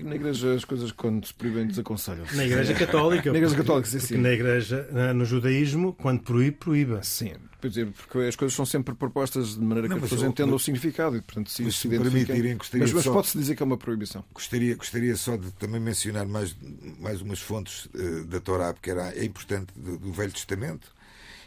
Na 0.00 0.14
igreja 0.14 0.54
as 0.54 0.64
coisas 0.64 0.92
quando 0.92 1.26
se 1.26 1.34
proíbem 1.34 1.66
desaconselham. 1.66 2.24
Na 2.34 2.44
igreja 2.44 2.74
católica. 2.74 3.30
na 3.30 3.38
igreja 3.38 3.56
católica, 3.56 3.88
sim, 3.88 4.00
sim. 4.00 4.16
Na 4.16 4.30
igreja, 4.30 4.88
no 5.14 5.24
judaísmo, 5.24 5.92
quando 5.92 6.22
proíbe, 6.22 6.56
proíbe. 6.56 6.98
Sim, 7.02 7.34
porque 7.60 8.18
as 8.28 8.34
coisas 8.34 8.54
são 8.54 8.66
sempre 8.66 8.94
propostas 8.94 9.54
de 9.54 9.60
maneira 9.60 9.88
que 9.88 9.94
as 9.94 10.00
pessoas 10.00 10.22
entendam 10.22 10.56
o 10.56 10.58
significado 10.58 11.16
e, 11.16 11.22
portanto, 11.22 11.48
se, 11.48 11.62
mas, 11.62 11.76
se 11.76 11.88
permitirem, 11.88 12.56
gostaria 12.56 12.84
Mas, 12.84 12.92
mas 12.92 13.04
só... 13.04 13.12
pode-se 13.12 13.38
dizer 13.38 13.54
que 13.54 13.62
é 13.62 13.66
uma 13.66 13.76
proibição. 13.76 14.24
Gostaria, 14.34 14.74
gostaria 14.74 15.14
só 15.14 15.36
de 15.36 15.50
também 15.52 15.80
mencionar 15.80 16.26
mais, 16.26 16.56
mais 16.98 17.20
umas 17.20 17.38
fontes 17.38 17.86
uh, 17.86 18.24
da 18.24 18.40
Torá, 18.40 18.72
porque 18.72 18.90
era, 18.90 19.16
é 19.16 19.24
importante, 19.24 19.72
do, 19.76 19.96
do, 19.96 20.12
Velho 20.12 20.32
Testamento, 20.32 20.92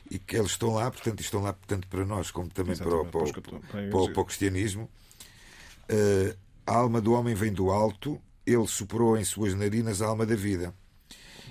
e 0.09 0.17
que 0.17 0.37
eles 0.37 0.51
estão 0.51 0.73
lá, 0.73 0.89
portanto, 0.89 1.19
estão 1.19 1.41
lá 1.41 1.53
tanto 1.67 1.87
para 1.87 2.05
nós 2.05 2.31
como 2.31 2.49
também 2.49 2.77
para 2.77 2.95
o, 2.95 3.05
para, 3.05 3.23
o, 3.23 3.33
para, 3.33 3.99
o, 3.99 4.13
para 4.13 4.21
o 4.21 4.25
cristianismo. 4.25 4.89
Uh, 5.91 6.35
a 6.65 6.75
alma 6.77 7.01
do 7.01 7.11
homem 7.13 7.35
vem 7.35 7.51
do 7.51 7.69
alto 7.69 8.19
ele 8.45 8.67
soprou 8.67 9.17
em 9.17 9.23
suas 9.23 9.53
narinas 9.53 10.01
a 10.01 10.07
alma 10.07 10.25
da 10.25 10.35
vida. 10.35 10.73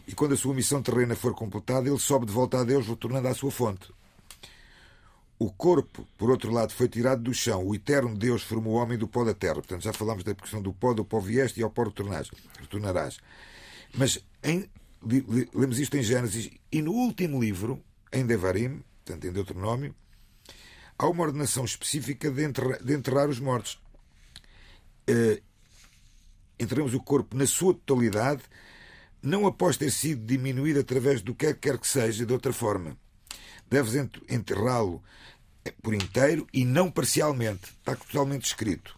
E 0.07 0.15
quando 0.15 0.35
a 0.35 0.37
sua 0.37 0.55
missão 0.55 0.83
terrena 0.83 1.17
for 1.17 1.35
completada, 1.35 1.89
ele 1.89 1.99
sobe 1.99 2.27
de 2.27 2.33
volta 2.33 2.61
a 2.61 2.65
Deus, 2.65 2.87
retornando 2.87 3.29
à 3.29 3.35
sua 3.35 3.51
fonte. 3.51 3.93
O 5.39 5.51
corpo, 5.51 6.07
por 6.17 6.31
outro 6.31 6.53
lado, 6.53 6.73
foi 6.73 6.89
tirado 6.89 7.23
do 7.23 7.35
chão. 7.35 7.67
O 7.67 7.75
eterno 7.75 8.17
Deus 8.17 8.43
formou 8.43 8.75
o 8.75 8.77
homem 8.77 8.97
do 8.97 9.09
pó 9.09 9.25
da 9.25 9.35
terra. 9.35 9.55
Portanto, 9.55 9.83
já 9.83 9.93
falámos 9.93 10.23
da 10.23 10.35
questão 10.35 10.63
do 10.63 10.73
pó, 10.73 10.95
do 10.95 11.05
pó 11.05 11.19
vieste 11.21 11.61
e 11.61 11.63
ao 11.63 11.71
pó 11.71 11.85
retornarás. 11.85 13.19
Mas 13.95 14.19
em, 14.43 14.69
lemos 15.55 15.79
isto 15.79 15.97
em 15.97 16.03
Gênesis 16.03 16.51
e 16.71 16.83
no 16.83 16.93
último 16.93 17.41
livro, 17.41 17.83
em 18.13 18.25
Devarim, 18.25 18.83
portanto 19.05 19.27
em 19.27 19.33
Deuteronômio, 19.33 19.95
há 20.99 21.09
uma 21.09 21.25
ordenação 21.25 21.65
específica 21.65 22.31
de 22.31 22.47
de 22.85 22.95
enterrar 22.95 23.29
os 23.29 23.41
mortos. 23.41 23.81
Enterramos 26.65 26.95
o 26.95 27.01
corpo 27.01 27.37
na 27.37 27.47
sua 27.47 27.75
totalidade, 27.75 28.43
não 29.23 29.47
após 29.47 29.77
ter 29.77 29.91
sido 29.91 30.25
diminuído 30.25 30.81
através 30.81 31.23
do 31.23 31.35
que 31.35 31.53
quer 31.55 31.79
que 31.79 31.87
seja 31.87 32.27
de 32.27 32.33
outra 32.33 32.53
forma. 32.53 32.97
Deves 33.71 33.95
enterrá-lo 34.29 35.03
por 35.83 35.95
inteiro 35.95 36.47
e 36.53 36.65
não 36.65 36.91
parcialmente. 36.91 37.73
Está 37.79 37.97
totalmente 37.97 38.45
escrito. 38.45 38.97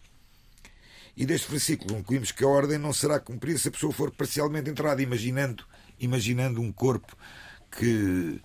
E 1.15 1.25
deste 1.25 1.49
versículo 1.49 1.95
concluímos 1.95 2.31
que 2.31 2.43
a 2.43 2.47
ordem 2.47 2.77
não 2.77 2.93
será 2.93 3.19
cumprida 3.19 3.57
se 3.57 3.69
a 3.69 3.71
pessoa 3.71 3.91
for 3.91 4.11
parcialmente 4.11 4.69
enterrada, 4.69 5.01
imaginando, 5.01 5.63
imaginando 5.99 6.61
um 6.61 6.71
corpo 6.71 7.17
que 7.71 8.39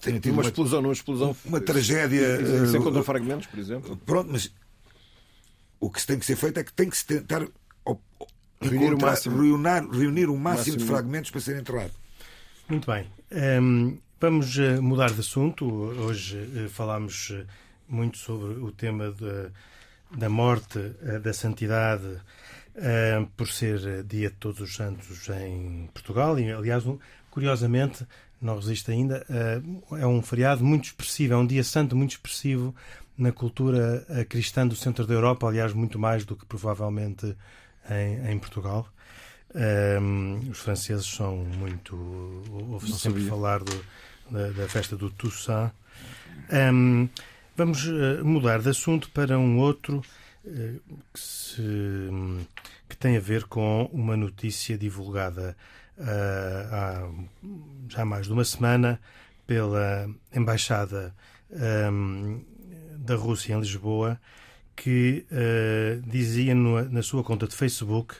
tem 0.00 0.20
tido 0.20 0.32
uma, 0.32 0.42
uma 0.42 0.48
explosão, 0.48 0.80
uma 0.80 0.92
explosão, 0.92 1.36
uma 1.44 1.60
tragédia. 1.60 2.66
Sem 2.66 2.82
contra 2.82 3.02
fragmentos, 3.02 3.46
por 3.46 3.58
exemplo. 3.58 3.96
Pronto, 4.04 4.30
mas 4.30 4.52
o 5.78 5.90
que 5.90 6.06
tem 6.06 6.18
que 6.18 6.26
ser 6.26 6.36
feito 6.36 6.60
é 6.60 6.64
que 6.64 6.72
tem 6.72 6.90
que 6.90 6.96
se 6.96 7.06
tentar 7.06 7.46
reunir 8.60 8.94
o 8.94 9.00
máximo, 9.00 9.36
reunir, 9.36 9.88
reunir 9.90 10.28
o 10.28 10.36
máximo, 10.36 10.42
máximo, 10.42 10.76
de 10.76 10.84
fragmentos 10.84 11.30
para 11.30 11.40
ser 11.40 11.56
enterrado. 11.58 11.92
Muito 12.68 12.90
bem. 12.90 13.06
Um, 13.32 13.98
vamos 14.20 14.56
eh, 14.58 14.80
mudar 14.80 15.10
de 15.10 15.20
assunto. 15.20 15.66
Hoje 15.66 16.36
uh, 16.36 16.68
falámos 16.68 17.32
eh, 17.32 17.46
muito 17.88 18.18
sobre 18.18 18.60
o 18.60 18.70
tema 18.70 19.10
de, 19.10 19.50
da 20.16 20.28
morte, 20.28 20.78
da 21.22 21.32
santidade, 21.32 22.06
uh, 22.06 23.26
por 23.36 23.48
ser 23.48 24.04
dia 24.04 24.30
de 24.30 24.36
Todos 24.36 24.60
os 24.60 24.74
Santos 24.74 25.28
em 25.30 25.88
Portugal. 25.92 26.38
E, 26.38 26.52
aliás, 26.52 26.84
curiosamente, 27.30 28.06
não 28.40 28.56
resiste 28.56 28.90
ainda, 28.90 29.26
é 29.98 30.06
um 30.06 30.22
feriado 30.22 30.64
muito 30.64 30.84
expressivo, 30.84 31.34
é 31.34 31.36
um 31.36 31.46
dia 31.46 31.62
santo 31.62 31.94
muito 31.94 32.12
expressivo 32.12 32.74
na 33.18 33.32
cultura 33.32 34.06
cristã 34.30 34.66
do 34.66 34.74
centro 34.74 35.06
da 35.06 35.12
Europa, 35.12 35.46
aliás, 35.46 35.74
muito 35.74 35.98
mais 35.98 36.24
do 36.24 36.34
que 36.34 36.46
provavelmente 36.46 37.36
em, 37.90 38.32
em 38.32 38.38
Portugal. 38.38 38.88
Um, 39.54 40.50
os 40.50 40.58
franceses 40.58 41.06
são 41.06 41.36
muito. 41.36 41.96
Ouve-se 42.70 42.98
sempre 43.00 43.26
falar 43.26 43.62
do, 43.64 43.84
da, 44.30 44.50
da, 44.50 44.68
festa 44.68 44.96
do 44.96 45.10
Toussaint. 45.10 45.72
Um, 46.72 47.08
vamos 47.56 47.84
uh, 47.86 48.24
mudar 48.24 48.60
de 48.60 48.68
assunto 48.68 49.10
para 49.10 49.38
um 49.38 49.58
outro 49.58 50.02
uh, 50.44 50.80
que, 51.12 51.20
se, 51.20 51.62
que, 52.88 52.96
tem 52.96 53.16
a 53.16 53.20
ver 53.20 53.44
com 53.44 53.90
uma 53.92 54.16
notícia 54.16 54.78
divulgada 54.78 55.56
uh, 55.98 56.74
há 56.74 57.10
já 57.88 58.04
mais 58.04 58.26
de 58.26 58.32
uma 58.32 58.44
semana 58.44 59.00
pela 59.46 60.08
Embaixada 60.32 61.12
um, 61.50 62.40
da 62.98 63.16
Rússia 63.16 63.54
em 63.54 63.60
Lisboa, 63.60 64.20
que 64.82 65.26
dizia 66.06 66.54
no, 66.54 66.82
na 66.88 67.02
sua 67.02 67.22
conta 67.22 67.46
de 67.46 67.54
Facebook 67.54 68.14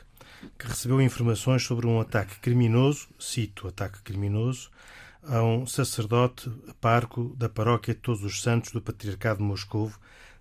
que 0.59 0.67
recebeu 0.67 1.01
informações 1.01 1.63
sobre 1.63 1.87
um 1.87 1.99
ataque 1.99 2.39
criminoso, 2.39 3.07
cito 3.19 3.67
ataque 3.67 4.01
criminoso, 4.03 4.69
a 5.23 5.41
um 5.43 5.65
sacerdote 5.65 6.51
parco 6.79 7.35
da 7.35 7.49
paróquia 7.49 7.93
de 7.93 7.99
Todos 7.99 8.23
os 8.23 8.41
Santos 8.41 8.71
do 8.71 8.81
Patriarcado 8.81 9.39
de 9.39 9.43
Moscou, 9.45 9.91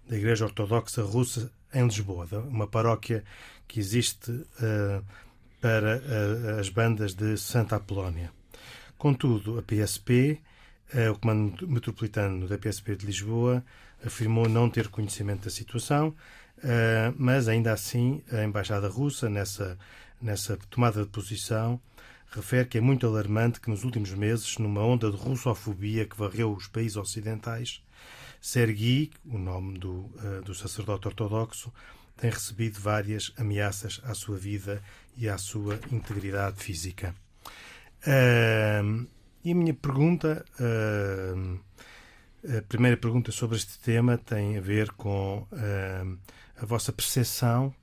da 0.09 0.16
Igreja 0.16 0.44
Ortodoxa 0.44 1.02
Russa 1.02 1.50
em 1.72 1.85
Lisboa, 1.85 2.26
uma 2.48 2.66
paróquia 2.66 3.24
que 3.68 3.78
existe 3.78 4.30
uh, 4.30 5.04
para 5.61 5.98
uh, 5.98 6.61
as 6.61 6.68
bandas 6.68 7.14
de 7.14 7.37
Santa 7.37 7.76
Apolónia. 7.76 8.33
Contudo, 8.98 9.59
a 9.59 9.62
PSP, 9.62 10.40
uh, 10.94 11.12
o 11.12 11.18
Comando 11.18 11.68
Metropolitano 11.68 12.48
da 12.48 12.59
PSP 12.59 12.96
de 12.96 13.06
Lisboa, 13.06 13.64
afirmou 14.04 14.48
não 14.48 14.68
ter 14.70 14.88
conhecimento 14.88 15.44
da 15.44 15.50
situação 15.50 16.14
Uh, 16.60 17.14
mas 17.16 17.48
ainda 17.48 17.72
assim 17.72 18.22
a 18.30 18.44
embaixada 18.44 18.86
russa 18.86 19.30
nessa 19.30 19.78
nessa 20.20 20.58
tomada 20.68 21.02
de 21.02 21.08
posição 21.08 21.80
refere 22.30 22.68
que 22.68 22.76
é 22.76 22.80
muito 22.82 23.06
alarmante 23.06 23.58
que 23.60 23.70
nos 23.70 23.82
últimos 23.82 24.12
meses, 24.12 24.58
numa 24.58 24.82
onda 24.82 25.10
de 25.10 25.16
russofobia 25.16 26.04
que 26.04 26.16
varreu 26.16 26.52
os 26.52 26.66
países 26.66 26.98
ocidentais, 26.98 27.82
Sergi, 28.40 29.10
o 29.24 29.38
nome 29.38 29.78
do, 29.78 29.92
uh, 29.92 30.42
do 30.44 30.54
sacerdote 30.54 31.08
ortodoxo, 31.08 31.72
tem 32.18 32.30
recebido 32.30 32.78
várias 32.78 33.32
ameaças 33.38 33.98
à 34.04 34.12
sua 34.12 34.36
vida 34.36 34.82
e 35.16 35.28
à 35.28 35.38
sua 35.38 35.80
integridade 35.90 36.62
física. 36.62 37.14
Uh, 38.06 39.08
e 39.42 39.52
a 39.52 39.54
minha 39.54 39.74
pergunta, 39.74 40.44
a 42.44 42.62
primeira 42.62 42.96
pergunta 42.96 43.31
sobre 43.31 43.57
este 43.57 43.79
tema 43.79 44.16
tem 44.16 44.57
a 44.57 44.61
ver 44.61 44.90
com 44.92 45.46
a 46.61 46.66
vossa 46.66 46.92
percepção 46.92 47.74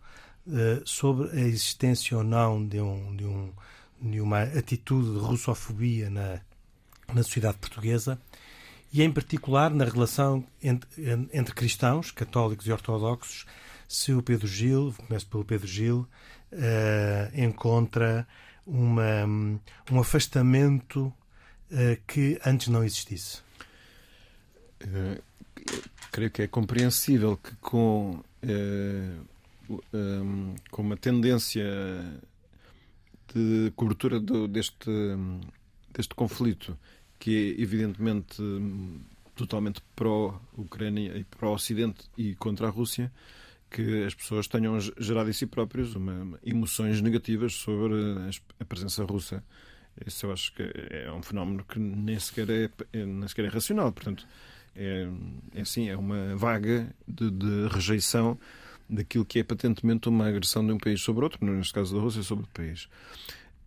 uh, 0.47 0.81
sobre 0.85 1.29
a 1.31 1.41
existência 1.41 2.17
ou 2.17 2.23
não 2.23 2.65
de, 2.65 2.79
um, 2.79 3.15
de, 3.15 3.25
um, 3.25 3.51
de 4.01 4.21
uma 4.21 4.43
atitude 4.43 5.11
de 5.11 5.19
russofobia 5.19 6.09
na, 6.09 6.39
na 7.13 7.23
sociedade 7.23 7.57
portuguesa 7.57 8.19
e, 8.93 9.03
em 9.03 9.11
particular, 9.11 9.69
na 9.71 9.83
relação 9.83 10.45
entre, 10.63 10.89
entre 11.33 11.53
cristãos, 11.53 12.09
católicos 12.11 12.65
e 12.67 12.71
ortodoxos, 12.71 13.45
se 13.87 14.13
o 14.13 14.23
Pedro 14.23 14.47
Gil, 14.47 14.93
começo 15.05 15.27
pelo 15.27 15.43
Pedro 15.43 15.67
Gil, 15.67 16.07
uh, 16.53 17.39
encontra 17.39 18.25
uma, 18.65 19.25
um 19.91 19.99
afastamento 19.99 21.13
uh, 21.71 22.01
que 22.07 22.39
antes 22.45 22.69
não 22.69 22.83
existisse. 22.83 23.41
Uh, 24.83 25.21
creio 26.11 26.31
que 26.31 26.41
é 26.43 26.47
compreensível 26.47 27.37
que 27.37 27.55
com 27.57 28.21
uh, 28.43 29.27
um, 29.93 30.55
com 30.71 30.81
uma 30.81 30.97
tendência 30.97 31.65
de 33.33 33.71
cobertura 33.75 34.19
do, 34.19 34.47
deste, 34.47 34.89
deste 35.93 36.15
conflito 36.15 36.77
que 37.19 37.55
é 37.57 37.61
evidentemente 37.61 38.41
totalmente 39.35 39.81
pró-Ucrânia 39.95 41.17
e 41.17 41.23
pró-Ocidente 41.23 42.09
e 42.17 42.35
contra 42.35 42.67
a 42.67 42.69
Rússia, 42.69 43.11
que 43.69 44.03
as 44.03 44.13
pessoas 44.13 44.47
tenham 44.47 44.79
gerado 44.79 45.29
em 45.29 45.33
si 45.33 45.45
próprios 45.45 45.95
uma, 45.95 46.39
emoções 46.43 47.01
negativas 47.01 47.53
sobre 47.53 47.95
a 48.59 48.65
presença 48.65 49.03
russa. 49.03 49.43
Isso 50.05 50.25
eu 50.25 50.31
acho 50.31 50.53
que 50.53 50.63
é 50.89 51.11
um 51.11 51.21
fenómeno 51.21 51.65
que 51.65 51.79
nem 51.79 52.19
sequer 52.19 52.49
é, 52.49 52.69
é 52.93 53.05
nem 53.05 53.27
sequer 53.27 53.45
é 53.45 53.49
racional. 53.49 53.91
Portanto, 53.91 54.27
é, 54.77 55.09
é 55.55 55.61
assim, 55.61 55.89
é 55.89 55.97
uma 55.97 56.35
vaga 56.35 56.87
de, 57.07 57.31
de 57.31 57.67
rejeição 57.69 58.37
daquilo 58.89 59.25
que 59.25 59.39
é 59.39 59.43
patentemente 59.43 60.07
uma 60.07 60.27
agressão 60.27 60.65
de 60.65 60.71
um 60.71 60.77
país 60.77 61.01
sobre 61.01 61.23
outro, 61.23 61.43
neste 61.45 61.73
caso 61.73 61.95
da 61.95 62.01
Rússia, 62.01 62.23
sobre 62.23 62.45
o 62.45 62.47
país. 62.49 62.87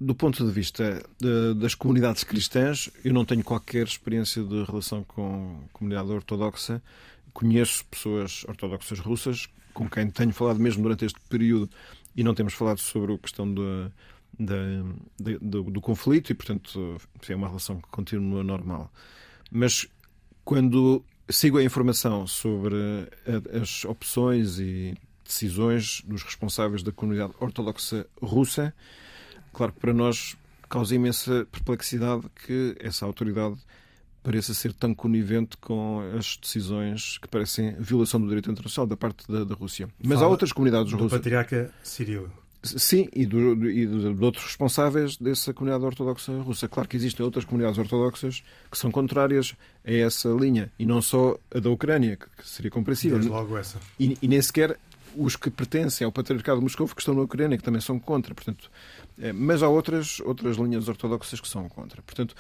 Do 0.01 0.15
ponto 0.15 0.47
de 0.47 0.51
vista 0.51 1.05
de, 1.19 1.55
das 1.55 1.75
comunidades 1.75 2.25
cristãs, 2.25 2.89
eu 3.05 3.13
não 3.13 3.25
tenho 3.25 3.45
qualquer 3.45 3.87
experiência 3.87 4.43
de 4.43 4.65
relação 4.65 5.05
com 5.05 5.63
a 5.67 5.69
comunidade 5.75 6.11
ortodoxa. 6.11 6.83
Conheço 7.35 7.85
pessoas 7.85 8.45
ortodoxas 8.49 8.99
russas 8.99 9.49
com 9.75 9.89
quem 9.89 10.11
tenho 10.11 10.33
falado 10.33 10.59
mesmo 10.59 10.83
durante 10.83 11.05
este 11.05 11.21
período 11.29 11.69
e 12.17 12.25
não 12.25 12.35
temos 12.35 12.55
falado 12.55 12.79
sobre 12.79 13.13
a 13.13 13.19
questão 13.19 13.53
do, 13.53 13.93
do, 14.39 15.65
do 15.65 15.81
conflito 15.81 16.31
e, 16.31 16.35
portanto, 16.35 16.97
é 17.29 17.37
uma 17.37 17.49
relação 17.49 17.77
que 17.77 17.89
continua 17.89 18.43
normal. 18.43 18.91
Mas 19.51 19.87
quando 20.51 21.01
sigo 21.29 21.59
a 21.59 21.63
informação 21.63 22.27
sobre 22.27 22.75
as 23.63 23.85
opções 23.85 24.59
e 24.59 24.99
decisões 25.25 26.03
dos 26.05 26.25
responsáveis 26.25 26.83
da 26.83 26.91
comunidade 26.91 27.33
ortodoxa 27.39 28.05
russa, 28.21 28.75
claro 29.53 29.73
que 29.73 29.79
para 29.79 29.95
nós 29.95 30.37
causa 30.69 30.93
imensa 30.93 31.47
perplexidade 31.53 32.25
que 32.45 32.75
essa 32.81 33.07
autoridade 33.07 33.55
pareça 34.25 34.53
ser 34.53 34.73
tão 34.73 34.93
conivente 34.93 35.57
com 35.57 36.01
as 36.19 36.37
decisões 36.37 37.17
que 37.19 37.29
parecem 37.29 37.77
violação 37.79 38.21
do 38.21 38.27
direito 38.27 38.51
internacional 38.51 38.89
da 38.89 38.97
parte 38.97 39.31
da, 39.31 39.45
da 39.45 39.55
Rússia. 39.55 39.89
Mas 40.03 40.15
Fala 40.19 40.27
há 40.27 40.31
outras 40.31 40.53
comunidades 40.53 40.93
russas. 40.93 41.11
Do 41.13 41.17
patriarca 41.17 41.73
sírio. 41.85 42.29
Sim, 42.63 43.09
e, 43.15 43.25
do, 43.25 43.71
e 43.71 43.87
de 43.87 44.25
outros 44.25 44.45
responsáveis 44.45 45.17
dessa 45.17 45.55
comunidade 45.55 45.85
ortodoxa 45.85 46.33
russa. 46.41 46.69
Claro 46.69 46.89
que 46.89 46.97
existem 46.97 47.25
outras 47.25 47.45
comunidades 47.45 47.79
ortodoxas 47.79 48.43
que 48.71 48.77
são 48.77 48.91
contrárias 48.91 49.55
a 49.85 49.91
essa 49.91 50.29
linha, 50.29 50.71
e 50.79 50.85
não 50.85 51.01
só 51.01 51.39
a 51.55 51.59
da 51.59 51.71
Ucrânia, 51.71 52.17
que 52.17 52.47
seria 52.47 52.71
compreensível. 52.71 53.19
Desde 53.19 53.33
logo 53.33 53.57
essa. 53.57 53.79
E, 53.99 54.17
e 54.21 54.29
nem 54.29 54.43
sequer 54.43 54.79
os 55.17 55.37
que 55.37 55.51
pertencem 55.51 56.05
ao 56.05 56.13
patriarcado 56.13 56.59
de 56.59 56.65
Moscou 56.65 56.87
que 56.87 57.01
estão 57.01 57.15
na 57.15 57.23
Ucrânia, 57.23 57.57
que 57.57 57.65
também 57.65 57.81
são 57.81 57.99
contra. 57.99 58.35
Portanto, 58.35 58.71
é, 59.19 59.33
mas 59.33 59.63
há 59.63 59.69
outras, 59.69 60.21
outras 60.21 60.57
linhas 60.57 60.89
ortodoxas 60.89 61.41
que 61.41 61.49
são 61.49 61.69
contra. 61.69 62.03
Portanto, 62.03 62.35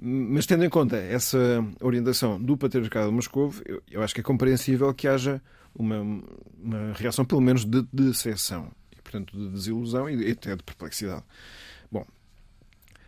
mas 0.00 0.46
tendo 0.46 0.64
em 0.64 0.70
conta 0.70 0.96
essa 0.96 1.64
orientação 1.80 2.40
do 2.40 2.56
patriarcado 2.56 3.08
de 3.08 3.14
Moscou, 3.14 3.52
eu, 3.64 3.82
eu 3.90 4.02
acho 4.02 4.14
que 4.14 4.20
é 4.20 4.24
compreensível 4.24 4.92
que 4.92 5.06
haja 5.06 5.40
uma, 5.74 6.00
uma 6.00 6.92
reação, 6.94 7.24
pelo 7.24 7.40
menos, 7.40 7.64
de 7.64 7.82
decepção. 7.92 8.70
Portanto, 9.06 9.36
de 9.38 9.50
desilusão 9.50 10.10
e 10.10 10.30
até 10.32 10.56
de 10.56 10.62
perplexidade. 10.64 11.22
Bom, 11.90 12.04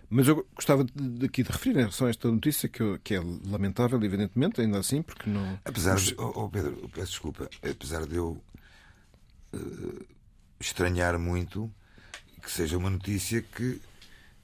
mas 0.09 0.29
eu 0.29 0.47
gostava 0.55 0.85
de, 0.85 1.27
aqui 1.27 1.43
de 1.43 1.51
referir 1.51 1.73
em 1.73 1.81
relação 1.81 2.07
a 2.07 2.11
esta 2.11 2.31
notícia, 2.31 2.69
que, 2.69 2.81
eu, 2.81 2.99
que 3.03 3.15
é 3.15 3.21
lamentável, 3.51 4.03
evidentemente, 4.03 4.61
ainda 4.61 4.79
assim, 4.79 5.03
porque 5.03 5.29
não. 5.29 5.59
Apesar 5.65 5.97
de. 5.97 6.15
Oh, 6.17 6.45
oh 6.45 6.49
Pedro, 6.49 6.89
peço 6.95 7.11
desculpa. 7.11 7.51
Apesar 7.69 8.07
de 8.07 8.15
eu 8.15 8.41
uh, 9.53 10.07
estranhar 10.61 11.19
muito 11.19 11.71
que 12.43 12.51
seja 12.51 12.79
uma 12.79 12.89
notícia 12.89 13.43
que 13.43 13.81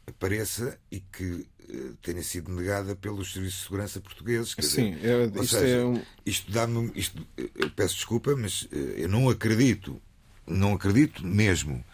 apareça 0.07 0.77
e 0.91 0.99
que 0.99 1.47
uh, 1.71 1.95
tenha 2.03 2.23
sido 2.23 2.53
negada 2.53 2.97
pelos 2.97 3.33
serviços 3.33 3.61
de 3.61 3.65
segurança 3.65 4.01
portugueses. 4.01 4.57
Sim, 4.61 4.97
dizer, 4.97 5.09
é, 5.09 5.25
isto 5.27 5.47
seja, 5.47 5.77
é 5.77 5.85
um... 5.85 6.03
isto 6.27 6.51
dá-me. 6.51 6.93
Isto, 6.97 7.25
eu 7.37 7.71
peço 7.71 7.95
desculpa, 7.95 8.35
mas 8.37 8.63
uh, 8.65 8.75
eu 8.97 9.09
não 9.09 9.31
acredito, 9.31 10.03
não 10.47 10.75
acredito 10.75 11.25
mesmo 11.27 11.85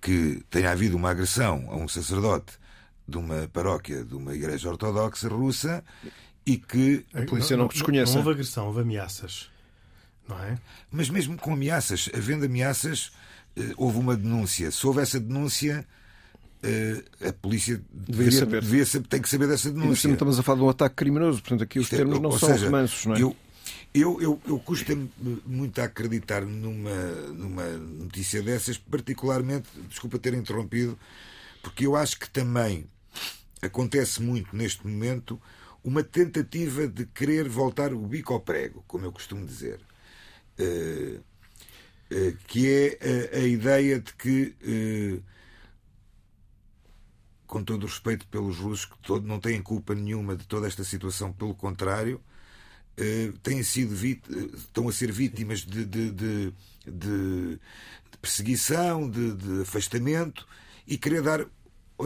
que 0.00 0.42
tenha 0.50 0.70
havido 0.70 0.96
uma 0.96 1.10
agressão 1.10 1.66
a 1.70 1.76
um 1.76 1.86
sacerdote 1.88 2.58
de 3.06 3.18
uma 3.18 3.48
paróquia 3.52 4.04
de 4.04 4.14
uma 4.14 4.34
igreja 4.34 4.68
ortodoxa 4.68 5.28
russa 5.28 5.84
e 6.46 6.56
que 6.56 7.04
a 7.12 7.22
polícia 7.22 7.56
não, 7.56 7.64
não 7.64 7.68
desconhece. 7.68 8.12
Não 8.12 8.20
houve 8.20 8.30
agressão, 8.30 8.66
houve 8.66 8.80
ameaças 8.80 9.50
não 10.30 10.42
é? 10.44 10.58
Mas 10.90 11.10
mesmo 11.10 11.36
com 11.36 11.52
ameaças, 11.52 12.08
havendo 12.14 12.46
ameaças, 12.46 13.10
eh, 13.56 13.72
houve 13.76 13.98
uma 13.98 14.16
denúncia. 14.16 14.70
Se 14.70 14.86
houve 14.86 15.00
essa 15.00 15.18
denúncia, 15.18 15.84
eh, 16.62 17.02
a 17.28 17.32
polícia 17.32 17.80
devia, 17.92 18.30
saber. 18.30 18.62
Devia 18.62 18.84
tem 19.08 19.20
que 19.20 19.28
saber 19.28 19.48
dessa 19.48 19.70
denúncia. 19.70 20.08
E 20.08 20.12
estamos 20.12 20.38
a 20.38 20.42
falar 20.42 20.58
de 20.58 20.64
um 20.64 20.68
ataque 20.68 20.94
criminoso, 20.94 21.40
portanto 21.40 21.64
aqui 21.64 21.78
os 21.78 21.86
Isto 21.86 21.94
é, 21.94 21.98
termos 21.98 22.16
é, 22.16 22.20
não 22.20 22.32
são 22.32 22.48
seja, 22.48 22.70
não 22.70 23.14
é? 23.14 23.22
Eu, 23.22 23.36
eu, 23.92 24.20
eu, 24.20 24.40
eu 24.46 24.58
custa-me 24.60 25.10
muito 25.44 25.80
a 25.80 25.84
acreditar 25.84 26.42
numa, 26.42 26.96
numa 27.32 27.68
notícia 27.76 28.42
dessas, 28.42 28.78
particularmente, 28.78 29.68
desculpa 29.88 30.18
ter 30.18 30.32
interrompido, 30.34 30.98
porque 31.62 31.86
eu 31.86 31.96
acho 31.96 32.18
que 32.18 32.30
também 32.30 32.88
acontece 33.60 34.22
muito 34.22 34.54
neste 34.54 34.86
momento 34.86 35.40
uma 35.82 36.04
tentativa 36.04 36.86
de 36.86 37.04
querer 37.06 37.48
voltar 37.48 37.92
o 37.92 37.98
bico 38.06 38.32
ao 38.32 38.40
prego, 38.40 38.84
como 38.86 39.06
eu 39.06 39.12
costumo 39.12 39.44
dizer. 39.44 39.80
Uh, 40.58 41.18
uh, 41.18 42.36
que 42.46 42.68
é 42.68 43.34
a, 43.34 43.38
a, 43.38 43.40
ideia 43.40 43.98
de 43.98 44.12
que, 44.14 44.54
uh, 44.62 45.22
com 47.46 47.64
todo 47.64 47.84
o 47.84 47.86
respeito 47.86 48.26
pelos 48.28 48.58
russos, 48.58 48.84
que 48.84 48.98
todo, 48.98 49.26
não 49.26 49.40
têm 49.40 49.60
culpa 49.62 49.94
nenhuma 49.94 50.36
de 50.36 50.46
toda 50.46 50.66
esta 50.66 50.84
situação, 50.84 51.32
pelo 51.32 51.54
contrário, 51.54 52.20
têm 53.42 53.62
sido 53.62 53.94
estão 54.54 54.88
a 54.88 54.92
ser 54.92 55.10
vítimas 55.12 55.60
de, 55.60 55.84
de, 55.84 56.10
de, 56.10 56.52
de 56.86 57.58
perseguição, 58.20 59.08
de, 59.08 59.62
afastamento 59.62 60.46
e 60.86 60.98
querer 60.98 61.22
dar 61.22 61.46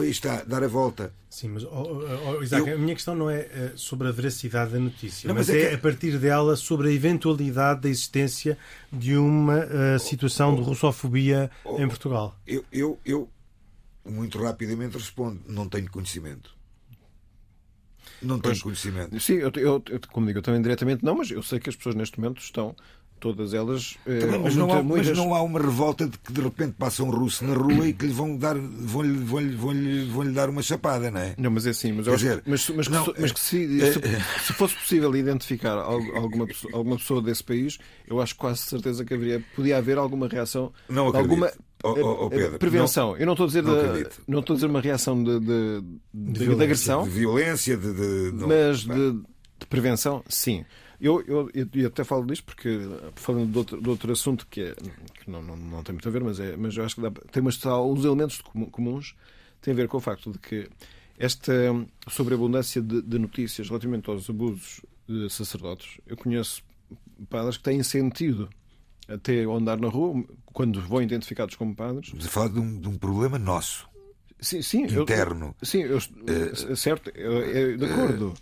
aí 0.01 0.09
está, 0.09 0.43
dar 0.43 0.63
a 0.63 0.67
volta. 0.67 1.13
Sim, 1.29 1.49
mas 1.49 1.63
oh, 1.63 2.03
oh, 2.37 2.43
Isaac, 2.43 2.67
eu... 2.67 2.75
a 2.75 2.77
minha 2.77 2.93
questão 2.93 3.15
não 3.15 3.29
é 3.29 3.41
eh, 3.41 3.71
sobre 3.75 4.07
a 4.07 4.11
veracidade 4.11 4.71
da 4.71 4.79
notícia, 4.79 5.27
não, 5.27 5.35
mas, 5.35 5.47
mas, 5.47 5.55
é, 5.55 5.61
é 5.61 5.69
que... 5.69 5.75
a 5.75 5.77
partir 5.77 6.17
dela 6.17 6.55
sobre 6.55 6.89
a 6.89 6.91
eventualidade 6.91 7.81
da 7.81 7.89
existência 7.89 8.57
de 8.91 9.15
uma 9.15 9.65
uh, 9.65 9.99
situação 9.99 10.53
oh, 10.53 10.57
de 10.57 10.63
russofobia 10.63 11.49
oh, 11.63 11.81
em 11.81 11.87
Portugal. 11.87 12.37
Eu, 12.45 12.63
eu, 12.71 12.99
eu, 13.05 13.29
muito 14.05 14.41
rapidamente 14.41 14.97
respondo: 14.97 15.41
não 15.47 15.67
tenho 15.67 15.89
conhecimento. 15.89 16.54
Não 18.21 18.39
tenho 18.39 18.53
pois, 18.53 18.61
conhecimento. 18.61 19.19
Sim, 19.19 19.35
eu, 19.35 19.51
eu, 19.55 19.83
como 20.11 20.27
digo, 20.27 20.39
eu 20.39 20.43
também 20.43 20.61
diretamente 20.61 21.03
não, 21.03 21.15
mas 21.15 21.31
eu 21.31 21.43
sei 21.43 21.59
que 21.59 21.69
as 21.69 21.75
pessoas 21.75 21.95
neste 21.95 22.19
momento 22.19 22.41
estão 22.41 22.75
todas 23.19 23.53
elas. 23.53 23.97
Eh, 24.05 24.19
Também, 24.19 24.39
mas, 24.39 24.55
não 24.55 24.71
há, 24.71 24.83
muitas... 24.83 25.07
mas, 25.09 25.17
não 25.17 25.33
há, 25.33 25.41
uma 25.41 25.59
revolta 25.59 26.07
de 26.07 26.17
que 26.17 26.31
de 26.31 26.41
repente 26.41 26.73
passa 26.73 27.03
um 27.03 27.09
russo 27.09 27.45
na 27.45 27.53
rua 27.53 27.87
e 27.87 27.93
que 27.93 28.05
lhe 28.05 28.13
vão 28.13 28.37
dar, 28.37 28.55
vão-lhe 28.55 29.17
vão 29.17 29.39
-lhe, 29.39 29.55
vão 29.55 29.71
-lhe, 29.71 30.05
vão 30.05 30.23
-lhe 30.23 30.31
dar 30.31 30.49
uma 30.49 30.61
chapada, 30.61 31.09
não 31.09 31.19
é? 31.19 31.33
Não, 31.37 31.49
mas 31.49 31.65
é 31.65 31.71
assim, 31.71 31.91
mas, 31.91 32.05
dizer, 32.05 32.43
mas, 32.45 32.69
mas, 32.69 32.87
não, 32.87 33.03
que, 33.03 33.19
mas 33.19 33.31
que 33.31 33.39
se, 33.39 33.81
é, 33.81 33.91
se, 33.93 33.99
se, 34.45 34.53
fosse 34.53 34.75
possível 34.75 35.15
identificar 35.15 35.77
alguma, 35.77 36.47
alguma 36.73 36.97
pessoa 36.97 37.21
desse 37.21 37.43
país, 37.43 37.77
eu 38.07 38.21
acho 38.21 38.35
quase 38.35 38.59
certeza 38.59 39.03
que 39.03 39.13
haveria, 39.13 39.43
podia 39.55 39.77
haver 39.77 39.97
alguma 39.97 40.27
reação. 40.27 40.71
Não 40.89 41.07
acredito. 41.07 41.31
Alguma, 41.31 41.51
Oh, 41.85 41.95
oh, 41.99 42.25
oh 42.25 42.29
Pedro, 42.29 42.57
prevenção. 42.57 43.11
Não, 43.11 43.17
eu 43.17 43.25
não 43.25 43.33
estou 43.33 43.43
a 43.43 43.47
dizer 43.47 43.63
não, 43.63 43.73
de, 43.75 44.09
não 44.27 44.39
estou 44.39 44.53
a 44.53 44.57
dizer 44.57 44.67
uma 44.67 44.81
reação 44.81 45.23
de, 45.23 45.39
de, 45.39 45.83
de, 46.13 46.55
de 46.55 46.63
agressão, 46.63 47.03
de 47.03 47.09
violência, 47.09 47.77
de, 47.77 48.31
mas 48.33 48.79
de, 48.79 49.21
prevenção, 49.69 50.23
sim. 50.27 50.65
Eu, 50.99 51.21
eu, 51.27 51.49
eu 51.53 51.87
até 51.87 52.03
falo 52.03 52.25
disto 52.25 52.45
porque, 52.45 52.79
falando 53.15 53.51
de 53.51 53.57
outro, 53.57 53.81
de 53.81 53.89
outro 53.89 54.11
assunto 54.11 54.47
que, 54.49 54.61
é, 54.61 54.73
que 54.73 55.29
não, 55.29 55.43
não, 55.43 55.55
não, 55.55 55.83
tem 55.83 55.93
muito 55.93 56.07
a 56.07 56.11
ver, 56.11 56.23
mas, 56.23 56.39
é, 56.39 56.55
mas 56.55 56.75
eu 56.75 56.85
acho 56.85 56.95
que 56.95 57.01
dá, 57.01 57.11
tem 57.31 57.41
umas, 57.41 57.59
uns 57.65 58.05
elementos 58.05 58.41
comuns, 58.71 59.13
tem 59.61 59.73
a 59.73 59.75
ver 59.75 59.87
com 59.87 59.97
o 59.97 59.99
facto 59.99 60.31
de 60.31 60.39
que 60.39 60.69
esta 61.17 61.53
sobreabundância 62.07 62.81
de, 62.81 63.01
de 63.01 63.19
notícias 63.19 63.67
relativamente 63.67 64.09
aos 64.09 64.29
abusos 64.29 64.81
de 65.07 65.29
sacerdotes, 65.29 65.99
eu 66.07 66.17
conheço 66.17 66.63
padres 67.29 67.57
que 67.57 67.63
têm 67.63 67.83
sentido 67.83 68.49
até 69.07 69.43
andar 69.43 69.77
na 69.77 69.87
rua, 69.87 70.23
quando 70.45 70.81
vão 70.81 71.01
identificados 71.01 71.55
como 71.55 71.75
padres. 71.75 72.05
Estamos 72.05 72.25
a 72.25 72.29
falar 72.29 72.49
de 72.49 72.59
um, 72.59 72.79
de 72.79 72.87
um 72.87 72.97
problema 72.97 73.37
nosso. 73.37 73.87
Sim, 74.39 74.61
sim, 74.61 74.83
interno. 74.83 75.55
Eu, 75.61 75.65
sim, 75.65 75.81
eu, 75.81 75.97
uh, 75.97 76.75
certo, 76.75 77.09
eu, 77.15 77.77
de 77.77 77.85
acordo. 77.85 78.29
Uh, 78.29 78.33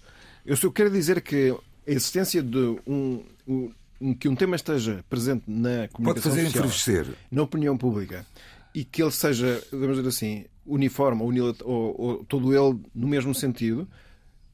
eu 0.45 0.58
só 0.58 0.69
quero 0.71 0.89
dizer 0.89 1.21
que 1.21 1.56
a 1.88 1.91
existência 1.91 2.41
de 2.41 2.80
um, 2.86 3.23
um, 3.47 4.13
que 4.13 4.28
um 4.28 4.36
tema 4.36 4.56
esteja 4.56 5.04
presente 5.10 5.43
na 5.47 5.88
comunicação 5.89 6.32
Pode 6.32 6.52
fazer 6.52 6.67
social, 6.67 7.06
na 7.32 7.43
opinião 7.43 7.78
pública 7.78 8.26
e 8.73 8.84
que 8.84 9.02
ele 9.02 9.12
seja, 9.12 9.63
vamos 9.71 9.97
dizer 9.97 10.10
assim, 10.10 10.45
uniforme 10.65 11.21
ou, 11.21 11.56
ou, 11.63 12.02
ou, 12.02 12.26
todo 12.26 12.54
ele 12.54 12.82
no 12.93 13.08
mesmo 13.08 13.34
sentido, 13.34 13.88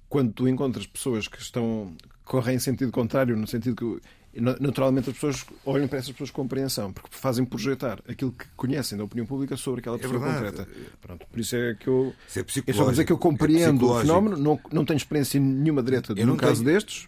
quando 0.07 0.33
tu 0.33 0.47
encontras 0.47 0.85
pessoas 0.85 1.27
que 1.27 1.39
estão 1.39 1.95
correm 2.25 2.57
em 2.57 2.59
sentido 2.59 2.91
contrário, 2.91 3.35
no 3.35 3.47
sentido 3.47 3.75
que 3.75 4.01
naturalmente 4.39 5.09
as 5.09 5.15
pessoas 5.15 5.45
olham 5.65 5.87
para 5.87 5.99
essas 5.99 6.11
pessoas 6.11 6.31
com 6.31 6.43
compreensão, 6.43 6.91
porque 6.91 7.09
fazem 7.11 7.45
projetar 7.45 7.99
aquilo 8.07 8.31
que 8.31 8.45
conhecem 8.55 8.97
da 8.97 9.03
opinião 9.03 9.25
pública 9.25 9.55
sobre 9.55 9.81
aquela 9.81 9.97
é 9.97 9.99
pessoa 9.99 10.27
é 10.27 10.33
concreta. 10.33 10.67
Pronto, 11.01 11.25
por 11.27 11.39
isso 11.39 11.55
é 11.55 11.75
que 11.75 11.87
eu. 11.87 12.13
Isso 12.27 12.39
é, 12.39 12.43
é 12.67 12.73
só 12.73 12.89
dizer 12.89 13.05
que 13.05 13.11
eu 13.11 13.17
compreendo 13.17 13.85
é 13.85 13.91
o 13.91 14.01
fenómeno, 14.01 14.37
não, 14.37 14.59
não 14.71 14.85
tenho 14.85 14.97
experiência 14.97 15.39
nenhuma 15.39 15.83
direta 15.83 16.13
de 16.13 16.23
um 16.23 16.35
caso 16.35 16.63
tenho... 16.63 16.73
destes. 16.73 17.07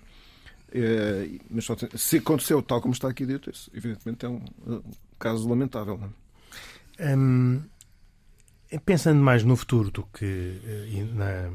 É, 0.73 1.27
mas 1.49 1.65
só 1.65 1.75
se 1.95 2.17
aconteceu 2.17 2.61
tal 2.61 2.79
como 2.79 2.93
está 2.93 3.09
aqui 3.09 3.25
dito, 3.25 3.49
isso, 3.49 3.69
evidentemente 3.73 4.25
é 4.25 4.29
um, 4.29 4.41
um 4.65 4.81
caso 5.19 5.47
lamentável. 5.49 5.97
Não 5.97 6.07
é? 6.97 7.15
hum, 7.15 7.61
pensando 8.85 9.21
mais 9.21 9.43
no 9.43 9.55
futuro 9.55 9.91
do 9.91 10.03
que 10.13 10.61
eh, 10.63 11.05
na, 11.13 11.51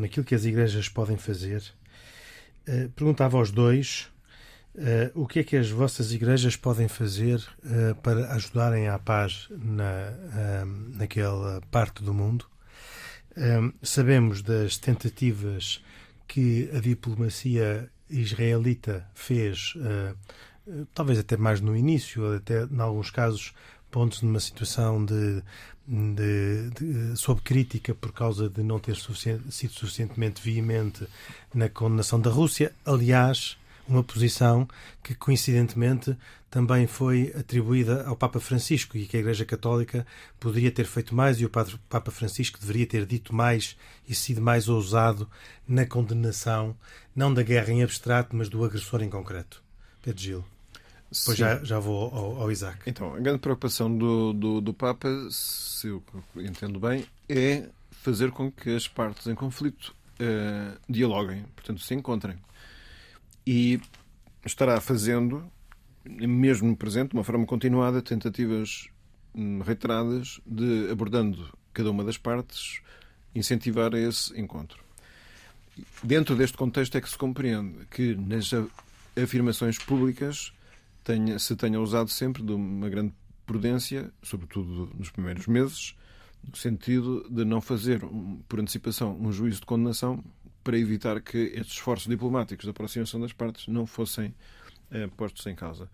naquilo 0.00 0.26
que 0.26 0.34
as 0.34 0.44
igrejas 0.44 0.88
podem 0.88 1.16
fazer, 1.16 1.62
uh, 2.68 2.88
perguntava 2.90 3.36
aos 3.38 3.50
dois 3.50 4.10
uh, 4.78 5.20
o 5.20 5.26
que 5.26 5.40
é 5.40 5.44
que 5.44 5.56
as 5.56 5.70
vossas 5.70 6.12
igrejas 6.12 6.56
podem 6.56 6.88
fazer 6.88 7.36
uh, 7.36 7.94
para 8.02 8.32
ajudarem 8.32 8.88
à 8.88 8.98
paz 8.98 9.48
na, 9.50 10.12
naquela 10.94 11.60
parte 11.70 12.02
do 12.02 12.14
mundo. 12.14 12.46
sabemos 13.82 14.42
das 14.42 14.76
tentativas 14.76 15.82
que 16.26 16.70
a 16.74 16.80
diplomacia 16.80 17.90
israelita 18.08 19.06
fez, 19.14 19.74
uh, 19.76 20.86
talvez 20.94 21.18
até 21.18 21.36
mais 21.36 21.60
no 21.60 21.76
início, 21.76 22.34
até 22.34 22.64
em 22.64 22.80
alguns 22.80 23.10
casos 23.10 23.52
pontos 23.90 24.22
numa 24.22 24.40
situação 24.40 25.04
de, 25.04 25.42
de, 25.86 26.70
de, 26.70 27.16
sob 27.16 27.40
crítica 27.40 27.94
por 27.94 28.12
causa 28.12 28.48
de 28.48 28.62
não 28.62 28.78
ter 28.78 28.96
suficiente, 28.96 29.50
sido 29.50 29.72
suficientemente 29.72 30.42
veemente 30.42 31.06
na 31.54 31.68
condenação 31.68 32.20
da 32.20 32.30
Rússia. 32.30 32.72
Aliás, 32.84 33.57
uma 33.88 34.02
posição 34.02 34.68
que 35.02 35.14
coincidentemente 35.14 36.16
também 36.50 36.86
foi 36.86 37.32
atribuída 37.38 38.06
ao 38.06 38.16
Papa 38.16 38.40
Francisco 38.40 38.96
e 38.96 39.06
que 39.06 39.16
a 39.16 39.20
Igreja 39.20 39.44
Católica 39.44 40.06
poderia 40.40 40.70
ter 40.70 40.84
feito 40.84 41.14
mais 41.14 41.40
e 41.40 41.44
o 41.44 41.50
Papa 41.50 42.10
Francisco 42.10 42.58
deveria 42.58 42.86
ter 42.86 43.04
dito 43.06 43.34
mais 43.34 43.76
e 44.08 44.14
sido 44.14 44.40
mais 44.40 44.68
ousado 44.68 45.28
na 45.66 45.84
condenação, 45.84 46.76
não 47.14 47.32
da 47.32 47.42
guerra 47.42 47.72
em 47.72 47.82
abstrato, 47.82 48.34
mas 48.34 48.48
do 48.48 48.64
agressor 48.64 49.02
em 49.02 49.10
concreto. 49.10 49.62
Pedro 50.02 50.22
Gil. 50.22 50.44
Depois 51.10 51.38
já, 51.38 51.64
já 51.64 51.78
vou 51.78 52.14
ao, 52.14 52.42
ao, 52.42 52.52
Isaac. 52.52 52.80
Então, 52.86 53.14
a 53.14 53.18
grande 53.18 53.38
preocupação 53.38 53.94
do, 53.96 54.32
do, 54.34 54.60
do 54.60 54.74
Papa, 54.74 55.08
se 55.30 55.86
eu 55.88 56.02
entendo 56.36 56.78
bem, 56.78 57.06
é 57.28 57.66
fazer 57.90 58.30
com 58.30 58.52
que 58.52 58.76
as 58.76 58.86
partes 58.86 59.26
em 59.26 59.34
conflito 59.34 59.94
uh, 60.20 60.78
dialoguem, 60.88 61.44
portanto, 61.54 61.80
se 61.80 61.94
encontrem 61.94 62.36
e 63.50 63.80
estará 64.44 64.78
fazendo, 64.78 65.42
mesmo 66.04 66.76
presente, 66.76 67.12
de 67.12 67.16
uma 67.16 67.24
forma 67.24 67.46
continuada, 67.46 68.02
tentativas 68.02 68.90
hum, 69.34 69.60
reiteradas 69.60 70.38
de, 70.44 70.90
abordando 70.90 71.50
cada 71.72 71.90
uma 71.90 72.04
das 72.04 72.18
partes, 72.18 72.82
incentivar 73.34 73.94
esse 73.94 74.38
encontro. 74.38 74.84
Dentro 76.02 76.36
deste 76.36 76.58
contexto 76.58 76.98
é 76.98 77.00
que 77.00 77.08
se 77.08 77.16
compreende 77.16 77.86
que 77.90 78.14
nas 78.16 78.50
afirmações 79.16 79.78
públicas 79.78 80.52
tenha, 81.02 81.38
se 81.38 81.56
tenha 81.56 81.80
usado 81.80 82.10
sempre 82.10 82.42
de 82.42 82.52
uma 82.52 82.90
grande 82.90 83.14
prudência, 83.46 84.12
sobretudo 84.22 84.92
nos 84.94 85.08
primeiros 85.08 85.46
meses, 85.46 85.96
no 86.46 86.54
sentido 86.54 87.26
de 87.30 87.46
não 87.46 87.62
fazer, 87.62 88.02
por 88.46 88.60
antecipação, 88.60 89.18
um 89.18 89.32
juízo 89.32 89.60
de 89.60 89.66
condenação 89.66 90.22
para 90.68 90.76
evitar 90.76 91.18
que 91.22 91.38
estes 91.54 91.76
esforços 91.76 92.06
diplomáticos 92.06 92.64
de 92.64 92.70
aproximação 92.70 93.18
das 93.18 93.32
partes 93.32 93.66
não 93.68 93.86
fossem 93.86 94.34
eh, 94.90 95.08
postos 95.16 95.46
em 95.46 95.54
causa. 95.54 95.88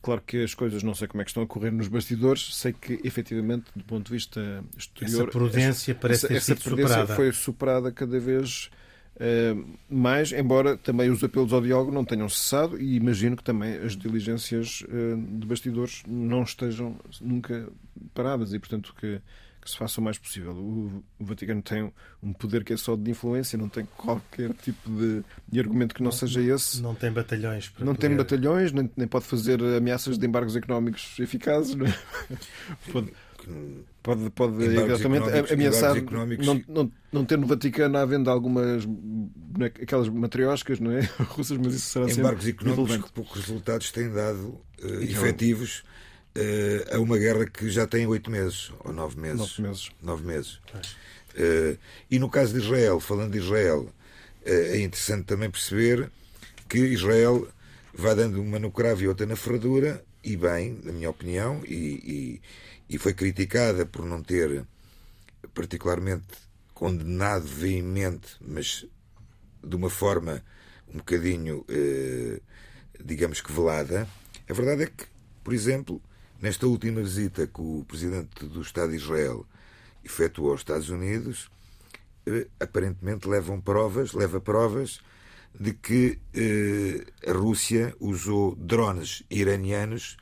Claro 0.00 0.22
que 0.26 0.42
as 0.42 0.54
coisas 0.54 0.82
não 0.82 0.94
sei 0.94 1.06
como 1.06 1.20
é 1.20 1.24
que 1.24 1.30
estão 1.30 1.42
a 1.42 1.46
correr 1.46 1.70
nos 1.70 1.88
bastidores, 1.88 2.56
sei 2.56 2.72
que 2.72 2.98
efetivamente, 3.04 3.66
do 3.76 3.84
ponto 3.84 4.06
de 4.06 4.12
vista 4.12 4.64
exterior. 4.78 5.24
Essa 5.24 5.30
prudência 5.30 5.94
parece 5.94 6.26
ter 6.26 6.36
essa, 6.36 6.54
sido 6.54 6.62
prudência 6.62 7.00
superada. 7.00 7.14
foi 7.14 7.32
superada 7.32 7.92
cada 7.92 8.18
vez 8.18 8.70
uh, 9.16 9.76
mais, 9.90 10.32
embora 10.32 10.78
também 10.78 11.10
os 11.10 11.22
apelos 11.22 11.52
ao 11.52 11.60
diálogo 11.60 11.92
não 11.92 12.02
tenham 12.02 12.30
cessado 12.30 12.80
e 12.80 12.96
imagino 12.96 13.36
que 13.36 13.44
também 13.44 13.74
as 13.74 13.94
diligências 13.94 14.82
uh, 14.88 15.38
de 15.38 15.46
bastidores 15.46 16.02
não 16.08 16.44
estejam 16.44 16.96
nunca 17.20 17.68
paradas 18.14 18.54
e, 18.54 18.58
portanto, 18.58 18.94
que 18.98 19.20
que 19.62 19.70
se 19.70 19.76
faça 19.76 20.00
o 20.00 20.04
mais 20.04 20.18
possível. 20.18 20.52
O, 20.52 21.04
o, 21.20 21.24
Vaticano 21.24 21.62
tem 21.62 21.92
um 22.20 22.32
poder 22.32 22.64
que 22.64 22.72
é 22.72 22.76
só 22.76 22.96
de 22.96 23.08
influência, 23.08 23.56
não 23.56 23.68
tem 23.68 23.86
qualquer 23.96 24.52
tipo 24.54 24.90
de, 24.90 25.22
de 25.48 25.60
argumento 25.60 25.94
que 25.94 26.02
não, 26.02 26.10
não, 26.10 26.16
seja 26.16 26.42
esse. 26.42 26.82
Não 26.82 26.96
tem 26.96 27.12
batalhões. 27.12 27.68
Para 27.68 27.84
não 27.84 27.94
poder... 27.94 28.08
tem 28.08 28.16
batalhões, 28.16 28.72
nem, 28.72 28.90
nem, 28.96 29.06
pode 29.06 29.24
fazer 29.24 29.62
ameaças 29.62 30.18
de 30.18 30.26
embargos 30.26 30.56
económicos 30.56 31.16
eficazes. 31.20 31.76
Não 31.76 31.86
é? 31.86 31.94
pode, 32.92 33.12
pode, 34.02 34.30
pode 34.30 34.64
exatamente 34.64 35.52
ameaçar 35.52 35.96
económicos... 35.96 36.44
não, 36.44 36.62
não, 36.68 36.92
não 37.12 37.24
ter 37.24 37.38
no 37.38 37.46
Vaticano 37.46 37.98
à 37.98 38.04
venda 38.04 38.30
algumas 38.32 38.84
é, 39.60 39.66
aquelas 39.66 40.08
matrioscas 40.08 40.80
não 40.80 40.90
é? 40.90 41.00
russas, 41.30 41.56
mas 41.56 41.74
isso 41.74 41.86
será 41.86 42.10
embargos 42.10 42.48
económicos 42.48 42.96
que 42.96 43.12
poucos 43.12 43.40
resultados 43.40 43.92
têm 43.92 44.10
dado 44.12 44.60
uh, 44.82 45.02
efetivos 45.02 45.84
uh, 46.36 46.96
a 46.96 47.00
uma 47.00 47.18
guerra 47.18 47.46
que 47.46 47.70
já 47.70 47.86
tem 47.86 48.06
oito 48.06 48.30
meses 48.30 48.72
ou 48.80 48.92
nove 48.92 49.20
meses. 49.20 49.38
Nove 49.38 49.62
meses. 49.62 49.90
Nove 50.02 50.26
meses. 50.26 50.54
Uh, 51.34 51.78
e 52.10 52.18
no 52.18 52.28
caso 52.28 52.52
de 52.52 52.60
Israel, 52.60 53.00
falando 53.00 53.32
de 53.32 53.38
Israel, 53.38 53.82
uh, 53.82 53.92
é 54.44 54.80
interessante 54.80 55.24
também 55.24 55.50
perceber 55.50 56.10
que 56.68 56.78
Israel 56.78 57.48
vai 57.94 58.14
dando 58.14 58.40
uma 58.40 58.58
no 58.58 58.70
cravo 58.70 59.02
e 59.02 59.08
outra 59.08 59.26
na 59.26 59.36
ferradura, 59.36 60.04
e 60.24 60.36
bem, 60.36 60.78
na 60.82 60.92
minha 60.92 61.10
opinião, 61.10 61.62
e, 61.66 62.40
e, 62.88 62.94
e 62.94 62.98
foi 62.98 63.12
criticada 63.12 63.84
por 63.84 64.04
não 64.04 64.22
ter 64.22 64.64
particularmente 65.52 66.26
condenado 66.72 67.46
veemente, 67.46 68.36
mas 68.40 68.86
de 69.62 69.76
uma 69.76 69.90
forma 69.90 70.42
um 70.88 70.98
bocadinho, 70.98 71.64
eh, 71.68 72.40
digamos 73.02 73.40
que 73.40 73.52
velada. 73.52 74.06
A 74.48 74.52
verdade 74.52 74.84
é 74.84 74.86
que, 74.86 75.06
por 75.42 75.54
exemplo, 75.54 76.02
nesta 76.42 76.66
última 76.66 77.00
visita 77.00 77.46
que 77.46 77.60
o 77.60 77.84
presidente 77.86 78.44
do 78.44 78.60
Estado 78.60 78.90
de 78.90 78.96
Israel 78.96 79.46
efetuou 80.04 80.50
aos 80.50 80.60
Estados 80.60 80.90
Unidos, 80.90 81.48
eh, 82.26 82.48
aparentemente 82.58 83.28
levam 83.28 83.60
provas, 83.60 84.12
leva 84.12 84.40
provas 84.40 85.00
de 85.58 85.72
que 85.72 86.18
eh, 86.34 87.06
a 87.30 87.32
Rússia 87.32 87.94
usou 88.00 88.56
drones 88.56 89.22
iranianos 89.30 90.16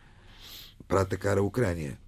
para 0.87 1.01
atacar 1.01 1.39
a 1.39 1.43
Ucrânia. 1.43 1.99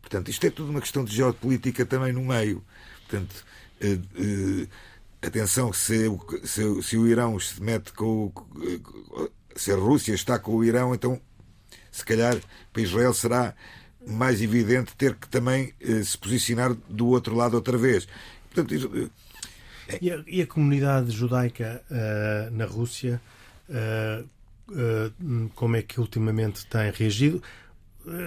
Portanto, 0.00 0.30
isto 0.30 0.46
é 0.46 0.50
tudo 0.50 0.70
uma 0.70 0.80
questão 0.80 1.04
de 1.04 1.14
geopolítica 1.14 1.84
também 1.84 2.12
no 2.12 2.24
meio. 2.24 2.64
Portanto, 3.06 3.44
eh, 3.80 3.98
eh, 4.16 5.26
atenção, 5.26 5.74
se, 5.74 6.08
se, 6.44 6.82
se, 6.82 6.96
o 6.96 7.06
Irão 7.06 7.38
se 7.38 7.62
mete 7.62 7.92
com 7.92 8.26
o, 8.26 9.30
se 9.54 9.72
a 9.72 9.76
Rússia 9.76 10.14
está 10.14 10.38
com 10.38 10.56
o 10.56 10.64
Irão, 10.64 10.94
então 10.94 11.20
se 11.98 12.04
calhar 12.04 12.36
para 12.72 12.82
Israel 12.82 13.12
será 13.12 13.54
mais 14.06 14.40
evidente 14.40 14.96
ter 14.96 15.14
que 15.14 15.28
também 15.28 15.74
eh, 15.80 16.02
se 16.02 16.16
posicionar 16.16 16.74
do 16.88 17.08
outro 17.08 17.34
lado 17.34 17.54
outra 17.54 17.76
vez. 17.76 18.08
Portanto, 18.50 19.10
e, 20.00 20.10
a, 20.10 20.22
e 20.26 20.42
a 20.42 20.46
comunidade 20.46 21.10
judaica 21.10 21.82
uh, 21.90 22.54
na 22.54 22.66
Rússia, 22.66 23.20
uh, 23.68 24.24
uh, 24.70 25.50
como 25.54 25.76
é 25.76 25.82
que 25.82 26.00
ultimamente 26.00 26.66
tem 26.66 26.90
reagido? 26.90 27.42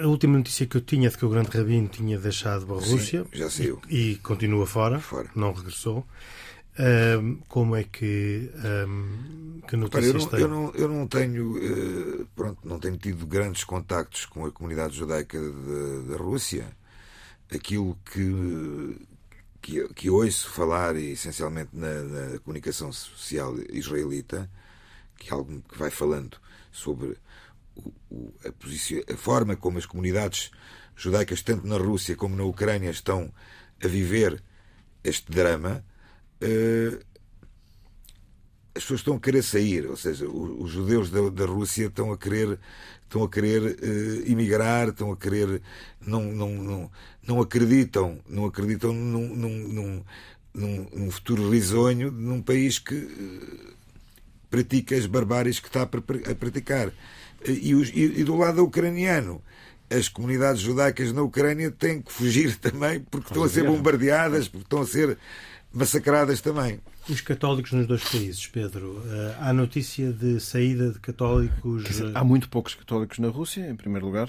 A 0.02 0.06
última 0.06 0.36
notícia 0.36 0.66
que 0.66 0.76
eu 0.76 0.80
tinha 0.80 1.08
de 1.10 1.16
que 1.16 1.24
o 1.24 1.28
grande 1.28 1.48
rabino 1.50 1.88
tinha 1.88 2.18
deixado 2.18 2.72
a 2.72 2.78
Rússia 2.78 3.24
Sim, 3.24 3.28
já 3.32 3.50
saiu. 3.50 3.80
E, 3.88 4.12
e 4.12 4.16
continua 4.16 4.66
fora, 4.66 5.00
fora, 5.00 5.28
não 5.34 5.52
regressou. 5.52 6.06
Um, 6.78 7.36
como 7.48 7.76
é 7.76 7.84
que, 7.84 8.50
um, 8.88 9.60
que 9.68 9.76
notícias 9.76 10.24
Repara, 10.24 10.42
eu, 10.42 10.48
não, 10.48 10.64
eu, 10.64 10.70
não, 10.70 10.74
eu 10.74 10.88
não 10.88 11.06
tenho 11.06 11.56
uh, 11.58 12.26
pronto, 12.34 12.66
não 12.66 12.78
tenho 12.78 12.96
tido 12.96 13.26
grandes 13.26 13.62
contactos 13.62 14.24
com 14.24 14.46
a 14.46 14.50
comunidade 14.50 14.96
judaica 14.96 15.38
da 16.08 16.16
Rússia. 16.16 16.74
Aquilo 17.54 17.98
que, 18.10 19.06
que, 19.60 19.86
que 19.88 20.08
ouço 20.08 20.48
falar, 20.48 20.96
essencialmente 20.96 21.70
na, 21.74 22.02
na 22.02 22.38
comunicação 22.38 22.90
social 22.90 23.54
israelita, 23.70 24.50
que 25.18 25.28
é 25.28 25.34
algo 25.34 25.62
que 25.68 25.78
vai 25.78 25.90
falando 25.90 26.38
sobre 26.70 27.18
o, 27.76 27.92
o, 28.10 28.34
a, 28.46 29.12
a, 29.12 29.16
forma 29.18 29.56
como 29.56 29.76
as 29.76 29.84
comunidades 29.84 30.50
judaicas, 30.96 31.42
tanto 31.42 31.66
na 31.66 31.76
Rússia 31.76 32.16
como 32.16 32.34
na 32.34 32.44
Ucrânia, 32.44 32.88
estão 32.88 33.30
a 33.84 33.86
viver 33.86 34.42
este 35.04 35.30
drama 35.30 35.84
as 38.74 38.82
pessoas 38.82 39.00
estão 39.00 39.16
a 39.16 39.20
querer 39.20 39.42
sair, 39.42 39.86
ou 39.86 39.96
seja, 39.96 40.26
os, 40.26 40.70
judeus 40.70 41.10
da, 41.10 41.28
da, 41.28 41.44
Rússia 41.44 41.86
estão 41.86 42.12
a 42.12 42.18
querer 42.18 42.58
estão 43.02 43.22
a 43.24 43.28
querer 43.28 43.62
uh, 43.62 44.30
emigrar, 44.30 44.88
estão 44.88 45.12
a 45.12 45.16
querer 45.16 45.60
não 46.00 46.22
não, 46.32 46.48
não, 46.50 46.90
não 47.26 47.40
acreditam 47.40 48.18
não 48.26 48.46
acreditam 48.46 48.94
num, 48.94 49.36
num, 49.36 50.04
num, 50.54 50.86
num 50.94 51.10
futuro 51.10 51.50
risonho 51.50 52.10
num 52.10 52.40
país 52.40 52.78
que 52.78 52.94
uh, 52.94 53.72
pratica 54.48 54.96
as 54.96 55.06
barbáries 55.06 55.60
que 55.60 55.68
está 55.68 55.82
a, 55.82 56.30
a 56.30 56.34
praticar. 56.34 56.92
E, 57.46 57.74
os, 57.74 57.88
e, 57.88 58.20
e 58.20 58.24
do 58.24 58.36
lado 58.36 58.62
ucraniano 58.62 59.42
as 59.90 60.08
comunidades 60.08 60.62
judaicas 60.62 61.12
na 61.12 61.22
Ucrânia 61.22 61.70
têm 61.70 62.00
que 62.00 62.12
fugir 62.12 62.56
também 62.60 63.00
porque 63.00 63.28
estão 63.28 63.44
a 63.44 63.48
ser 63.48 63.64
bombardeadas, 63.64 64.48
porque 64.48 64.64
estão 64.64 64.80
a 64.80 64.86
ser 64.86 65.18
massacradas 65.72 66.40
também. 66.40 66.80
Os 67.08 67.20
católicos 67.20 67.72
nos 67.72 67.86
dois 67.86 68.04
países, 68.04 68.46
Pedro, 68.46 69.02
eh, 69.06 69.36
há 69.40 69.52
notícia 69.52 70.12
de 70.12 70.38
saída 70.38 70.90
de 70.90 71.00
católicos. 71.00 71.84
Dizer, 71.84 72.12
há 72.14 72.22
muito 72.22 72.48
poucos 72.48 72.74
católicos 72.74 73.18
na 73.18 73.28
Rússia, 73.28 73.68
em 73.68 73.74
primeiro 73.74 74.06
lugar. 74.06 74.28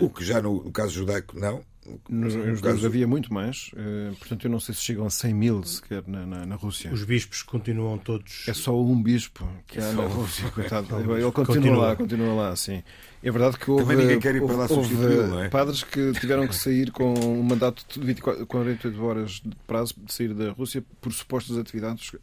O 0.00 0.10
que 0.10 0.24
já 0.24 0.40
no, 0.40 0.62
no 0.62 0.70
caso 0.70 0.92
judaico 0.92 1.38
não. 1.38 1.62
Nos, 2.08 2.34
nos 2.34 2.60
caso... 2.60 2.86
havia 2.86 3.06
muito 3.06 3.32
mais, 3.32 3.70
uh, 3.74 4.14
portanto 4.16 4.44
eu 4.44 4.50
não 4.50 4.58
sei 4.58 4.74
se 4.74 4.80
chegam 4.80 5.06
a 5.06 5.10
100 5.10 5.34
mil 5.34 5.62
sequer 5.64 6.02
na, 6.06 6.24
na, 6.24 6.46
na, 6.46 6.54
Rússia. 6.54 6.92
Os 6.92 7.04
bispos 7.04 7.42
continuam 7.42 7.98
todos. 7.98 8.44
É 8.48 8.54
só 8.54 8.78
um 8.80 9.02
bispo 9.02 9.46
que 9.66 9.78
há 9.78 9.92
na 9.92 10.06
Rússia, 10.06 10.50
coitado. 10.50 10.86
Ele 10.98 11.30
continua, 11.30 11.32
continua, 11.32 11.76
lá, 11.76 11.96
continua 11.96 12.34
lá, 12.34 12.56
sim. 12.56 12.82
É 13.22 13.30
verdade 13.30 13.58
que 13.58 13.70
houve, 13.70 13.84
Também 13.84 13.98
ninguém 13.98 14.20
quer 14.20 14.34
ir 14.34 14.44
para 14.44 14.54
lá 14.54 14.66
houve 14.68 14.94
não 14.94 15.42
é? 15.42 15.48
padres 15.48 15.82
que 15.82 16.12
tiveram 16.12 16.46
que 16.46 16.54
sair 16.54 16.90
com 16.90 17.14
um 17.14 17.42
mandato 17.42 17.84
de 17.88 18.06
24, 18.06 18.46
48 18.46 19.02
horas 19.02 19.30
de 19.44 19.56
prazo 19.66 19.94
de 19.96 20.12
sair 20.12 20.34
da 20.34 20.52
Rússia 20.52 20.84
por 21.00 21.12
supostas 21.12 21.56
atividades 21.56 22.12
uh, 22.12 22.18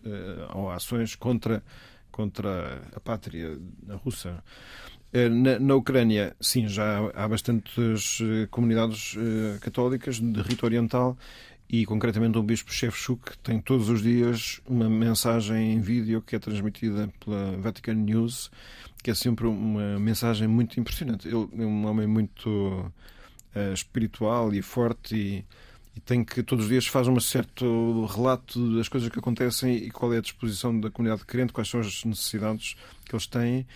ou 0.53 0.69
ações 0.71 1.15
contra, 1.15 1.63
contra 2.11 2.81
a 2.95 2.99
pátria 2.99 3.57
russa. 4.03 4.43
Eh, 5.13 5.27
na, 5.27 5.59
na, 5.59 5.75
Ucrânia, 5.75 6.35
sim, 6.39 6.67
já 6.67 7.11
há 7.13 7.27
bastantes 7.27 8.19
eh, 8.21 8.47
comunidades 8.49 9.15
uh, 9.15 9.59
católicas 9.59 10.21
de 10.21 10.41
rito 10.41 10.65
oriental 10.65 11.17
e, 11.69 11.85
concretamente, 11.85 12.37
o 12.37 12.43
Bispo 12.43 12.71
Shevchuk 12.71 13.37
tem 13.39 13.59
todos 13.59 13.89
os 13.89 14.01
dias 14.01 14.61
uma 14.65 14.89
mensagem 14.89 15.73
em 15.73 15.81
vídeo 15.81 16.21
que 16.21 16.35
é 16.35 16.39
transmitida 16.39 17.09
pela 17.19 17.57
Vatican 17.57 17.95
News, 17.95 18.49
que 19.03 19.11
é 19.11 19.13
sempre 19.13 19.47
uma 19.47 19.99
mensagem 19.99 20.47
muito 20.47 20.79
impressionante. 20.79 21.27
Ele 21.27 21.47
é 21.59 21.65
um 21.65 21.85
homem 21.87 22.07
muito 22.07 22.49
uh, 22.49 23.73
espiritual 23.73 24.53
e 24.53 24.61
forte 24.61 25.15
e, 25.15 25.45
e, 25.93 25.99
tem 25.99 26.23
que 26.23 26.41
todos 26.41 26.65
os 26.65 26.71
dias 26.71 26.87
faz 26.87 27.09
um 27.09 27.19
certo 27.19 28.05
relato 28.05 28.77
das 28.77 28.87
coisas 28.87 29.09
que 29.09 29.19
acontecem 29.19 29.75
e 29.75 29.91
qual 29.91 30.13
é 30.13 30.19
a 30.19 30.21
disposição 30.21 30.79
da 30.79 30.89
comunidade 30.89 31.25
crente, 31.25 31.51
quais 31.51 31.69
são 31.69 31.81
as 31.81 32.05
necessidades 32.05 32.77
que 33.05 33.13
eles 33.13 33.27
têm 33.27 33.67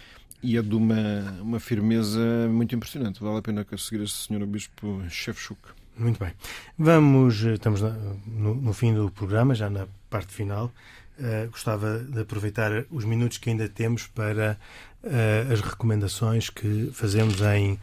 e 0.46 0.58
é 0.58 0.62
de 0.62 0.76
uma, 0.76 1.40
uma 1.42 1.60
firmeza 1.60 2.48
muito 2.50 2.76
impressionante. 2.76 3.20
Vale 3.22 3.40
a 3.40 3.42
pena 3.42 3.66
seguir 3.78 4.04
este 4.04 4.28
senhor 4.28 4.46
Bispo 4.46 5.02
Shevchuk. 5.10 5.60
Muito 5.98 6.20
bem. 6.20 6.34
Vamos, 6.78 7.44
eh, 7.44 7.54
estamos 7.54 7.82
no, 7.82 8.54
no, 8.54 8.74
fim 8.74 8.94
do 8.94 9.10
programa, 9.10 9.56
já 9.56 9.70
na 9.70 9.88
parte 10.10 10.34
final. 10.34 10.72
Uh, 11.18 11.50
gostava 11.50 12.00
de 12.00 12.20
aproveitar 12.20 12.86
os 12.92 13.06
minutos 13.06 13.38
que 13.38 13.50
ainda 13.50 13.70
temos 13.70 14.06
para 14.06 14.58
uh, 15.02 15.54
as 15.54 15.62
recomendações 15.62 16.50
que 16.50 16.92
fazemos 16.94 17.40
em 17.42 17.74
uh, 17.74 17.80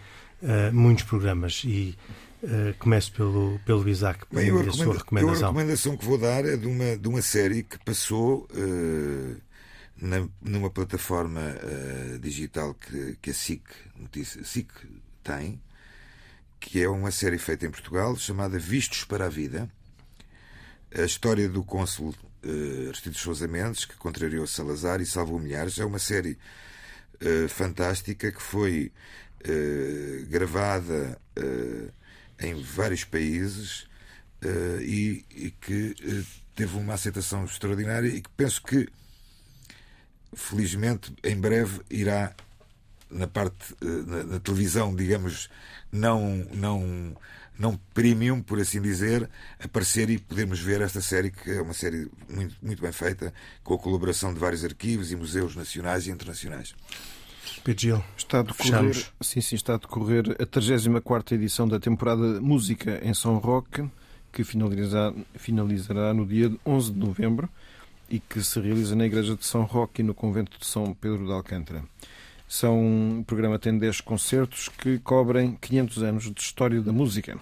muitos 0.72 1.04
programas. 1.04 1.62
E 1.64 1.96
começo 2.80 3.12
pelo, 3.12 3.60
pelo 3.64 3.88
Isaac, 3.88 4.24
Bem, 4.32 4.48
eu 4.48 4.58
a 4.58 4.72
sua 4.72 4.94
recomendação. 4.94 5.44
a 5.44 5.52
recomendação 5.52 5.96
que 5.96 6.04
vou 6.04 6.18
dar 6.18 6.44
é 6.44 6.56
de 6.56 6.66
uma, 6.66 6.96
de 6.96 7.06
uma 7.06 7.22
série 7.22 7.62
que 7.62 7.78
passou 7.84 8.48
na, 10.02 10.28
numa 10.40 10.68
plataforma 10.68 11.40
uh, 11.40 12.18
digital 12.18 12.74
que, 12.74 13.16
que 13.22 13.30
a 13.30 13.34
SIC, 13.34 13.62
notícia, 13.96 14.44
SIC 14.44 14.68
tem, 15.22 15.62
que 16.58 16.82
é 16.82 16.88
uma 16.88 17.12
série 17.12 17.38
feita 17.38 17.66
em 17.66 17.70
Portugal 17.70 18.16
chamada 18.16 18.58
Vistos 18.58 19.04
para 19.04 19.26
a 19.26 19.28
Vida. 19.28 19.70
A 20.92 21.02
história 21.02 21.48
do 21.48 21.62
cônsul 21.62 22.12
uh, 22.44 22.88
Aristides 22.88 23.20
Sousa 23.20 23.46
Mendes, 23.46 23.84
que 23.84 23.94
contrariou 23.94 24.44
Salazar 24.44 25.00
e 25.00 25.06
salvou 25.06 25.38
milhares. 25.38 25.78
É 25.78 25.84
uma 25.84 26.00
série 26.00 26.36
uh, 27.22 27.48
fantástica 27.48 28.32
que 28.32 28.42
foi 28.42 28.90
uh, 29.46 30.26
gravada 30.26 31.16
em 32.40 32.60
vários 32.60 33.04
países 33.04 33.86
e, 34.82 35.24
e, 35.30 35.50
que 35.52 35.94
teve 36.56 36.76
uma 36.76 36.94
aceitação 36.94 37.44
extraordinária 37.44 38.08
e 38.08 38.20
que 38.20 38.28
penso 38.30 38.60
que 38.62 38.88
felizmente, 40.34 41.12
em 41.22 41.36
breve 41.36 41.80
irá 41.90 42.34
na 43.10 43.26
parte 43.26 43.74
eh, 43.82 43.86
na, 44.06 44.24
na, 44.24 44.40
televisão, 44.40 44.94
digamos, 44.94 45.48
não 45.90 46.46
não 46.54 47.16
não 47.58 47.78
premium, 47.92 48.40
por 48.40 48.58
assim 48.58 48.80
dizer, 48.80 49.28
aparecer 49.62 50.08
e 50.08 50.18
podermos 50.18 50.58
ver 50.58 50.80
esta 50.80 51.00
série 51.00 51.30
que 51.30 51.50
é 51.50 51.60
uma 51.60 51.74
série 51.74 52.10
muito 52.28 52.56
muito 52.62 52.82
bem 52.82 52.92
feita, 52.92 53.32
com 53.62 53.74
a 53.74 53.78
colaboração 53.78 54.32
de 54.32 54.40
vários 54.40 54.64
arquivos 54.64 55.12
e 55.12 55.16
museus 55.16 55.54
nacionais 55.54 56.06
e 56.06 56.10
internacionais. 56.10 56.74
Pedro 57.62 58.02
está 58.16 58.40
a 58.40 58.42
decorrer, 58.42 59.06
sim, 59.20 59.40
sim, 59.40 59.54
está 59.54 59.74
a 59.74 59.78
decorrer 59.78 60.24
a 60.40 60.46
34 60.46 61.34
edição 61.36 61.68
da 61.68 61.78
temporada 61.78 62.40
Música 62.40 63.00
em 63.04 63.14
São 63.14 63.38
Roque, 63.38 63.88
que 64.32 64.42
finalizará, 64.42 65.14
finalizará 65.36 66.14
no 66.14 66.26
dia 66.26 66.50
11 66.66 66.92
de 66.92 66.98
novembro 66.98 67.48
e 68.12 68.20
que 68.20 68.42
se 68.42 68.60
realiza 68.60 68.94
na 68.94 69.06
Igreja 69.06 69.34
de 69.34 69.46
São 69.46 69.62
Roque 69.62 70.02
e 70.02 70.04
no 70.04 70.12
Convento 70.12 70.58
de 70.58 70.66
São 70.66 70.92
Pedro 70.92 71.24
de 71.24 71.32
Alcântara. 71.32 71.82
São, 72.46 73.20
o 73.20 73.24
programa 73.24 73.58
tem 73.58 73.76
10 73.78 74.02
concertos 74.02 74.68
que 74.68 74.98
cobrem 74.98 75.56
500 75.58 76.02
anos 76.02 76.30
de 76.30 76.38
história 76.38 76.82
da 76.82 76.92
música. 76.92 77.38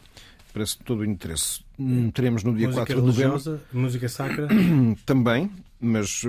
parece 0.53 0.79
todo 0.79 1.01
o 1.01 1.05
interesse. 1.05 1.65
Hum, 1.77 2.13
teremos 2.13 2.45
no 2.45 2.55
dia 2.55 2.69
música 2.69 2.87
4 2.87 3.01
de 3.01 3.07
novembro. 3.09 3.61
Música 3.73 4.09
sacra? 4.09 4.47
Também, 5.05 5.51
mas 5.81 6.23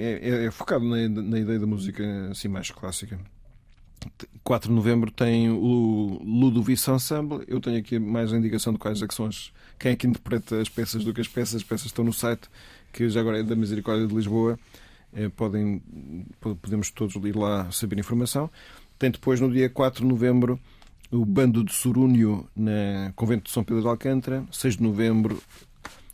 é, 0.00 0.28
é, 0.28 0.44
é 0.46 0.50
focado 0.50 0.84
na, 0.84 1.08
na, 1.08 1.38
ideia 1.38 1.60
da 1.60 1.66
música 1.66 2.02
assim 2.32 2.48
mais 2.48 2.72
clássica. 2.72 3.16
4 4.42 4.68
de 4.68 4.74
novembro 4.74 5.12
tem 5.12 5.50
o 5.50 6.20
Ludovice 6.24 6.90
Ensemble. 6.90 7.44
Eu 7.46 7.60
tenho 7.60 7.78
aqui 7.78 8.00
mais 8.00 8.32
a 8.32 8.36
indicação 8.36 8.72
de 8.72 8.78
quais 8.80 9.00
é 9.00 9.06
que 9.06 9.14
são 9.14 9.26
as. 9.26 9.52
Quem 9.78 9.92
é 9.92 9.96
que 9.96 10.08
interpreta 10.08 10.60
as 10.60 10.68
peças 10.68 11.04
do 11.04 11.14
que 11.14 11.20
as 11.20 11.28
peças. 11.28 11.54
As 11.54 11.62
peças 11.62 11.86
estão 11.86 12.04
no 12.04 12.12
site, 12.12 12.48
que 12.94 13.08
já 13.08 13.20
agora 13.20 13.40
é 13.40 13.42
da 13.42 13.56
Misericórdia 13.56 14.06
de 14.06 14.14
Lisboa. 14.14 14.56
É, 15.12 15.28
podem, 15.28 15.82
podemos 16.40 16.90
todos 16.90 17.14
ir 17.16 17.36
lá 17.36 17.70
saber 17.70 17.98
informação. 17.98 18.48
Tem 18.98 19.10
depois, 19.10 19.40
no 19.40 19.50
dia 19.50 19.68
4 19.68 20.02
de 20.02 20.08
novembro, 20.08 20.58
o 21.10 21.24
Bando 21.24 21.64
de 21.64 21.72
Sorúnio 21.72 22.48
na 22.54 23.12
Convento 23.16 23.44
de 23.44 23.50
São 23.50 23.64
Pedro 23.64 23.82
de 23.82 23.88
Alcântara. 23.88 24.44
6 24.50 24.76
de 24.76 24.82
novembro, 24.82 25.42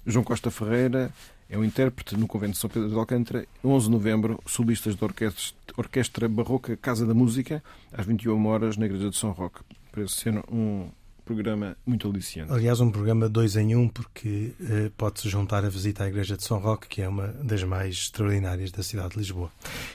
João 0.06 0.24
Costa 0.24 0.50
Ferreira 0.50 1.12
é 1.48 1.58
o 1.58 1.64
intérprete 1.64 2.16
no 2.16 2.26
Convento 2.26 2.52
de 2.52 2.58
São 2.58 2.70
Pedro 2.70 2.88
de 2.88 2.94
Alcântara. 2.94 3.46
11 3.62 3.86
de 3.86 3.90
novembro, 3.90 4.40
solistas 4.46 4.94
da 4.94 5.06
Orquestra, 5.06 5.54
Orquestra 5.76 6.28
Barroca 6.28 6.76
Casa 6.76 7.06
da 7.06 7.14
Música, 7.14 7.62
às 7.92 8.06
21 8.06 8.46
horas 8.46 8.76
na 8.78 8.86
Igreja 8.86 9.10
de 9.10 9.16
São 9.16 9.32
Roque. 9.32 9.60
Parece 9.92 10.14
ser 10.14 10.42
um 10.50 10.88
programa 11.30 11.76
muito 11.86 12.08
aliciante. 12.08 12.52
Aliás, 12.52 12.80
um 12.80 12.90
programa 12.90 13.28
dois 13.28 13.54
em 13.54 13.76
um, 13.76 13.88
porque 13.88 14.52
eh, 14.60 14.90
pode-se 14.96 15.28
juntar 15.28 15.64
a 15.64 15.68
visita 15.68 16.02
à 16.02 16.08
Igreja 16.08 16.36
de 16.36 16.42
São 16.42 16.58
Roque, 16.58 16.88
que 16.88 17.02
é 17.02 17.08
uma 17.08 17.28
das 17.28 17.62
mais 17.62 17.94
extraordinárias 17.94 18.72
da 18.72 18.82
cidade 18.82 19.10
de 19.10 19.18
Lisboa. 19.18 19.50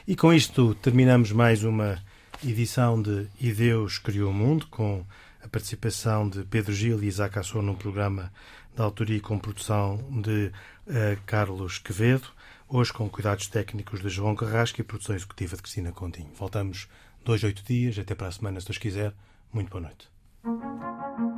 E 0.08 0.16
com 0.16 0.34
isto 0.34 0.74
terminamos 0.76 1.34
mais 1.34 1.62
uma 1.66 2.02
edição 2.42 3.02
de 3.02 3.28
E 3.40 3.52
Deus 3.52 3.98
Criou 3.98 4.32
o 4.32 4.34
Mundo, 4.34 4.68
com 4.68 5.04
a 5.44 5.48
participação 5.50 6.30
de 6.30 6.46
Pedro 6.46 6.74
Gil 6.74 7.04
e 7.04 7.08
Isaac 7.08 7.38
Assor 7.38 7.62
num 7.62 7.76
programa 7.76 8.32
de 8.74 8.82
autoria 8.82 9.18
e 9.18 9.22
com 9.22 9.38
produção 9.38 9.98
de 10.24 10.48
uh, 10.88 11.20
Carlos 11.26 11.80
Quevedo, 11.80 12.30
hoje 12.70 12.94
com 12.94 13.10
cuidados 13.10 13.48
técnicos 13.48 14.02
de 14.02 14.08
João 14.08 14.36
Carrasco 14.36 14.80
e 14.80 14.86
produção 14.86 15.16
executiva 15.16 15.58
de 15.58 15.62
Cristina 15.62 15.92
Continho. 15.92 16.32
Voltamos 16.38 16.88
dois, 17.26 17.44
oito 17.44 17.62
dias, 17.64 18.00
até 18.00 18.16
para 18.16 18.28
a 18.28 18.32
semana, 18.32 18.62
se 18.62 18.68
Deus 18.68 18.78
quiser. 18.78 19.14
Muito 19.52 19.70
boa 19.70 19.82
noite. 19.82 20.15
Thank 20.46 20.62
you. 20.62 21.35